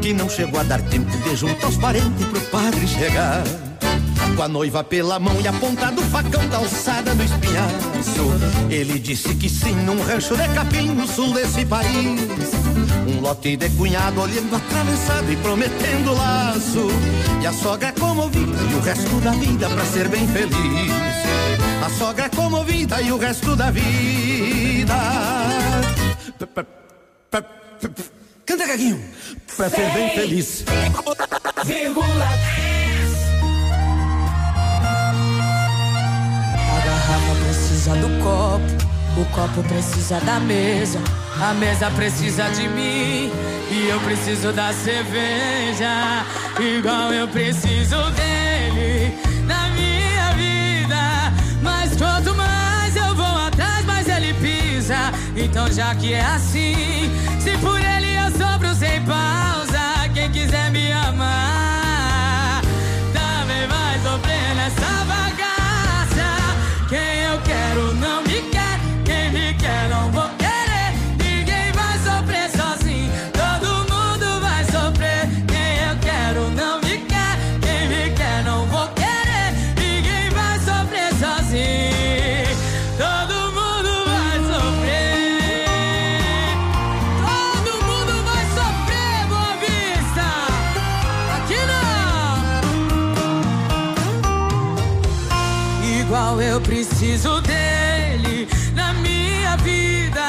[0.00, 3.42] Que não chegou a dar tempo de juntar os parentes pro padre chegar.
[4.36, 8.68] Com a noiva pela mão e a ponta do facão da alçada do espinhaço.
[8.70, 12.20] Ele disse que sim, num rancho de capim no sul desse país.
[13.08, 16.86] Um lote de cunhado olhando atravessado e prometendo laço.
[17.42, 21.07] E a sogra comovida e o resto da vida pra ser bem feliz.
[21.88, 24.94] A sogra comovida e o resto da vida.
[28.44, 29.02] Canta, Gaguinho.
[29.56, 30.64] Pra ser bem feliz.
[30.68, 30.74] A
[36.84, 38.66] garrafa precisa do copo,
[39.16, 41.00] o copo precisa da mesa,
[41.40, 43.32] a mesa precisa de mim
[43.70, 46.22] e eu preciso da cerveja,
[46.60, 49.16] igual eu preciso dele
[49.46, 49.67] na
[55.50, 57.10] Então já que é assim,
[96.68, 100.22] preciso dele na minha vida.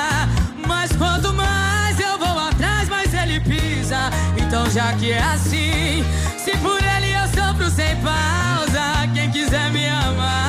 [0.65, 4.09] Mas quanto mais eu vou atrás, mais ele pisa.
[4.37, 6.03] Então já que é assim,
[6.37, 10.48] se por ele eu sofro sem pausa, quem quiser me amar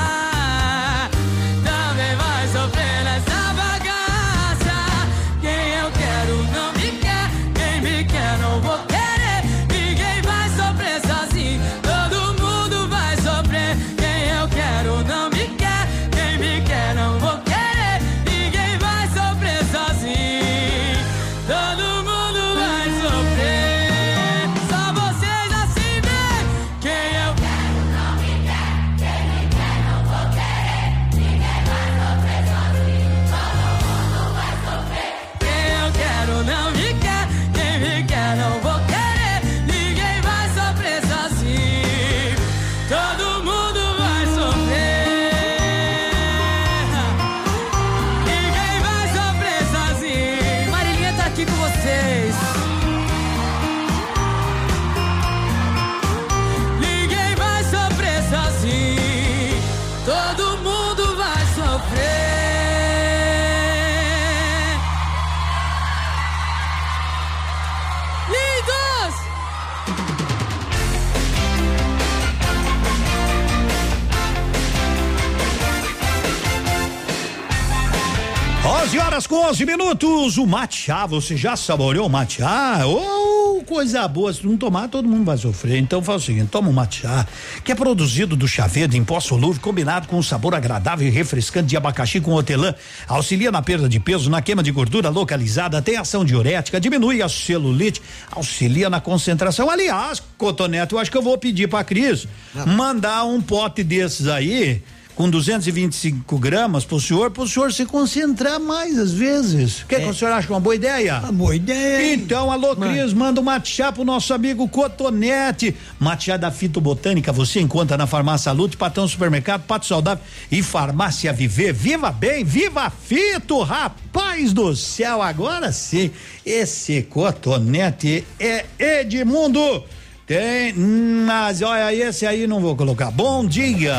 [79.31, 80.39] com 11 minutos.
[80.39, 82.45] O matcha, você já saboreou o matcha?
[82.85, 84.33] Oh, coisa boa.
[84.33, 85.79] Se não tomar, todo mundo vai sofrer.
[85.79, 87.29] Então faz o seguinte: toma um matcha,
[87.63, 91.11] que é produzido do chá verde em pó solúvel, combinado com um sabor agradável e
[91.13, 92.75] refrescante de abacaxi com hortelã.
[93.07, 97.29] Auxilia na perda de peso, na queima de gordura localizada, tem ação diurética, diminui a
[97.29, 98.03] celulite,
[98.33, 99.71] auxilia na concentração.
[99.71, 102.27] Aliás, Cotonete, eu acho que eu vou pedir pra Cris
[102.67, 104.83] mandar um pote desses aí
[105.21, 109.83] com 225 gramas pro senhor, pro senhor se concentrar mais às vezes.
[109.83, 111.19] O que, que o senhor acha é uma boa ideia?
[111.19, 112.15] Uma boa ideia.
[112.15, 115.77] Então, alô, Cris, manda um matchá pro nosso amigo Cotonete.
[115.99, 121.75] Matchá da Fitobotânica, você encontra na Farmácia Lute, Patão Supermercado, Pato Saudável e Farmácia Viver.
[121.75, 126.11] Viva bem, viva Fito, rapaz do céu, agora sim,
[126.47, 129.85] esse Cotonete é Edmundo.
[130.27, 133.11] Tem, mas olha, esse aí não vou colocar.
[133.11, 133.93] Bom dia.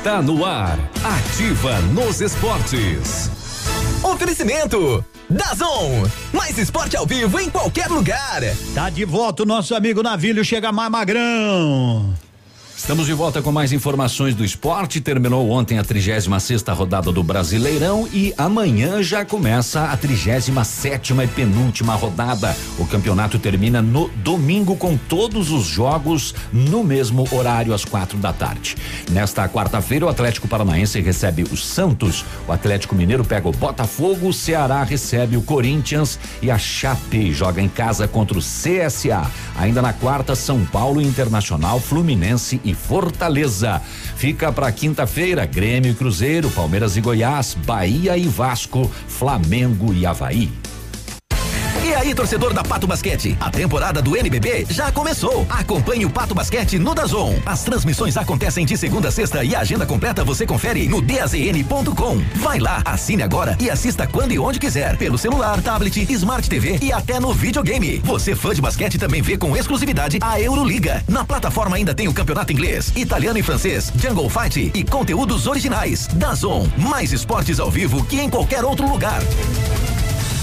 [0.00, 0.78] Está no ar.
[1.04, 3.30] Ativa nos esportes.
[4.02, 8.40] Oferecimento Dazon, mais esporte ao vivo em qualquer lugar.
[8.74, 12.14] Tá de volta o nosso amigo Navilho, chega mais magrão.
[12.80, 15.02] Estamos de volta com mais informações do esporte.
[15.02, 21.24] Terminou ontem a 36 sexta rodada do Brasileirão e amanhã já começa a 37 sétima
[21.24, 22.56] e penúltima rodada.
[22.78, 28.32] O campeonato termina no domingo com todos os jogos no mesmo horário às quatro da
[28.32, 28.76] tarde.
[29.10, 34.32] Nesta quarta-feira, o Atlético Paranaense recebe o Santos, o Atlético Mineiro pega o Botafogo, o
[34.32, 39.30] Ceará recebe o Corinthians e a Chape joga em casa contra o CSA.
[39.56, 43.80] Ainda na quarta, São Paulo Internacional, Fluminense e Fortaleza.
[44.16, 50.50] Fica para quinta-feira, Grêmio e Cruzeiro, Palmeiras e Goiás, Bahia e Vasco, Flamengo e Havaí.
[51.82, 55.46] E aí, torcedor da Pato Basquete, a temporada do NBB já começou.
[55.48, 57.34] Acompanhe o Pato Basquete no Dazon.
[57.46, 62.18] As transmissões acontecem de segunda a sexta e a agenda completa você confere no dazn.com.
[62.34, 66.78] Vai lá, assine agora e assista quando e onde quiser, pelo celular, tablet, smart TV
[66.82, 67.98] e até no videogame.
[68.04, 71.02] Você fã de basquete também vê com exclusividade a Euroliga.
[71.08, 76.06] Na plataforma ainda tem o campeonato inglês, italiano e francês, Jungle Fight e conteúdos originais.
[76.12, 79.22] Dazon, mais esportes ao vivo que em qualquer outro lugar.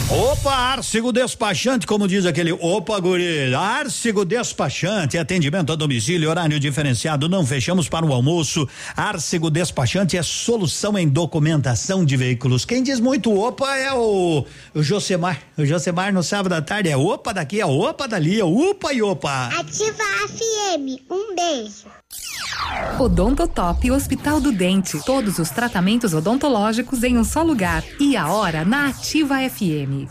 [0.10, 7.28] Opa, Arcego Despachante, como diz aquele opa guri, Arcego Despachante, atendimento a domicílio, horário diferenciado,
[7.28, 8.66] não fechamos para o almoço.
[8.96, 12.64] Arcego Despachante é solução em documentação de veículos.
[12.64, 15.42] Quem diz muito opa é o, o Josemar.
[15.58, 19.02] O Josemar no sábado à tarde é opa daqui, é opa dali, é upa e
[19.02, 19.48] opa.
[19.48, 21.02] Ativa a FM.
[21.12, 21.97] Um beijo.
[23.00, 25.00] Odontotop Hospital do Dente.
[25.06, 27.84] Todos os tratamentos odontológicos em um só lugar.
[28.00, 30.10] E a hora na Ativa FM.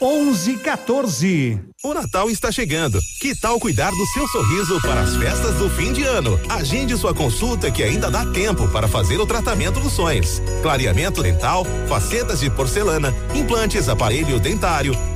[0.00, 1.60] 11 14.
[1.82, 2.98] O Natal está chegando.
[3.20, 6.38] Que tal cuidar do seu sorriso para as festas do fim de ano?
[6.48, 10.40] Agende sua consulta que ainda dá tempo para fazer o tratamento dos sonhos.
[10.62, 15.15] Clareamento dental, facetas de porcelana, implantes, aparelho dentário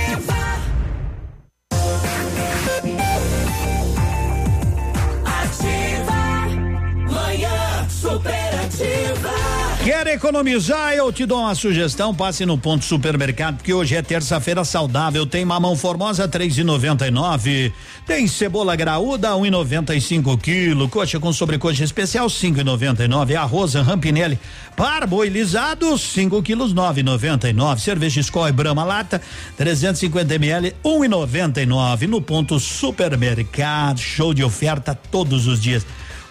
[9.83, 10.93] Quer economizar?
[10.93, 12.13] Eu te dou uma sugestão.
[12.13, 15.25] Passe no ponto supermercado, porque hoje é terça-feira saudável.
[15.25, 17.73] Tem mamão formosa, três e noventa e nove.
[18.05, 20.87] Tem cebola graúda, um e noventa e cinco quilo.
[20.87, 23.35] Coxa com sobrecoxa especial, cinco e noventa e nove.
[23.35, 24.39] Arroz Rampinelli,
[24.77, 27.81] parboilizado, cinco quilos, nove e noventa e nove.
[27.81, 28.53] Cerveja Skol e
[28.85, 29.19] Lata,
[29.57, 32.05] 350 ml, um e noventa e nove.
[32.05, 35.83] No ponto supermercado, show de oferta todos os dias.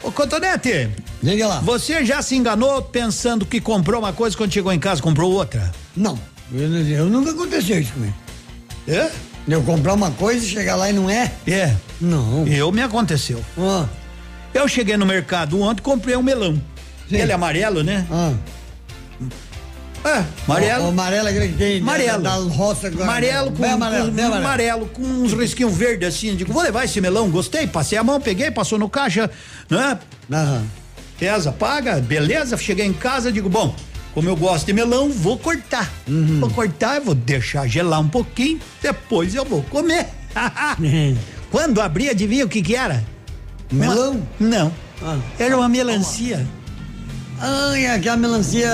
[0.02, 0.90] Ô Cotonete,
[1.22, 1.60] Diga lá.
[1.60, 5.70] você já se enganou pensando que comprou uma coisa quando chegou em casa comprou outra?
[5.96, 6.18] Não.
[6.52, 8.14] Eu, eu nunca aconteceu isso comigo.
[8.88, 9.10] É?
[9.46, 11.30] Eu comprar uma coisa e chegar lá e não é?
[11.46, 11.74] É.
[12.00, 12.46] Não.
[12.46, 13.44] Eu me aconteceu.
[13.58, 13.86] Ah.
[14.54, 16.60] Eu cheguei no mercado ontem e comprei um melão.
[17.10, 18.06] Ele é amarelo, né?
[18.10, 18.32] Ah.
[20.04, 20.82] É, amarelo.
[20.84, 22.22] O, o amarelo é que tem Amarelo.
[22.22, 23.04] da, da roça agora.
[23.04, 24.46] Amarelo com, Bem amarelo, com- bem amarelo.
[24.46, 26.34] amarelo com uns risquinhos verdes assim.
[26.34, 29.30] Digo, vou levar esse melão, gostei, passei a mão, peguei, passou no caixa,
[29.68, 29.98] né?
[30.32, 30.64] Aham.
[31.18, 32.56] Pesa, paga, beleza.
[32.56, 33.74] Cheguei em casa, digo, bom,
[34.14, 35.92] como eu gosto de melão, vou cortar.
[36.08, 36.40] Uhum.
[36.40, 40.06] Vou cortar, vou deixar gelar um pouquinho, depois eu vou comer.
[41.50, 43.04] Quando abri, adivinha o que que era?
[43.70, 44.12] Melão?
[44.12, 44.72] Uma- não.
[45.02, 45.18] Ah.
[45.38, 46.46] Era uma melancia.
[47.40, 48.68] Ai, aquela melancia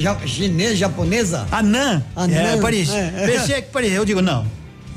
[0.00, 1.46] ja, chinesa, japonesa?
[1.50, 2.02] Anã.
[2.14, 2.34] Anã.
[2.36, 2.94] É, parecia.
[2.94, 3.26] É, é.
[3.26, 3.96] Pensei que parecia.
[3.96, 4.46] Eu digo, não.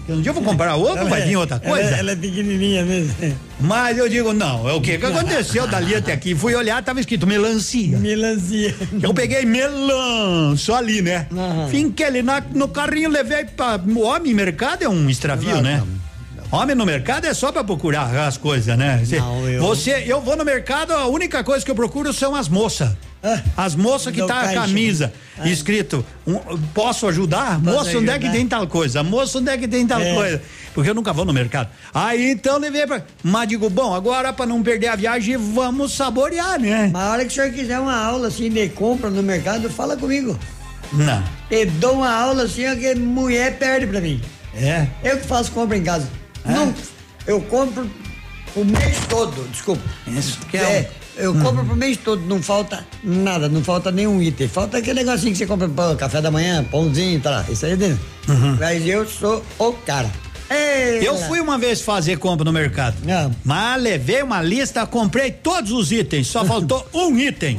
[0.10, 1.96] Um dia eu vou comprar outro, vai vir outra Ela- coisa.
[1.96, 3.14] Ela, é pequenininha mesmo.
[3.60, 6.34] Mas eu digo, não, é o que que aconteceu dali até aqui?
[6.34, 7.96] Fui olhar, tava escrito melancia.
[7.96, 8.74] Melancia.
[9.04, 11.28] Eu peguei melão, só ali, né?
[11.70, 13.80] Finquei ali na- no carrinho, levei pra.
[13.86, 15.84] O homem mercado é um extravio, Não, né?
[16.52, 19.04] Homem no mercado é só pra procurar as coisas, né?
[19.06, 22.34] Cê- Não, eu- Você, eu vou no mercado, a única coisa que eu procuro são
[22.36, 22.90] as moças.
[23.58, 24.62] As moças que tá a caixa.
[24.62, 25.12] camisa
[25.44, 26.38] escrito, um,
[26.74, 27.60] posso ajudar?
[27.62, 29.04] Moço, onde é que tem tal coisa?
[29.04, 30.14] Moço, onde é que tem tal É.
[30.16, 30.42] coisa?
[30.74, 31.68] Porque eu nunca vou no mercado.
[31.94, 33.04] Aí então levei pra.
[33.22, 36.90] Mas digo, bom, agora pra não perder a viagem, vamos saborear, né?
[36.94, 39.98] Mas a hora que o senhor quiser uma aula assim de compra no mercado, fala
[39.98, 40.40] comigo.
[40.94, 41.22] Não.
[41.52, 44.22] Eu dou uma aula assim, que mulher perde pra mim.
[44.56, 44.88] É?
[45.04, 46.08] Eu que faço compra em casa.
[46.52, 46.74] Não,
[47.28, 47.90] eu compro
[48.56, 49.82] o mês todo, desculpa.
[50.08, 50.92] Isso que É, é.
[51.18, 54.48] eu compro pro mês todo, não falta nada, não falta nenhum item.
[54.48, 57.46] Falta aquele negocinho que você compra pão, café da manhã, pãozinho, tá lá.
[57.50, 58.00] Isso aí é dentro.
[58.60, 60.10] Mas eu sou o cara.
[60.52, 61.28] Ei, Eu lá.
[61.28, 62.96] fui uma vez fazer compra no mercado.
[63.46, 67.58] Mas levei uma lista, comprei todos os itens, só faltou um item.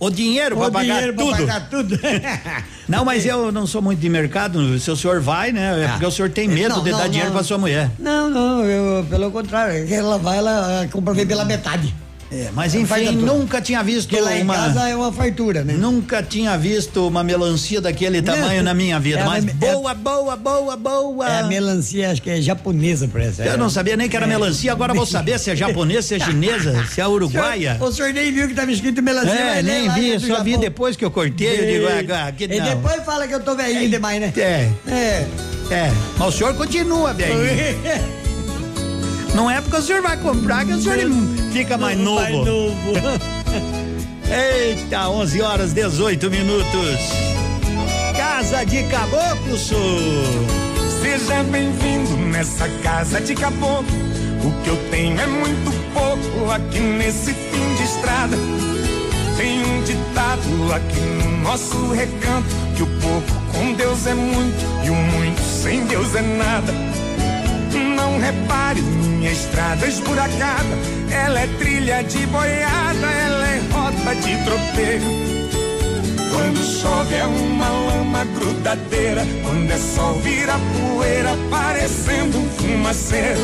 [0.00, 1.98] O dinheiro para pagar dinheiro pagar tudo.
[2.88, 4.78] Não, mas eu não sou muito de mercado.
[4.78, 5.84] Se o senhor vai, né?
[5.84, 7.34] É porque o senhor tem medo Não, de não, dar dinheiro não.
[7.36, 7.90] pra sua mulher.
[7.98, 11.94] Não, não, eu, pelo contrário, ela vai, ela compra bem pela metade.
[12.30, 14.54] É, mas enfim, nunca tinha visto Porque lá em uma.
[14.54, 15.72] casa é uma fartura, né?
[15.72, 19.20] Nunca tinha visto uma melancia daquele tamanho na minha vida.
[19.20, 21.26] É, mas é- boa, boa, boa, boa.
[21.28, 23.40] É a melancia, acho que é japonesa, parece.
[23.46, 24.28] Eu não sabia nem que era É.
[24.28, 27.78] melancia, agora vou saber se é japonesa, se é chinesa, se é uruguaia.
[27.80, 30.60] O senhor nem viu que tava escrito melancia, É, nem lá vi, só vi Japão.
[30.60, 31.66] depois que eu cortei, eu
[32.06, 32.64] digo, ah, ah, que E não.
[32.68, 34.32] depois fala que eu tô velhinho demais, né?
[34.36, 34.68] É.
[34.90, 35.26] É.
[35.70, 37.28] É, mas o senhor continua, bem.
[39.38, 40.98] Não é porque o senhor vai comprar que o senhor
[41.52, 42.20] fica mais novo.
[42.20, 42.92] Mais novo.
[44.28, 46.98] Eita, 11 horas 18 minutos.
[48.16, 49.78] Casa de Caboclo Sul.
[51.00, 53.86] Seja bem-vindo nessa casa de caboclo.
[54.42, 58.36] O que eu tenho é muito pouco aqui nesse fim de estrada.
[59.36, 64.90] Tem um ditado aqui no nosso recanto: que o pouco com Deus é muito e
[64.90, 66.97] o muito sem Deus é nada.
[68.08, 70.78] Não repare minha estrada esburacada.
[71.10, 75.04] Ela é trilha de boiada, ela é rota de tropeiro.
[76.32, 79.26] Quando chove é uma lama grudadeira.
[79.42, 83.40] Quando é sol vira poeira, parecendo um fumaceiro.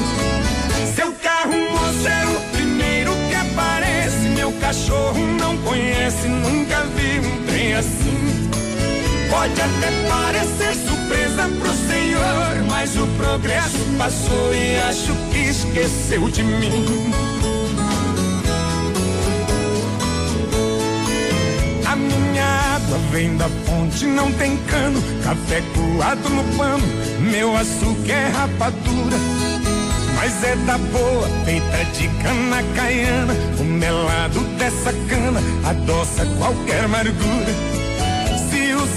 [0.97, 4.29] Seu carro, moço, é o primeiro que aparece.
[4.35, 8.04] Meu cachorro não conhece, nunca vi um trem assim.
[9.31, 16.43] Pode até parecer surpresa pro senhor, mas o progresso passou e acho que esqueceu de
[16.43, 17.13] mim.
[21.87, 22.45] A minha
[22.77, 25.03] água vem da fonte, não tem cano.
[25.23, 26.85] Café coado no pano,
[27.21, 29.17] meu açúcar é rapadura.
[30.17, 33.35] Mas é da boa, feita de cana caiana.
[33.59, 37.74] O melado dessa cana adoça qualquer amargura.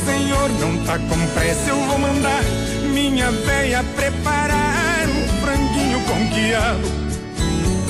[0.07, 2.41] Senhor não tá com pressa, eu vou mandar
[2.93, 6.87] minha véia preparar um franguinho com quiabo.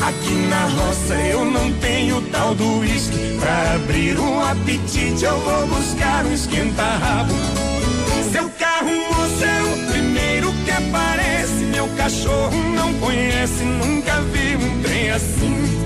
[0.02, 3.38] Aqui na roça eu não tenho tal do uísque.
[3.39, 7.35] Pra abrir um apetite eu vou buscar um esquenta-rabo.
[8.31, 11.65] Seu carro, moço, é o primeiro que aparece.
[11.65, 15.85] Meu cachorro não conhece, nunca vi um trem assim.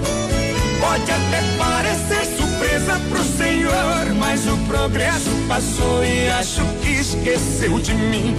[0.80, 2.38] Pode até parecer
[2.72, 8.36] surpresa pro senhor, mas o progresso passou e acho que esqueceu de mim.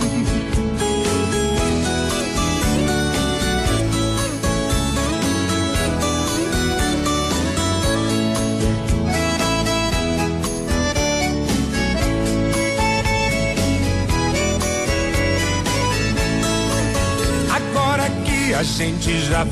[17.54, 19.44] Agora que a gente já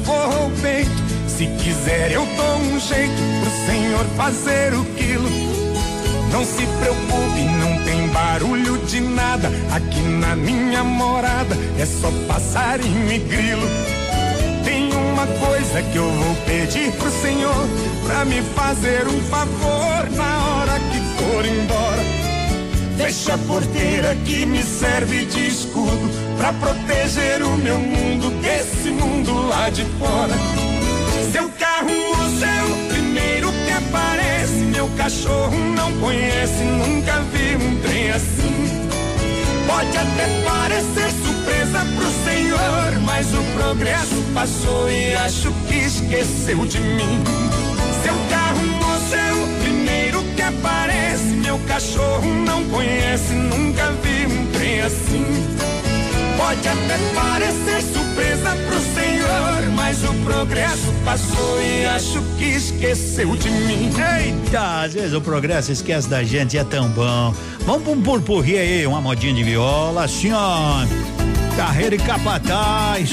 [0.46, 0.99] o peito,
[1.40, 5.30] se quiser eu dou um jeito pro senhor fazer o quilo.
[6.30, 9.50] Não se preocupe, não tem barulho de nada.
[9.72, 13.66] Aqui na minha morada é só passarinho e grilo.
[14.66, 17.66] Tem uma coisa que eu vou pedir pro senhor
[18.04, 22.04] pra me fazer um favor na hora que for embora.
[22.98, 29.48] Fecha a porteira que me serve de escudo pra proteger o meu mundo desse mundo
[29.48, 30.59] lá de fora.
[35.10, 38.88] Cachorro não conhece, nunca vi um trem assim.
[39.66, 46.78] Pode até parecer surpresa pro senhor, mas o progresso passou e acho que esqueceu de
[46.78, 47.24] mim.
[48.04, 51.24] Seu carro, moço, é o primeiro que aparece.
[51.24, 55.26] Meu cachorro não conhece, nunca vi um trem assim.
[56.36, 59.09] Pode até parecer surpresa pro senhor,
[59.74, 63.90] mas o progresso passou e acho que esqueceu de mim.
[64.18, 67.34] Eita, às vezes o progresso esquece da gente, é tão bom.
[67.60, 70.84] Vamos pra um purpurri aí, uma modinha de viola, assim ó.
[71.56, 73.10] Carreira e capataz.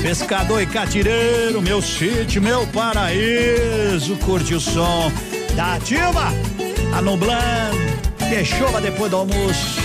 [0.00, 4.16] Pescador e catireiro, meu sítio, meu paraíso.
[4.16, 5.10] Curte o som
[5.56, 6.32] da ativa,
[6.90, 7.94] tá nublando.
[8.44, 9.80] Chova depois do almoço.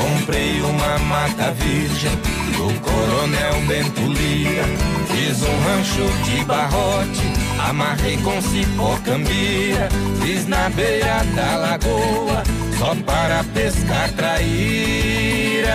[0.00, 2.10] Comprei uma mata virgem
[2.56, 4.64] do Coronel Bento Lira.
[5.08, 7.20] Fiz um rancho de barrote,
[7.68, 9.90] amarrei com cipó cambira.
[10.22, 12.42] Fiz na beira da lagoa,
[12.78, 15.68] só para pescar traíra.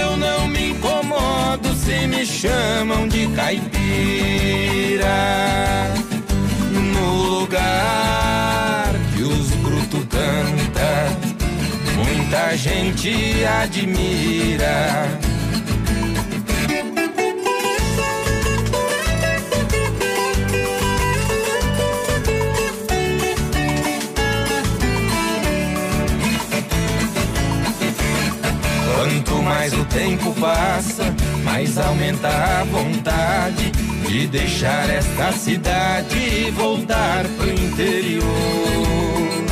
[0.00, 3.64] Eu não me incomodo se me chamam de caipira.
[6.70, 8.33] No lugar
[12.34, 15.06] muita gente admira.
[28.96, 31.04] Quanto mais o tempo passa,
[31.44, 33.70] mais aumenta a vontade
[34.08, 39.43] de deixar esta cidade e voltar pro interior.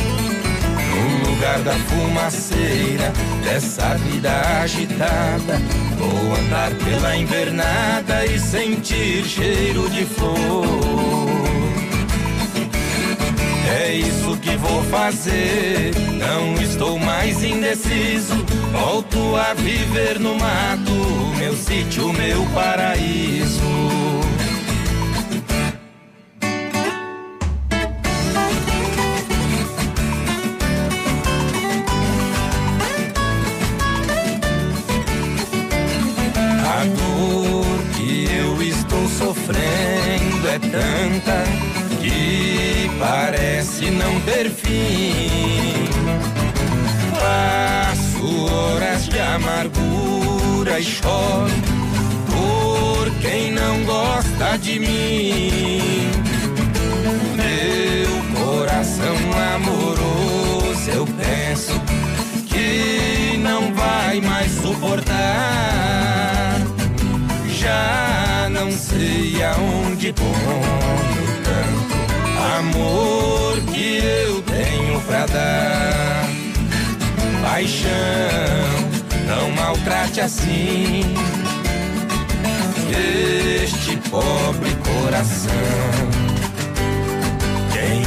[1.43, 3.11] Lugar da fumaceira,
[3.43, 5.61] dessa vida agitada,
[5.97, 10.65] vou andar pela invernada e sentir cheiro de flor.
[13.77, 15.91] É isso que vou fazer.
[16.13, 18.35] Não estou mais indeciso.
[18.71, 20.93] Volto a viver no mato,
[21.37, 23.61] meu sítio, meu paraíso.
[43.83, 45.89] Parece não ter fim.
[47.19, 51.51] Passo horas de amargura e choro
[52.27, 56.09] por quem não gosta de mim.
[57.35, 59.15] Meu coração
[59.55, 61.73] amoroso, eu penso
[62.47, 65.13] que não vai mais suportar.
[67.49, 70.83] Já não sei aonde ponho
[71.43, 71.93] tanto
[72.59, 73.52] amor
[75.13, 76.27] pra dar.
[77.43, 77.89] Paixão,
[79.27, 81.03] não maltrate assim
[82.89, 85.51] este pobre coração.
[87.71, 88.03] Quem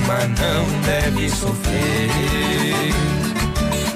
[0.00, 2.10] ama não deve sofrer.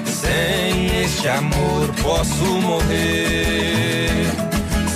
[0.05, 4.27] Sem este amor posso morrer,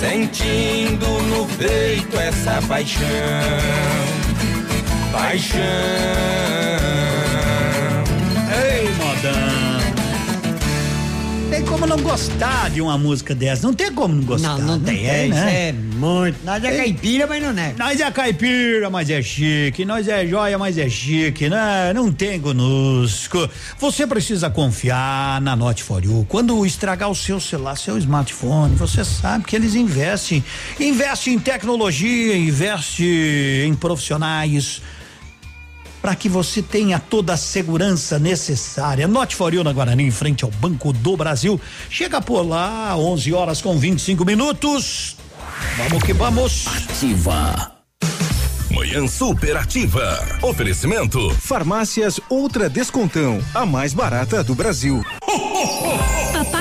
[0.00, 4.17] sentindo no peito essa paixão.
[5.18, 5.58] Paixão.
[8.54, 9.58] Ei, modão.
[11.50, 13.66] Tem como não gostar de uma música dessa?
[13.66, 14.58] Não tem como não gostar.
[14.58, 16.38] Não, não tem, é, isso é muito.
[16.44, 17.74] Nós é caipira, mas não é.
[17.76, 19.84] Nós é caipira, mas é chique.
[19.84, 21.92] Nós é joia, mas é chique, né?
[21.92, 23.50] Não tem conosco.
[23.80, 26.26] Você precisa confiar na Note For You.
[26.28, 30.44] Quando estragar o seu celular, seu smartphone, você sabe que eles investem.
[30.78, 34.80] Investem em tecnologia, investe em profissionais
[36.00, 39.08] para que você tenha toda a segurança necessária.
[39.08, 41.60] Note For You na Guarani, em frente ao Banco do Brasil.
[41.90, 45.16] Chega por lá, 11 horas com 25 minutos.
[45.76, 46.66] Vamos que vamos.
[46.66, 47.72] Ativa.
[48.70, 50.38] Manhã superativa.
[50.42, 51.30] Oferecimento.
[51.40, 55.04] Farmácias Ultra Descontão, a mais barata do Brasil.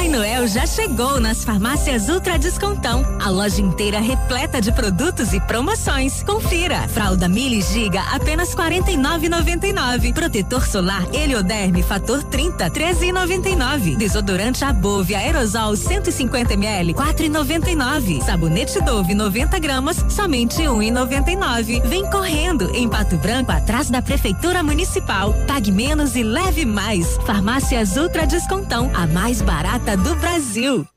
[0.07, 3.03] Papai Noel já chegou nas farmácias Ultra Descontão.
[3.21, 6.23] A loja inteira repleta de produtos e promoções.
[6.23, 6.87] Confira.
[6.87, 10.13] Fralda Mili Giga apenas 49,99.
[10.13, 13.97] Protetor solar Helioderme fator 30 13,99.
[13.97, 18.23] Desodorante Above aerosol 150 ml 4,99.
[18.23, 21.85] Sabonete Dove 90 gramas somente 1,99.
[21.85, 25.33] Vem correndo em Pato Branco atrás da prefeitura municipal.
[25.45, 27.17] Pague menos e leve mais.
[27.25, 30.87] Farmácias Ultra Descontão, a mais barata do Brasil.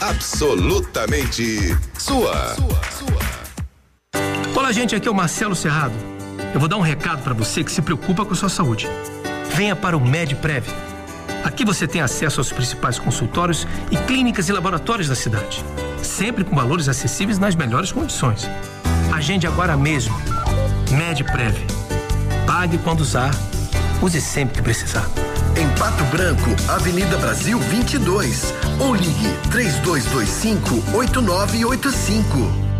[0.00, 2.56] Absolutamente sua.
[4.54, 5.94] Olá, gente, aqui é o Marcelo Serrado.
[6.52, 8.88] Eu vou dar um recado para você que se preocupa com a sua saúde.
[9.54, 10.66] Venha para o MedPrev.
[11.44, 15.64] Aqui você tem acesso aos principais consultórios e clínicas e laboratórios da cidade,
[16.02, 18.48] sempre com valores acessíveis nas melhores condições.
[19.12, 20.14] Agende agora mesmo.
[20.90, 21.56] MedPrev.
[22.46, 23.30] Pague quando usar.
[24.02, 25.08] Use sempre que precisar.
[25.54, 28.54] Em Pato Branco, Avenida Brasil 22.
[28.80, 32.72] Ou ligue 3225 8985.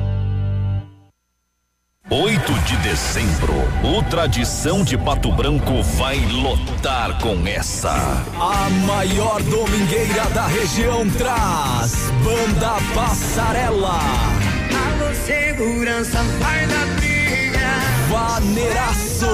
[2.10, 3.54] 8 de dezembro,
[3.84, 7.92] o Tradição de Pato Branco vai lotar com essa.
[8.38, 13.98] A maior domingueira da região traz Banda Passarela.
[13.98, 17.11] Alô, segurança, vai da.
[18.08, 19.26] Vaneiraço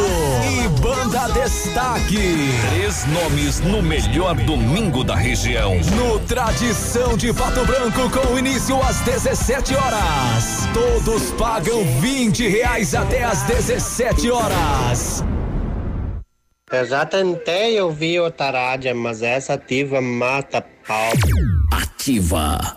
[0.45, 2.51] e Banda Destaque.
[2.71, 5.75] Três nomes no melhor domingo da região.
[5.97, 10.69] No Tradição de Pato Branco, com início às 17 horas.
[10.73, 15.25] Todos pagam 20 reais até às 17 horas.
[16.71, 21.13] Eu já tentei ouvir outra rádio, mas essa ativa mata pau.
[21.73, 22.77] Ativa.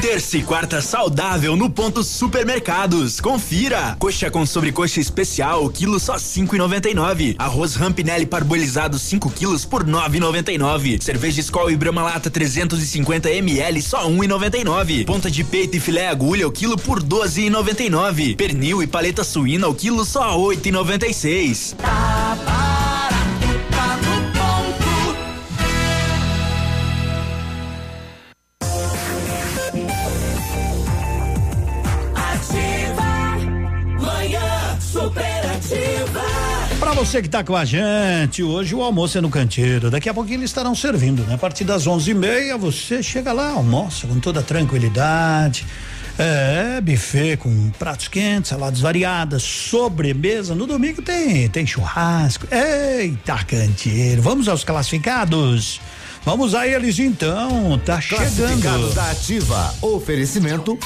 [0.00, 3.20] Terça e quarta saudável no ponto supermercados.
[3.20, 3.96] Confira.
[3.98, 7.36] Coxa com sobrecoxa especial, quilo só cinco e noventa e nove.
[7.38, 10.98] Arroz Rampinelli parbolizado 5 quilos por nove e noventa e nove.
[11.02, 15.04] Cerveja Skol e Brahma Lata 350 ml só um e noventa e nove.
[15.04, 18.34] Ponta de peito e filé agulha o quilo por doze e noventa e nove.
[18.36, 21.76] Pernil e paleta suína o quilo só oito e noventa e seis.
[21.76, 22.69] Tá barato,
[37.00, 39.90] você que tá com a gente, hoje o almoço é no canteiro.
[39.90, 41.34] Daqui a pouquinho eles estarão servindo, né?
[41.34, 45.66] A partir das onze e meia você chega lá, almoça com toda tranquilidade.
[46.18, 50.54] É, buffet com pratos quentes, saladas variadas, sobremesa.
[50.54, 52.46] No domingo tem, tem churrasco.
[52.50, 54.20] Eita, canteiro.
[54.20, 55.80] Vamos aos classificados?
[56.22, 58.36] Vamos a eles então, tá chegando.
[58.36, 59.74] Classificados da Ativa.
[59.80, 60.78] Oferecimento.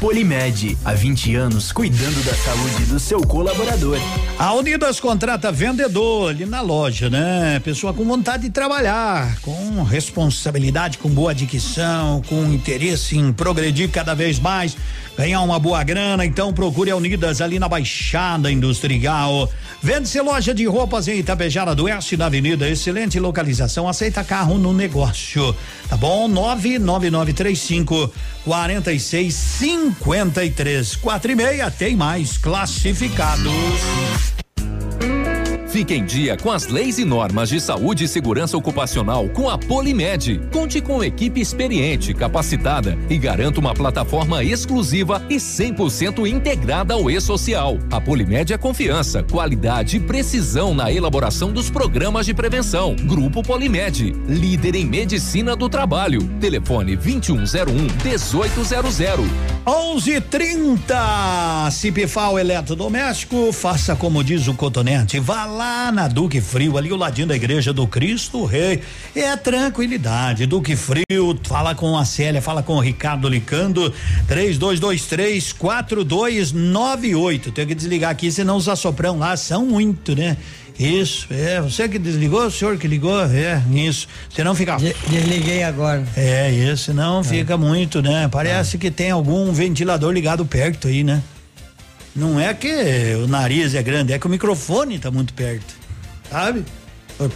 [0.00, 3.98] Polimed, há 20 anos cuidando da saúde do seu colaborador.
[4.38, 7.58] A Unidas contrata vendedor ali na loja, né?
[7.64, 14.14] Pessoa com vontade de trabalhar, com responsabilidade, com boa dicção, com interesse em progredir cada
[14.14, 14.76] vez mais,
[15.16, 16.26] ganhar uma boa grana.
[16.26, 19.50] Então procure a Unidas ali na Baixada Industrial.
[19.82, 22.68] Vende-se loja de roupas em Itapejara do Oeste na Avenida.
[22.68, 23.88] Excelente localização.
[23.88, 25.56] Aceita carro no negócio.
[25.88, 26.28] Tá bom?
[26.28, 28.12] 99935
[28.44, 29.34] 46
[29.94, 31.70] 53 4 e meia.
[31.70, 33.52] Tem mais classificados.
[35.76, 39.58] Fique em dia com as leis e normas de saúde e segurança ocupacional com a
[39.58, 40.40] Polimed.
[40.50, 47.78] Conte com equipe experiente, capacitada e garanta uma plataforma exclusiva e 100% integrada ao e-social.
[47.92, 52.96] A Polimed é confiança, qualidade e precisão na elaboração dos programas de prevenção.
[52.96, 56.26] Grupo Polimed, líder em medicina do trabalho.
[56.40, 58.96] Telefone 2101 1800.
[59.66, 66.96] 11:30 Cipifal Eletrodoméstico, faça como diz o Cotonete, vá lá na Duque Frio, ali ao
[66.96, 68.80] ladinho da Igreja do Cristo Rei.
[69.14, 70.46] É tranquilidade.
[70.46, 73.92] Duque Frio, fala com a Célia, fala com o Ricardo Licando,
[74.26, 77.52] 3223 4298.
[77.52, 80.36] Tenho que desligar aqui, senão os assoprão lá são muito, né?
[80.78, 81.60] Isso, é.
[81.60, 84.06] Você que desligou, o senhor que ligou, é, isso.
[84.28, 84.76] Senão fica.
[85.08, 86.04] Desliguei agora.
[86.16, 88.28] É, isso, senão fica muito, né?
[88.30, 91.22] Parece que tem algum ventilador ligado perto aí, né?
[92.16, 95.74] Não é que o nariz é grande, é que o microfone tá muito perto,
[96.30, 96.64] sabe?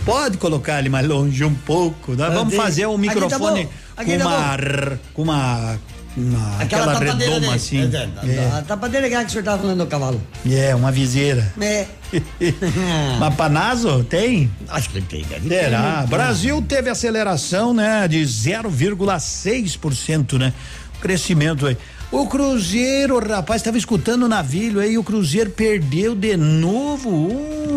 [0.04, 2.30] Pode colocar ele mais longe um pouco, né?
[2.30, 4.58] Vamos fazer Aqui tá microfone aqui com tá uma,
[5.14, 5.78] com uma,
[6.16, 7.54] uma aquela, tapadeira redoma dele.
[7.54, 7.90] assim.
[8.28, 10.20] É, A tapadeira que o senhor tava falando do cavalo.
[10.46, 11.50] É, é, uma viseira.
[11.60, 11.86] É.
[13.18, 14.50] Mas Panazo tem?
[14.68, 16.02] Acho que tem, deve ter, Terá.
[16.02, 16.06] né?
[16.08, 20.52] Brasil teve aceleração, né, de 0,6%, né?
[21.00, 21.76] Crescimento aí.
[22.12, 27.08] O Cruzeiro, rapaz, estava escutando o navio aí, o Cruzeiro perdeu de novo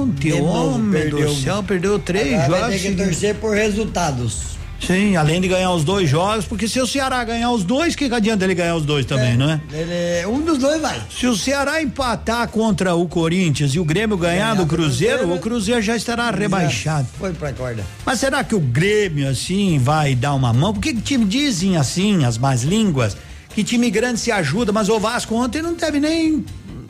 [0.02, 1.28] ontem, De novo, homem perdeu.
[1.30, 2.60] do céu, perdeu três Agora jogos.
[2.62, 4.54] Vai ter que torcer por resultados.
[4.82, 8.10] Sim, além de ganhar os dois jogos, porque se o Ceará ganhar os dois, que,
[8.10, 9.62] que adianta ele ganhar os dois também, não é?
[9.72, 11.00] Ele, um dos dois vai.
[11.10, 15.82] Se o Ceará empatar contra o Corinthians e o Grêmio ganhar do Cruzeiro, o Cruzeiro
[15.82, 17.08] já estará rebaixado.
[17.18, 17.86] Foi pra corda.
[18.04, 20.74] Mas será que o Grêmio, assim, vai dar uma mão?
[20.74, 23.16] Porque que time dizem assim, as más línguas,
[23.54, 26.44] que time grande se ajuda, mas o Vasco ontem não teve nem,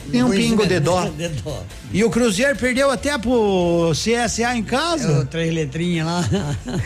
[0.08, 1.10] nem um pingo de dó.
[1.18, 1.64] De dó.
[1.92, 5.26] E o Cruzeiro perdeu até pro CSA em casa.
[5.30, 6.24] três letrinhas lá.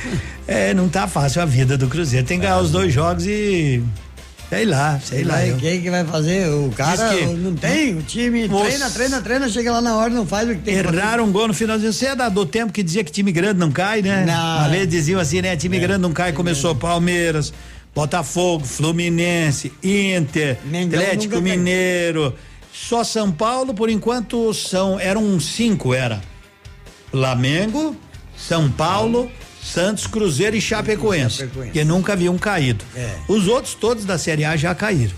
[0.48, 2.26] É, não tá fácil a vida do Cruzeiro.
[2.26, 3.84] Tem que ganhar os dois jogos e.
[4.50, 5.46] Sei lá, sei lá.
[5.46, 6.48] Eu- Quem que vai fazer?
[6.50, 7.98] O cara que- não tem.
[7.98, 10.84] O time treina, treina, treina, chega lá na hora, não faz o que tem que
[10.84, 10.98] fazer.
[10.98, 11.92] Erraram um gol no finalzinho.
[11.92, 14.24] Você é da- do tempo que dizia que time grande não cai, né?
[14.26, 14.60] Não.
[14.60, 15.58] Uma vez diziam assim, né?
[15.58, 16.32] Time grande não cai.
[16.32, 17.54] Começou Palmeiras,
[17.98, 21.42] Botafogo, Fluminense, Inter, Mengão Atlético.
[21.42, 22.32] Mineiro.
[22.72, 26.22] Só São Paulo, por enquanto, são eram cinco, era.
[27.10, 27.96] Flamengo,
[28.38, 29.32] São Paulo,
[29.64, 31.72] Santos, Cruzeiro e Chapecoense, Chapecoense.
[31.72, 32.86] que nunca haviam caído.
[32.96, 33.16] É.
[33.28, 35.16] Os outros todos da Série A já caíram.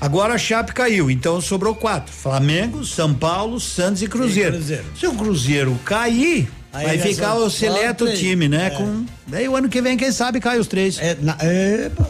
[0.00, 4.52] Agora a Chape caiu, então sobrou quatro: Flamengo, São Paulo, Santos e Cruzeiro.
[4.52, 4.84] Cruzeiro.
[4.96, 8.66] Se o Cruzeiro cair, Aí vai ficar o seleto time, né?
[8.66, 8.70] É.
[8.70, 10.98] Com daí o ano que vem quem sabe cai os três.
[10.98, 12.06] É, na, epa.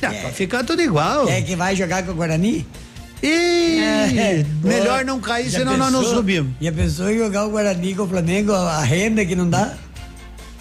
[0.00, 1.28] Já, vai ficar tudo igual.
[1.28, 2.66] É que vai jogar com o Guarani?
[3.22, 4.44] Ih, É.
[4.62, 6.16] melhor Pô, não cair, senão nós não pensou?
[6.16, 6.52] subimos.
[6.60, 9.74] E a pessoa jogar o Guarani com o Flamengo, a renda que não dá?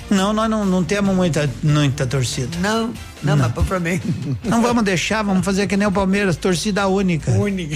[0.10, 2.58] Não, nós não, não temos muita, muita torcida.
[2.62, 2.94] Não,
[3.24, 4.04] não, mas pro Flamengo.
[4.44, 7.32] Não vamos deixar, vamos fazer que nem o Palmeiras, torcida única.
[7.32, 7.76] Única.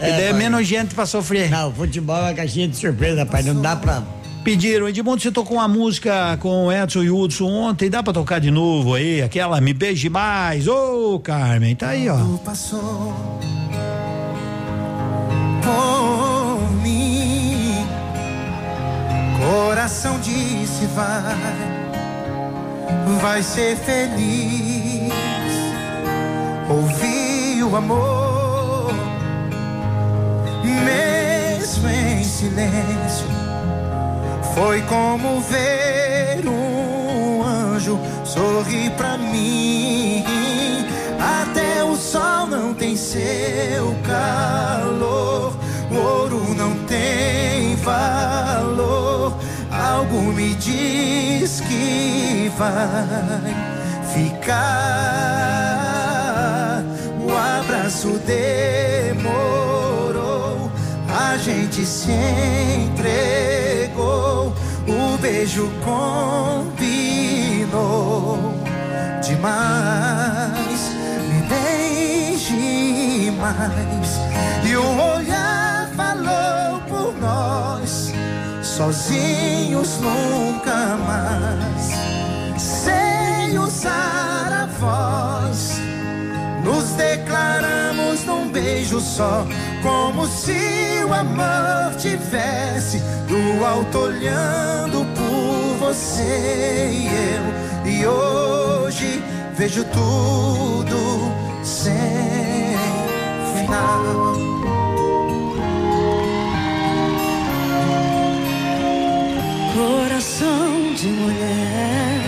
[0.00, 1.50] daí é menos gente pra sofrer.
[1.50, 3.42] Não, futebol é uma caixinha de surpresa, pai.
[3.42, 4.02] Não dá pra.
[4.48, 8.50] Pediram, Edmundo, você tocou uma música com Edson e Hudson ontem, dá pra tocar de
[8.50, 9.20] novo aí?
[9.20, 12.16] Aquela Me Beije Mais, ô Carmen, tá aí, ó.
[12.42, 13.14] passou
[15.62, 17.86] por mim.
[19.38, 21.36] Coração disse vai,
[23.20, 25.12] vai ser feliz.
[26.70, 28.94] Ouvi o amor,
[30.64, 33.47] mesmo em silêncio.
[34.54, 40.24] Foi como ver um anjo sorrir pra mim.
[41.18, 45.56] Até o sol não tem seu calor,
[45.90, 49.32] o ouro não tem valor.
[49.70, 53.54] Algo me diz que vai
[54.14, 55.18] ficar.
[57.20, 59.20] O abraço demorou,
[61.08, 63.67] a gente se entregou,
[65.48, 66.84] beijo combinou
[69.22, 70.80] demais.
[71.28, 74.18] Me beije mais.
[74.68, 78.12] E o olhar falou por nós,
[78.62, 81.92] sozinhos nunca mais.
[82.60, 85.80] Sem usar a voz,
[86.62, 89.46] nos declaramos num beijo só,
[89.82, 95.27] como se o amor tivesse do alto olhando por
[95.88, 97.90] você e eu.
[97.90, 99.22] E hoje
[99.56, 101.32] vejo tudo
[101.62, 102.76] sem
[103.54, 104.36] final.
[109.74, 112.20] Coração de mulher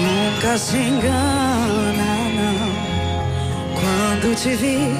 [0.00, 2.70] nunca se engana, não.
[3.80, 4.94] Quando te vi,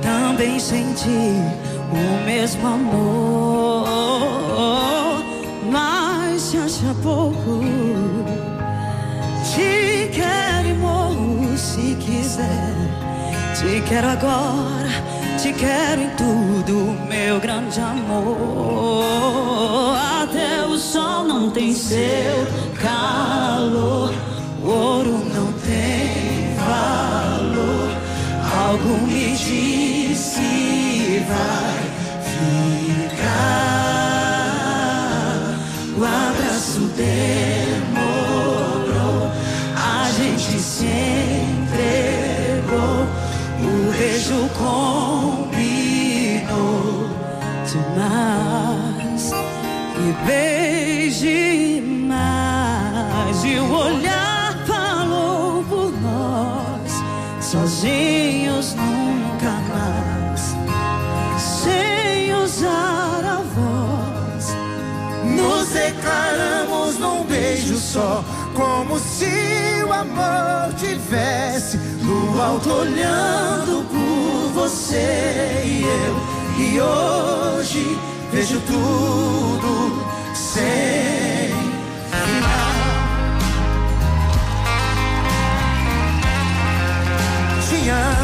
[0.00, 1.08] também senti
[1.90, 3.83] o mesmo amor,
[6.84, 7.60] acha pouco.
[9.54, 12.74] Te quero e morro se quiser.
[13.54, 14.90] Te quero agora,
[15.40, 19.04] te quero em tudo, meu grande amor.
[20.22, 22.46] Até o sol não tem seu
[22.80, 24.12] calor,
[24.62, 27.88] o ouro não tem valor.
[28.66, 31.78] Algo me diz que vai
[33.08, 33.63] ficar.
[67.94, 76.16] Só, como se o amor tivesse no alto olhando por você e eu.
[76.58, 77.96] E hoje
[78.32, 80.04] vejo tudo
[80.34, 81.52] sem
[82.10, 82.74] final.
[87.68, 88.23] Te amo.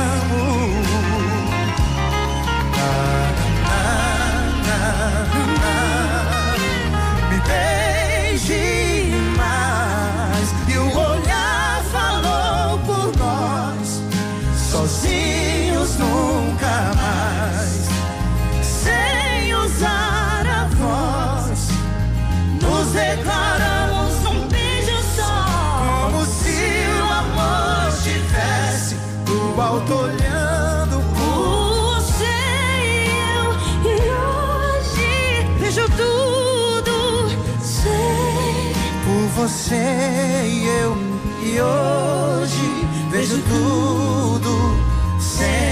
[39.72, 40.96] E eu
[41.42, 44.76] e hoje vejo tudo
[45.20, 45.70] sem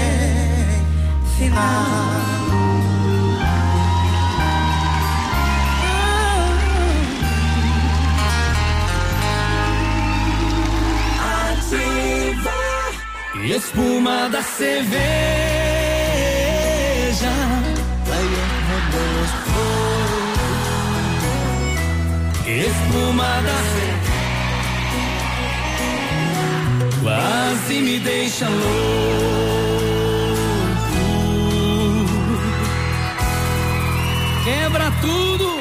[13.55, 14.99] Espuma da cerveja.
[22.47, 23.78] Espuma da cerveja.
[27.17, 29.29] Quase me deixa louco.
[34.43, 35.58] Quebra tudo.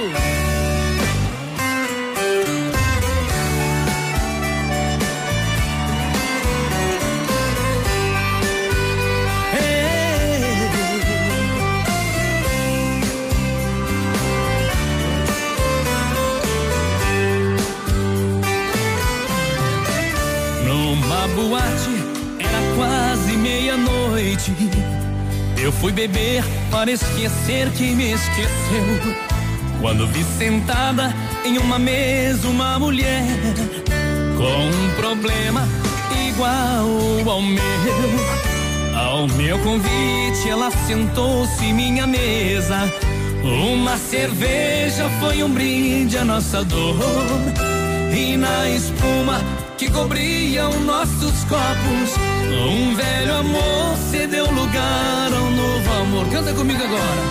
[25.69, 29.15] Eu fui beber para esquecer que me esqueceu.
[29.83, 31.15] Quando vi sentada
[31.45, 33.23] em uma mesa uma mulher
[34.39, 35.69] com um problema
[36.27, 37.63] igual ao meu.
[38.97, 42.91] Ao meu convite, ela sentou-se em minha mesa.
[43.45, 46.97] Uma cerveja foi um brinde à nossa dor.
[48.17, 49.39] E na espuma
[49.77, 52.15] que cobriam nossos copos,
[52.51, 56.29] um velho amor cedeu lugar a um novo amor.
[56.31, 57.23] Canta comigo agora.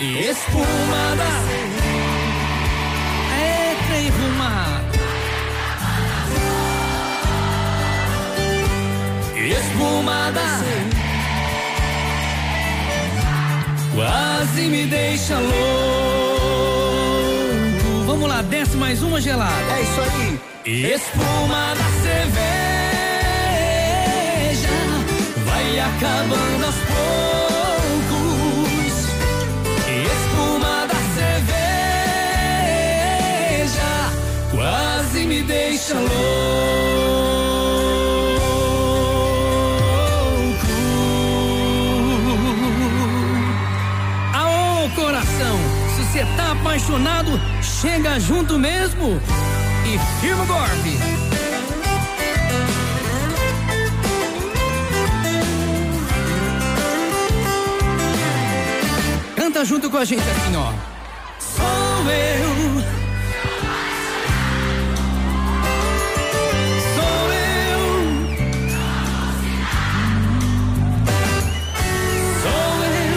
[0.00, 1.42] Espuma da.
[3.36, 4.94] É, trem fumado.
[9.36, 10.84] Espumada
[13.94, 15.54] quase me deixa louco.
[18.06, 19.72] Vamos lá, desce mais uma gelada.
[19.76, 20.40] É isso aí.
[20.94, 22.63] Espuma da cerveja
[25.74, 28.14] vai acabando aos poucos.
[29.88, 31.72] Espuma da cerveja
[34.50, 36.14] quase me deixa louco.
[44.32, 45.58] Aô, coração,
[45.96, 49.20] se você tá apaixonado, chega junto mesmo
[49.84, 51.03] e firma o golpe.
[59.64, 60.72] Junto com a gente assim, ó.
[61.38, 61.64] Sou
[62.10, 62.82] eu.
[66.94, 67.82] Sou eu.
[72.42, 73.16] Sou eu.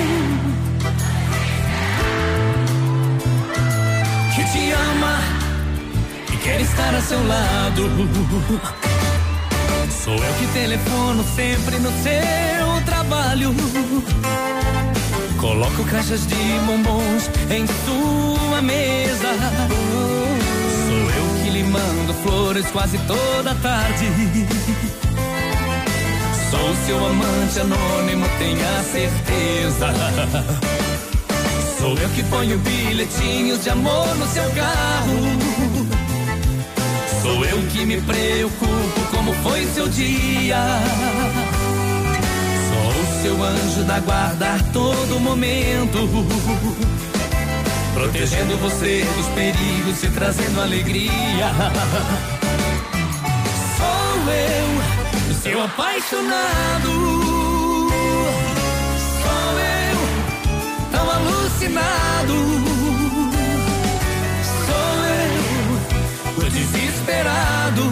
[4.34, 5.15] Que te ama
[6.34, 7.91] e quer estar a seu lado.
[10.02, 13.53] Sou eu que telefono sempre no seu trabalho.
[15.48, 19.30] Coloco caixas de bombons em sua mesa.
[20.86, 24.11] Sou eu que lhe mando flores quase toda tarde.
[26.52, 29.88] Sou seu amante anônimo, tenha certeza.
[31.80, 35.18] Sou eu que ponho bilhetinhos de amor no seu carro.
[37.22, 40.57] Sou eu que me preocupo como foi seu dia.
[43.27, 46.07] Seu anjo da guarda a todo momento.
[47.93, 51.51] Protegendo você dos perigos e trazendo alegria.
[53.75, 56.87] Sou eu, seu apaixonado.
[59.19, 59.99] Sou eu,
[60.89, 62.33] tão alucinado.
[64.65, 67.83] Sou eu, o desesperado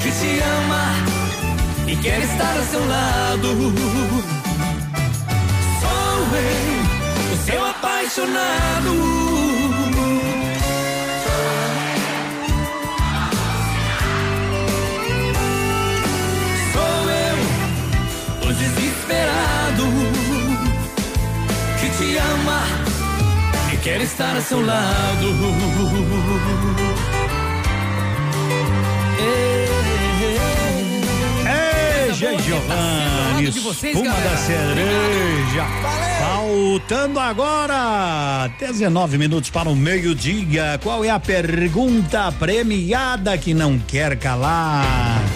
[0.00, 1.09] que te ama
[1.90, 3.48] e quer estar ao seu lado.
[5.80, 8.92] Sou eu, o seu apaixonado.
[16.72, 17.38] Sou eu,
[18.48, 19.84] o desesperado
[21.80, 22.62] que te ama
[23.72, 25.28] e quer estar ao seu lado.
[29.18, 29.69] Ei,
[32.20, 34.30] Gente Giovanni, de vocês, espuma galera.
[34.30, 35.64] da cereja.
[36.18, 40.78] Faltando agora 19 minutos para o meio-dia.
[40.82, 44.84] Qual é a pergunta premiada que não quer calar?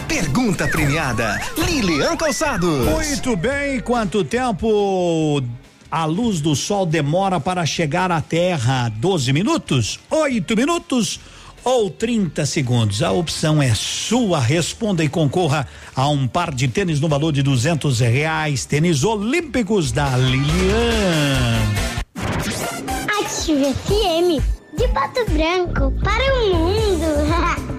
[0.07, 2.85] Pergunta premiada, Lilian Calçados.
[2.85, 5.43] Muito bem, quanto tempo
[5.91, 8.93] a luz do sol demora para chegar à Terra?
[8.95, 9.99] 12 minutos?
[10.11, 11.19] 8 minutos?
[11.65, 13.03] Ou 30 segundos.
[13.03, 14.39] A opção é sua.
[14.39, 15.67] Responda e concorra
[15.97, 18.65] a um par de tênis no valor de duzentos reais.
[18.65, 21.59] Tênis olímpicos da Lilian.
[23.21, 24.43] Ative FM
[24.79, 27.65] de Pato Branco para o mundo.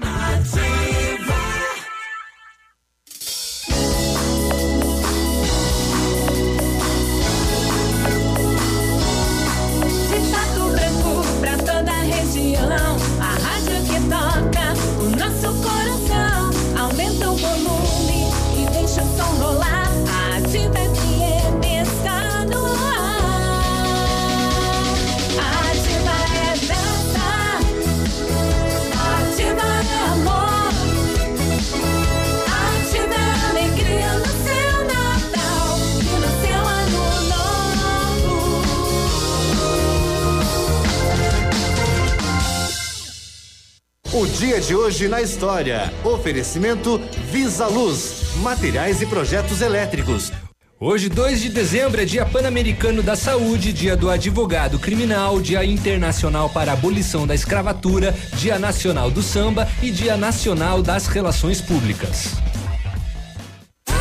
[44.35, 45.93] dia de hoje na história.
[46.03, 47.01] Oferecimento
[47.31, 50.29] Visa Luz, materiais e projetos elétricos.
[50.77, 56.49] Hoje, 2 de dezembro, é Dia Pan-Americano da Saúde, Dia do Advogado Criminal, Dia Internacional
[56.49, 62.33] para a Abolição da Escravatura, Dia Nacional do Samba e Dia Nacional das Relações Públicas.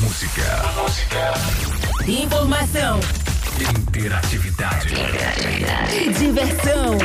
[0.00, 1.32] Música.
[2.06, 3.00] Informação
[3.88, 4.94] Interatividade.
[5.94, 6.98] e diversão.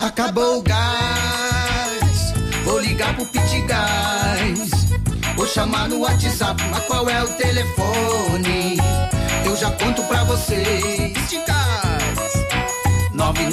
[0.00, 2.34] Acabou o gás,
[2.64, 4.70] vou ligar pro Pit Gás.
[5.36, 8.76] Vou chamar no WhatsApp, mas qual é o telefone?
[9.44, 11.11] Eu já conto pra vocês.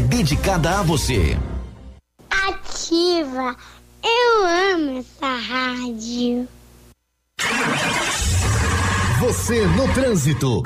[0.00, 1.36] dedicada a você.
[2.30, 3.56] Ativa.
[4.02, 6.48] Eu amo essa rádio.
[9.20, 10.62] Você no trânsito.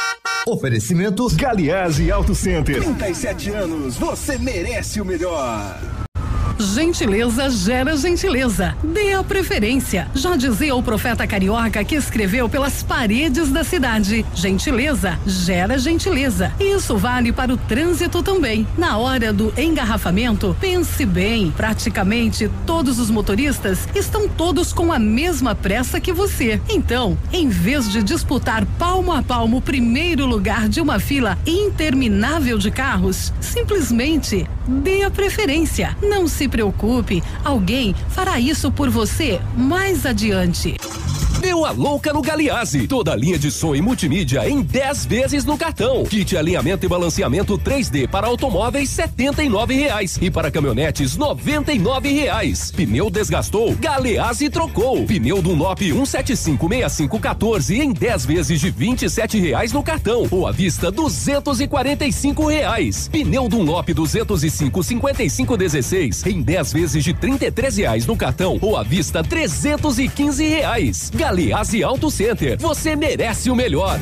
[0.47, 2.82] Oferecimento Galiase Auto Center.
[2.82, 6.03] 37 anos, você merece o melhor.
[6.59, 8.76] Gentileza gera gentileza.
[8.82, 10.09] Dê a preferência.
[10.14, 14.24] Já dizia o profeta carioca que escreveu pelas paredes da cidade.
[14.35, 16.52] Gentileza gera gentileza.
[16.60, 18.66] Isso vale para o trânsito também.
[18.78, 21.51] Na hora do engarrafamento, pense bem.
[21.51, 26.60] Praticamente todos os motoristas estão todos com a mesma pressa que você.
[26.68, 32.59] Então, em vez de disputar palmo a palmo o primeiro lugar de uma fila interminável
[32.59, 35.97] de carros, simplesmente dê a preferência.
[36.02, 40.76] Não se preocupe, alguém fará isso por você mais adiante.
[41.40, 42.86] Deu a louca no Galiase.
[42.86, 46.05] Toda a linha de som e multimídia em 10 vezes no cartão.
[46.05, 52.70] Kit alinhamento e balanceamento 3D para automóveis 79 reais e para caminhonetes 99 reais.
[52.70, 55.05] Pneu desgastou, Galease trocou.
[55.05, 62.47] Pneu Dunlop 1756514 em 10 vezes de 27 reais no cartão ou à vista 245
[62.47, 63.09] reais.
[63.09, 69.23] Pneu Dunlop 205 5516 em 10 vezes de 33 reais no cartão ou à vista
[69.23, 71.11] 315 reais.
[71.24, 73.98] Galeazzi Auto Center, você merece o melhor.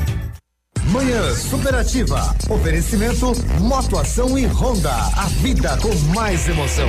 [0.86, 2.34] Manhã Superativa.
[2.50, 4.92] Oferecimento Motoação e Honda.
[4.92, 6.88] A vida com mais emoção.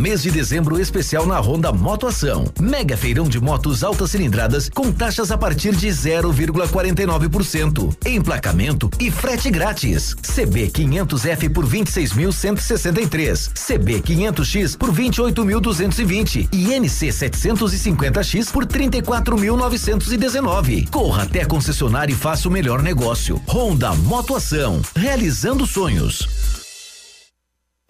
[0.00, 2.46] Mês de dezembro especial na Honda Motoação.
[2.58, 7.94] Mega feirão de motos altas cilindradas com taxas a partir de 0,49%.
[8.06, 10.14] Emplacamento e frete grátis.
[10.14, 13.50] CB 500F por 26.163.
[13.52, 20.88] CB 500X por 28.220 e NC 750X por 34.919.
[20.88, 23.38] Corra até a concessionária e faça o melhor negócio.
[23.46, 26.59] Honda Motoação, realizando sonhos.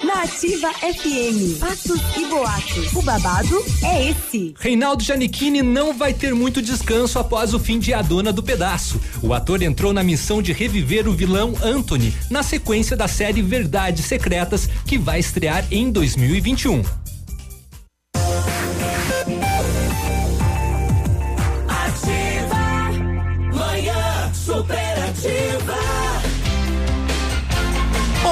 [0.04, 2.92] Na Ativa FM, fatos e boatos.
[2.94, 4.54] O babado é esse.
[4.58, 8.98] Reinaldo Giannichini não vai ter muito descanso após o fim de A Dona do Pedaço.
[9.22, 14.06] O ator entrou na missão de reviver o vilão Anthony na sequência da série Verdades
[14.06, 16.82] Secretas, que vai estrear em 2021.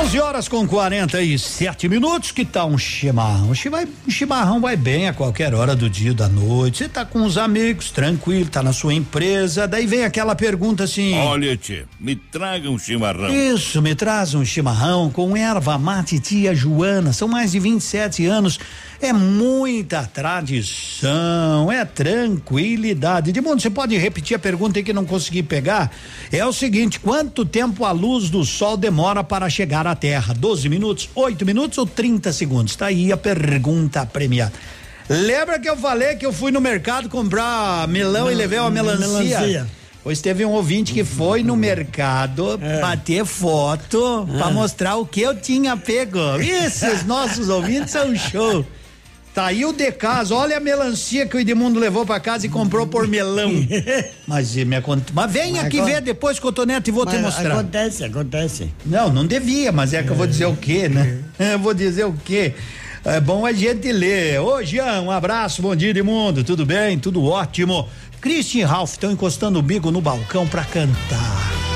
[0.09, 2.32] 11 horas com 47 minutos.
[2.32, 3.51] Que tal um chimarrão?
[3.51, 6.78] Um chimarrão, vai bem a qualquer hora do dia, da noite.
[6.78, 9.68] Você tá com os amigos, tranquilo, tá na sua empresa.
[9.68, 13.28] Daí vem aquela pergunta assim: Olha, tio, me traga um chimarrão.
[13.28, 17.12] Isso, me traz um chimarrão com erva mate tia Joana.
[17.12, 18.59] São mais de 27 anos.
[19.01, 23.31] É muita tradição, é tranquilidade.
[23.31, 25.93] De mundo, você pode repetir a pergunta aí que não consegui pegar?
[26.33, 30.35] É o seguinte: quanto tempo a luz do sol demora para chegar à Terra?
[30.35, 32.75] 12 minutos, 8 minutos ou 30 segundos?
[32.75, 34.53] Tá aí a pergunta premiada.
[35.09, 39.07] Lembra que eu falei que eu fui no mercado comprar melão e levei uma melancia?
[39.41, 39.66] melancia.
[40.03, 42.81] Pois teve um ouvinte que foi no mercado É.
[42.81, 44.51] bater foto pra Ah.
[44.51, 46.19] mostrar o que eu tinha pego.
[46.41, 48.65] Esses nossos ouvintes são show.
[49.34, 52.86] Tá aí o decaso, olha a melancia que o Edmundo levou pra casa e comprou
[52.86, 53.50] por melão.
[54.26, 54.64] Mas, me
[55.14, 57.52] mas vem Mas aqui ver depois, Cotonete, e vou te mostrar.
[57.52, 58.74] Acontece, acontece.
[58.84, 61.18] Não, não devia, mas é que eu vou dizer o quê, né?
[61.38, 62.55] Eu vou dizer o quê?
[63.05, 64.40] É bom a gente ler.
[64.40, 66.44] Ô, Jean, um abraço, bom dia, Edmundo.
[66.44, 66.98] Tudo bem?
[66.98, 67.89] Tudo ótimo.
[68.20, 71.67] Christian e Ralph estão encostando o bico no balcão pra cantar.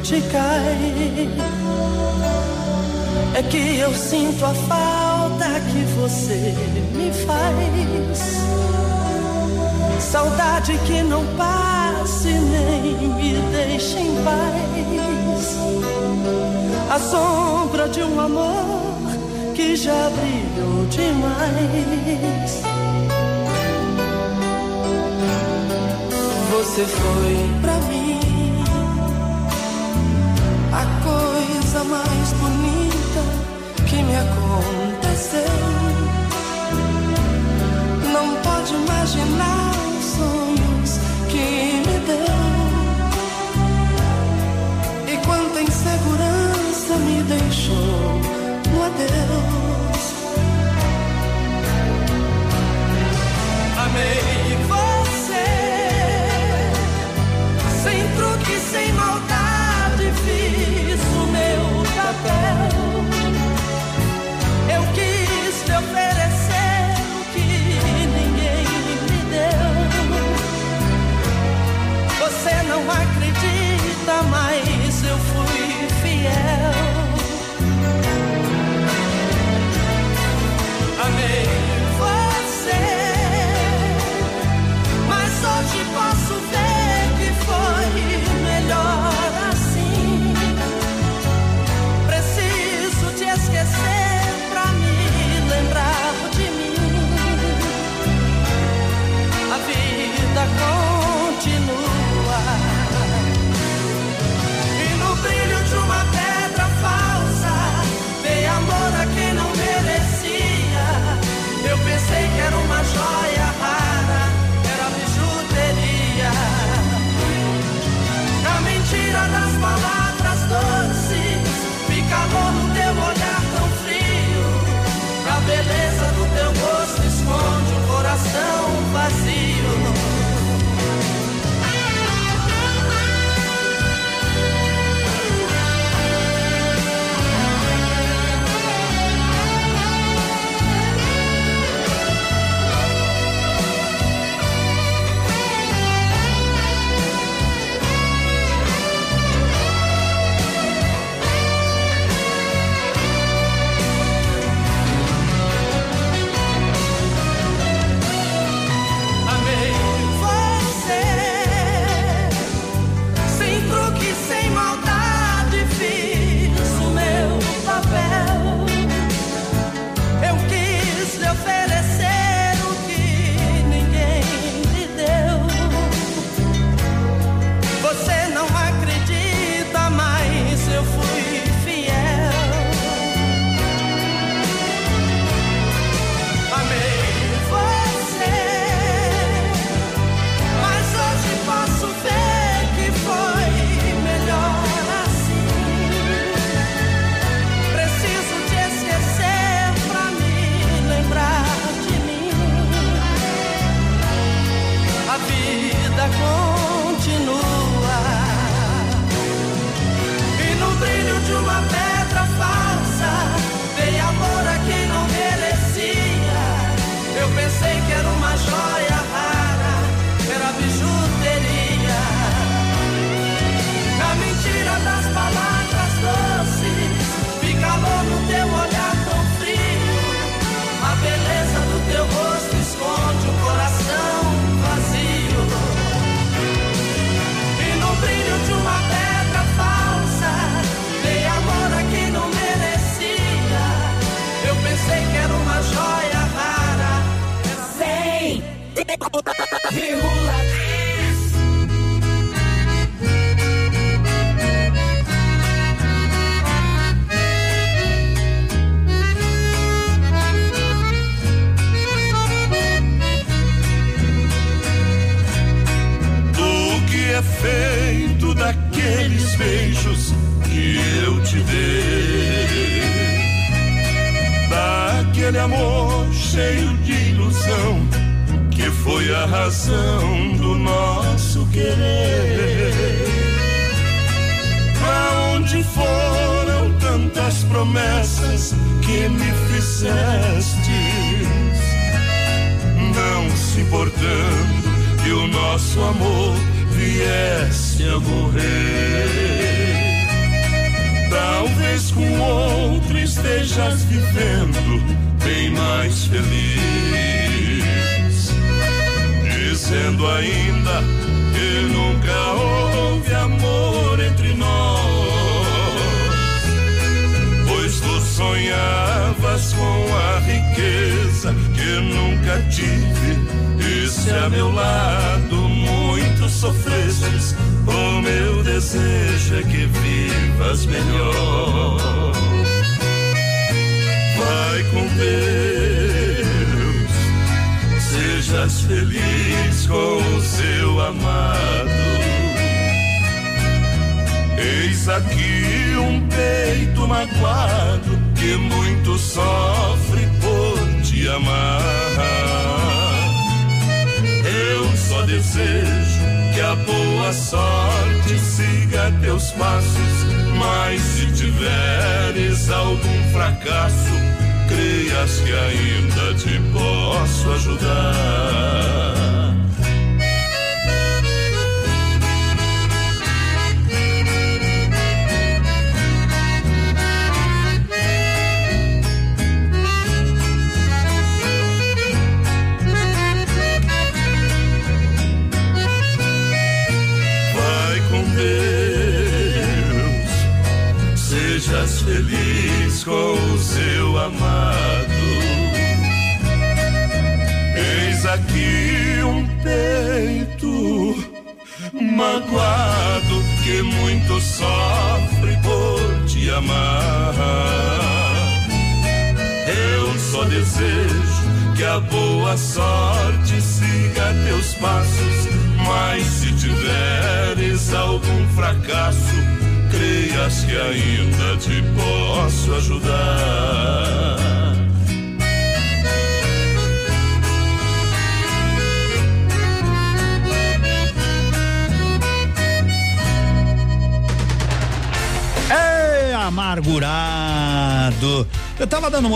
[0.00, 1.28] Noite cai,
[3.34, 6.54] é que eu sinto a falta que você
[6.94, 8.18] me faz.
[10.00, 15.58] Saudade que não passe nem me deixe em paz.
[16.90, 19.02] A sombra de um amor
[19.54, 22.62] que já brilhou demais.
[26.50, 27.89] Você foi pra mim
[30.72, 33.22] a coisa mais bonita
[33.88, 35.40] que me aconteceu.
[38.12, 42.40] Não pode imaginar os sonhos que me deu.
[45.12, 48.20] E quanta insegurança me deixou
[48.72, 50.00] no adeus.
[53.76, 54.39] Amei
[72.84, 76.72] não acredita, mas eu fui fiel.
[81.04, 81.59] Amei.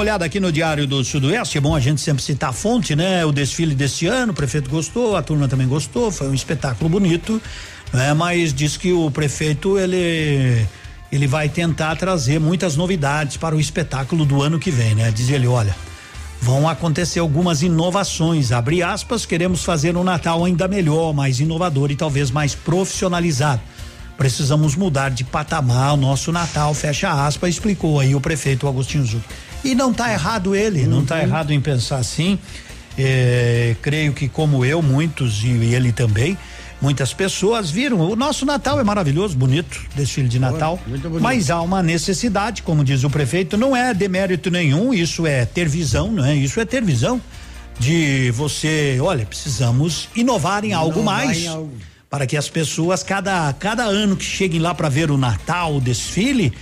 [0.04, 3.24] Olhada aqui no Diário do Sudoeste, é bom a gente sempre citar a fonte, né?
[3.24, 7.40] O desfile desse ano, o prefeito gostou, a turma também gostou, foi um espetáculo bonito,
[7.90, 8.12] né?
[8.12, 10.66] Mas diz que o prefeito, ele
[11.10, 15.10] ele vai tentar trazer muitas novidades para o espetáculo do ano que vem, né?
[15.10, 15.74] Diz ele, olha,
[16.38, 21.96] vão acontecer algumas inovações, abre aspas, queremos fazer um Natal ainda melhor, mais inovador e
[21.96, 23.62] talvez mais profissionalizado.
[24.18, 29.24] Precisamos mudar de patamar o nosso Natal, fecha aspas, explicou aí o prefeito Agostinho Zuc.
[29.64, 32.38] E não está errado ele, não está errado em pensar assim.
[32.96, 36.38] É, creio que como eu, muitos e ele também,
[36.80, 37.98] muitas pessoas viram.
[37.98, 40.78] O nosso Natal é maravilhoso, bonito, desfile de Natal.
[41.20, 45.68] Mas há uma necessidade, como diz o prefeito, não é demérito nenhum, isso é ter
[45.68, 46.36] visão, não é?
[46.36, 47.20] Isso é ter visão
[47.78, 51.72] de você, olha, precisamos inovar em algo Inovar mais em algo.
[52.08, 55.80] para que as pessoas cada cada ano que cheguem lá para ver o Natal, o
[55.80, 56.52] desfile,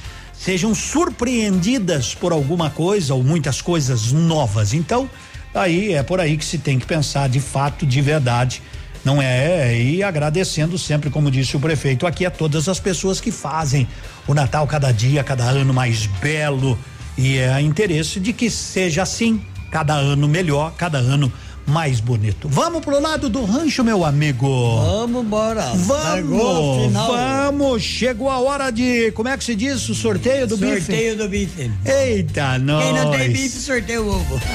[0.42, 4.74] sejam surpreendidas por alguma coisa ou muitas coisas novas.
[4.74, 5.08] Então,
[5.54, 8.60] aí é por aí que se tem que pensar de fato, de verdade.
[9.04, 9.80] Não é?
[9.80, 13.86] E agradecendo sempre, como disse o prefeito, aqui a todas as pessoas que fazem
[14.26, 16.76] o Natal cada dia, cada ano mais belo.
[17.16, 19.40] E é interesse de que seja assim,
[19.70, 21.32] cada ano melhor, cada ano
[21.66, 22.48] mais bonito.
[22.48, 24.46] Vamos pro lado do rancho, meu amigo.
[24.80, 25.62] Vamos embora.
[25.74, 27.12] Vamos, final.
[27.12, 27.82] vamos.
[27.82, 29.88] Chegou a hora de, como é que se diz?
[29.88, 30.80] O sorteio do bife?
[30.80, 31.70] Sorteio do bife.
[31.84, 32.84] Eita, nós.
[32.84, 34.40] Quem não tem bife, sorteia o ovo.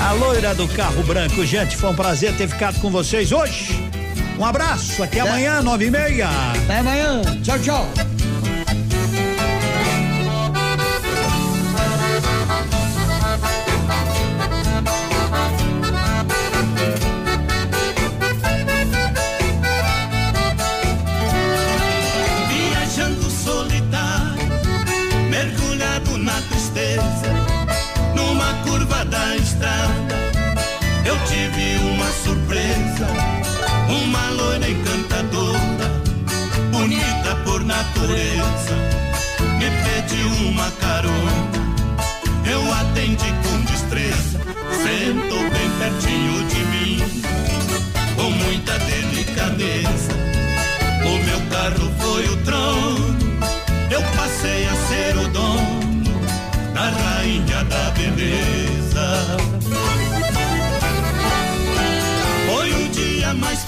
[0.00, 3.74] A loira do carro branco, gente, foi um prazer ter ficado com vocês hoje.
[4.38, 6.28] Um abraço, até amanhã, nove e meia.
[6.64, 7.22] Até amanhã.
[7.42, 8.15] Tchau, tchau.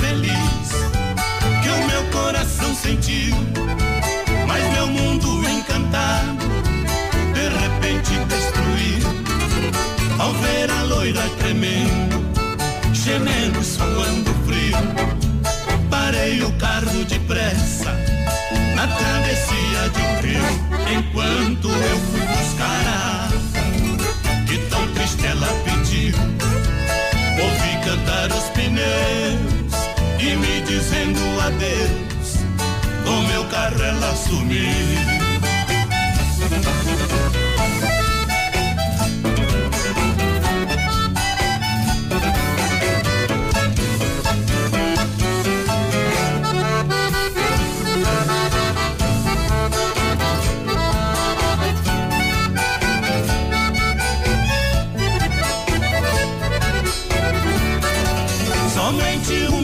[0.09, 0.69] Feliz
[1.63, 3.35] que o meu coração sentiu,
[4.47, 6.47] mas meu mundo encantado
[7.35, 9.09] de repente destruiu.
[10.19, 12.25] Ao ver a loira tremendo,
[12.93, 14.79] gemendo, suando frio
[15.91, 17.93] parei o carro depressa
[18.75, 23.29] na travessia de um rio, enquanto eu fui buscar a
[24.47, 26.15] que tão triste ela pediu.
[27.41, 28.49] Ouvi cantar os
[31.49, 32.45] adeus,
[33.05, 35.19] com meu carro ela sumiu.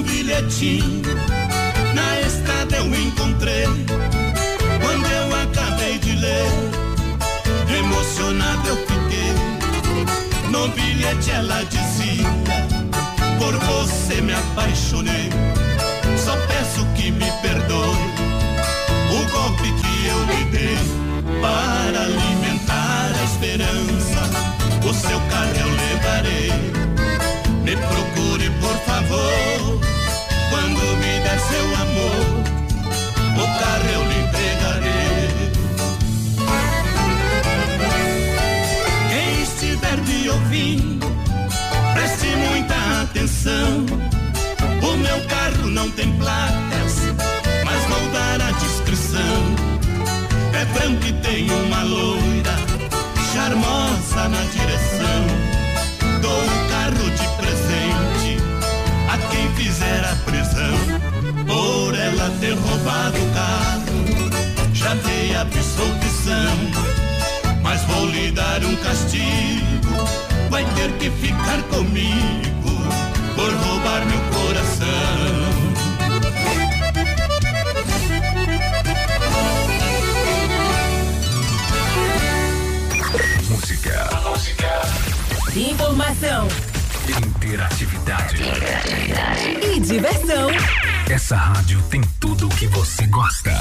[0.02, 1.03] bilhetinho
[11.34, 12.28] ela dizia:
[13.38, 15.33] Por você me apaixonei.
[43.47, 47.12] O meu carro não tem placas,
[47.62, 49.20] mas vou dar a descrição.
[50.55, 52.56] É branco e tem uma loira,
[53.34, 55.26] charmosa na direção.
[56.23, 58.42] Dou o carro de presente
[59.10, 60.78] a quem fizer a prisão
[61.47, 64.73] por ela ter roubado o carro.
[64.73, 66.56] Já dei absolvição,
[67.62, 70.08] mas vou lhe dar um castigo.
[70.48, 72.53] Vai ter que ficar comigo
[73.44, 74.86] por roubar meu coração.
[83.50, 84.08] Música.
[84.24, 84.70] Música.
[85.55, 86.48] Informação.
[87.06, 88.42] Interatividade.
[89.62, 90.48] E diversão.
[91.10, 93.52] Essa rádio tem tudo o que você gosta.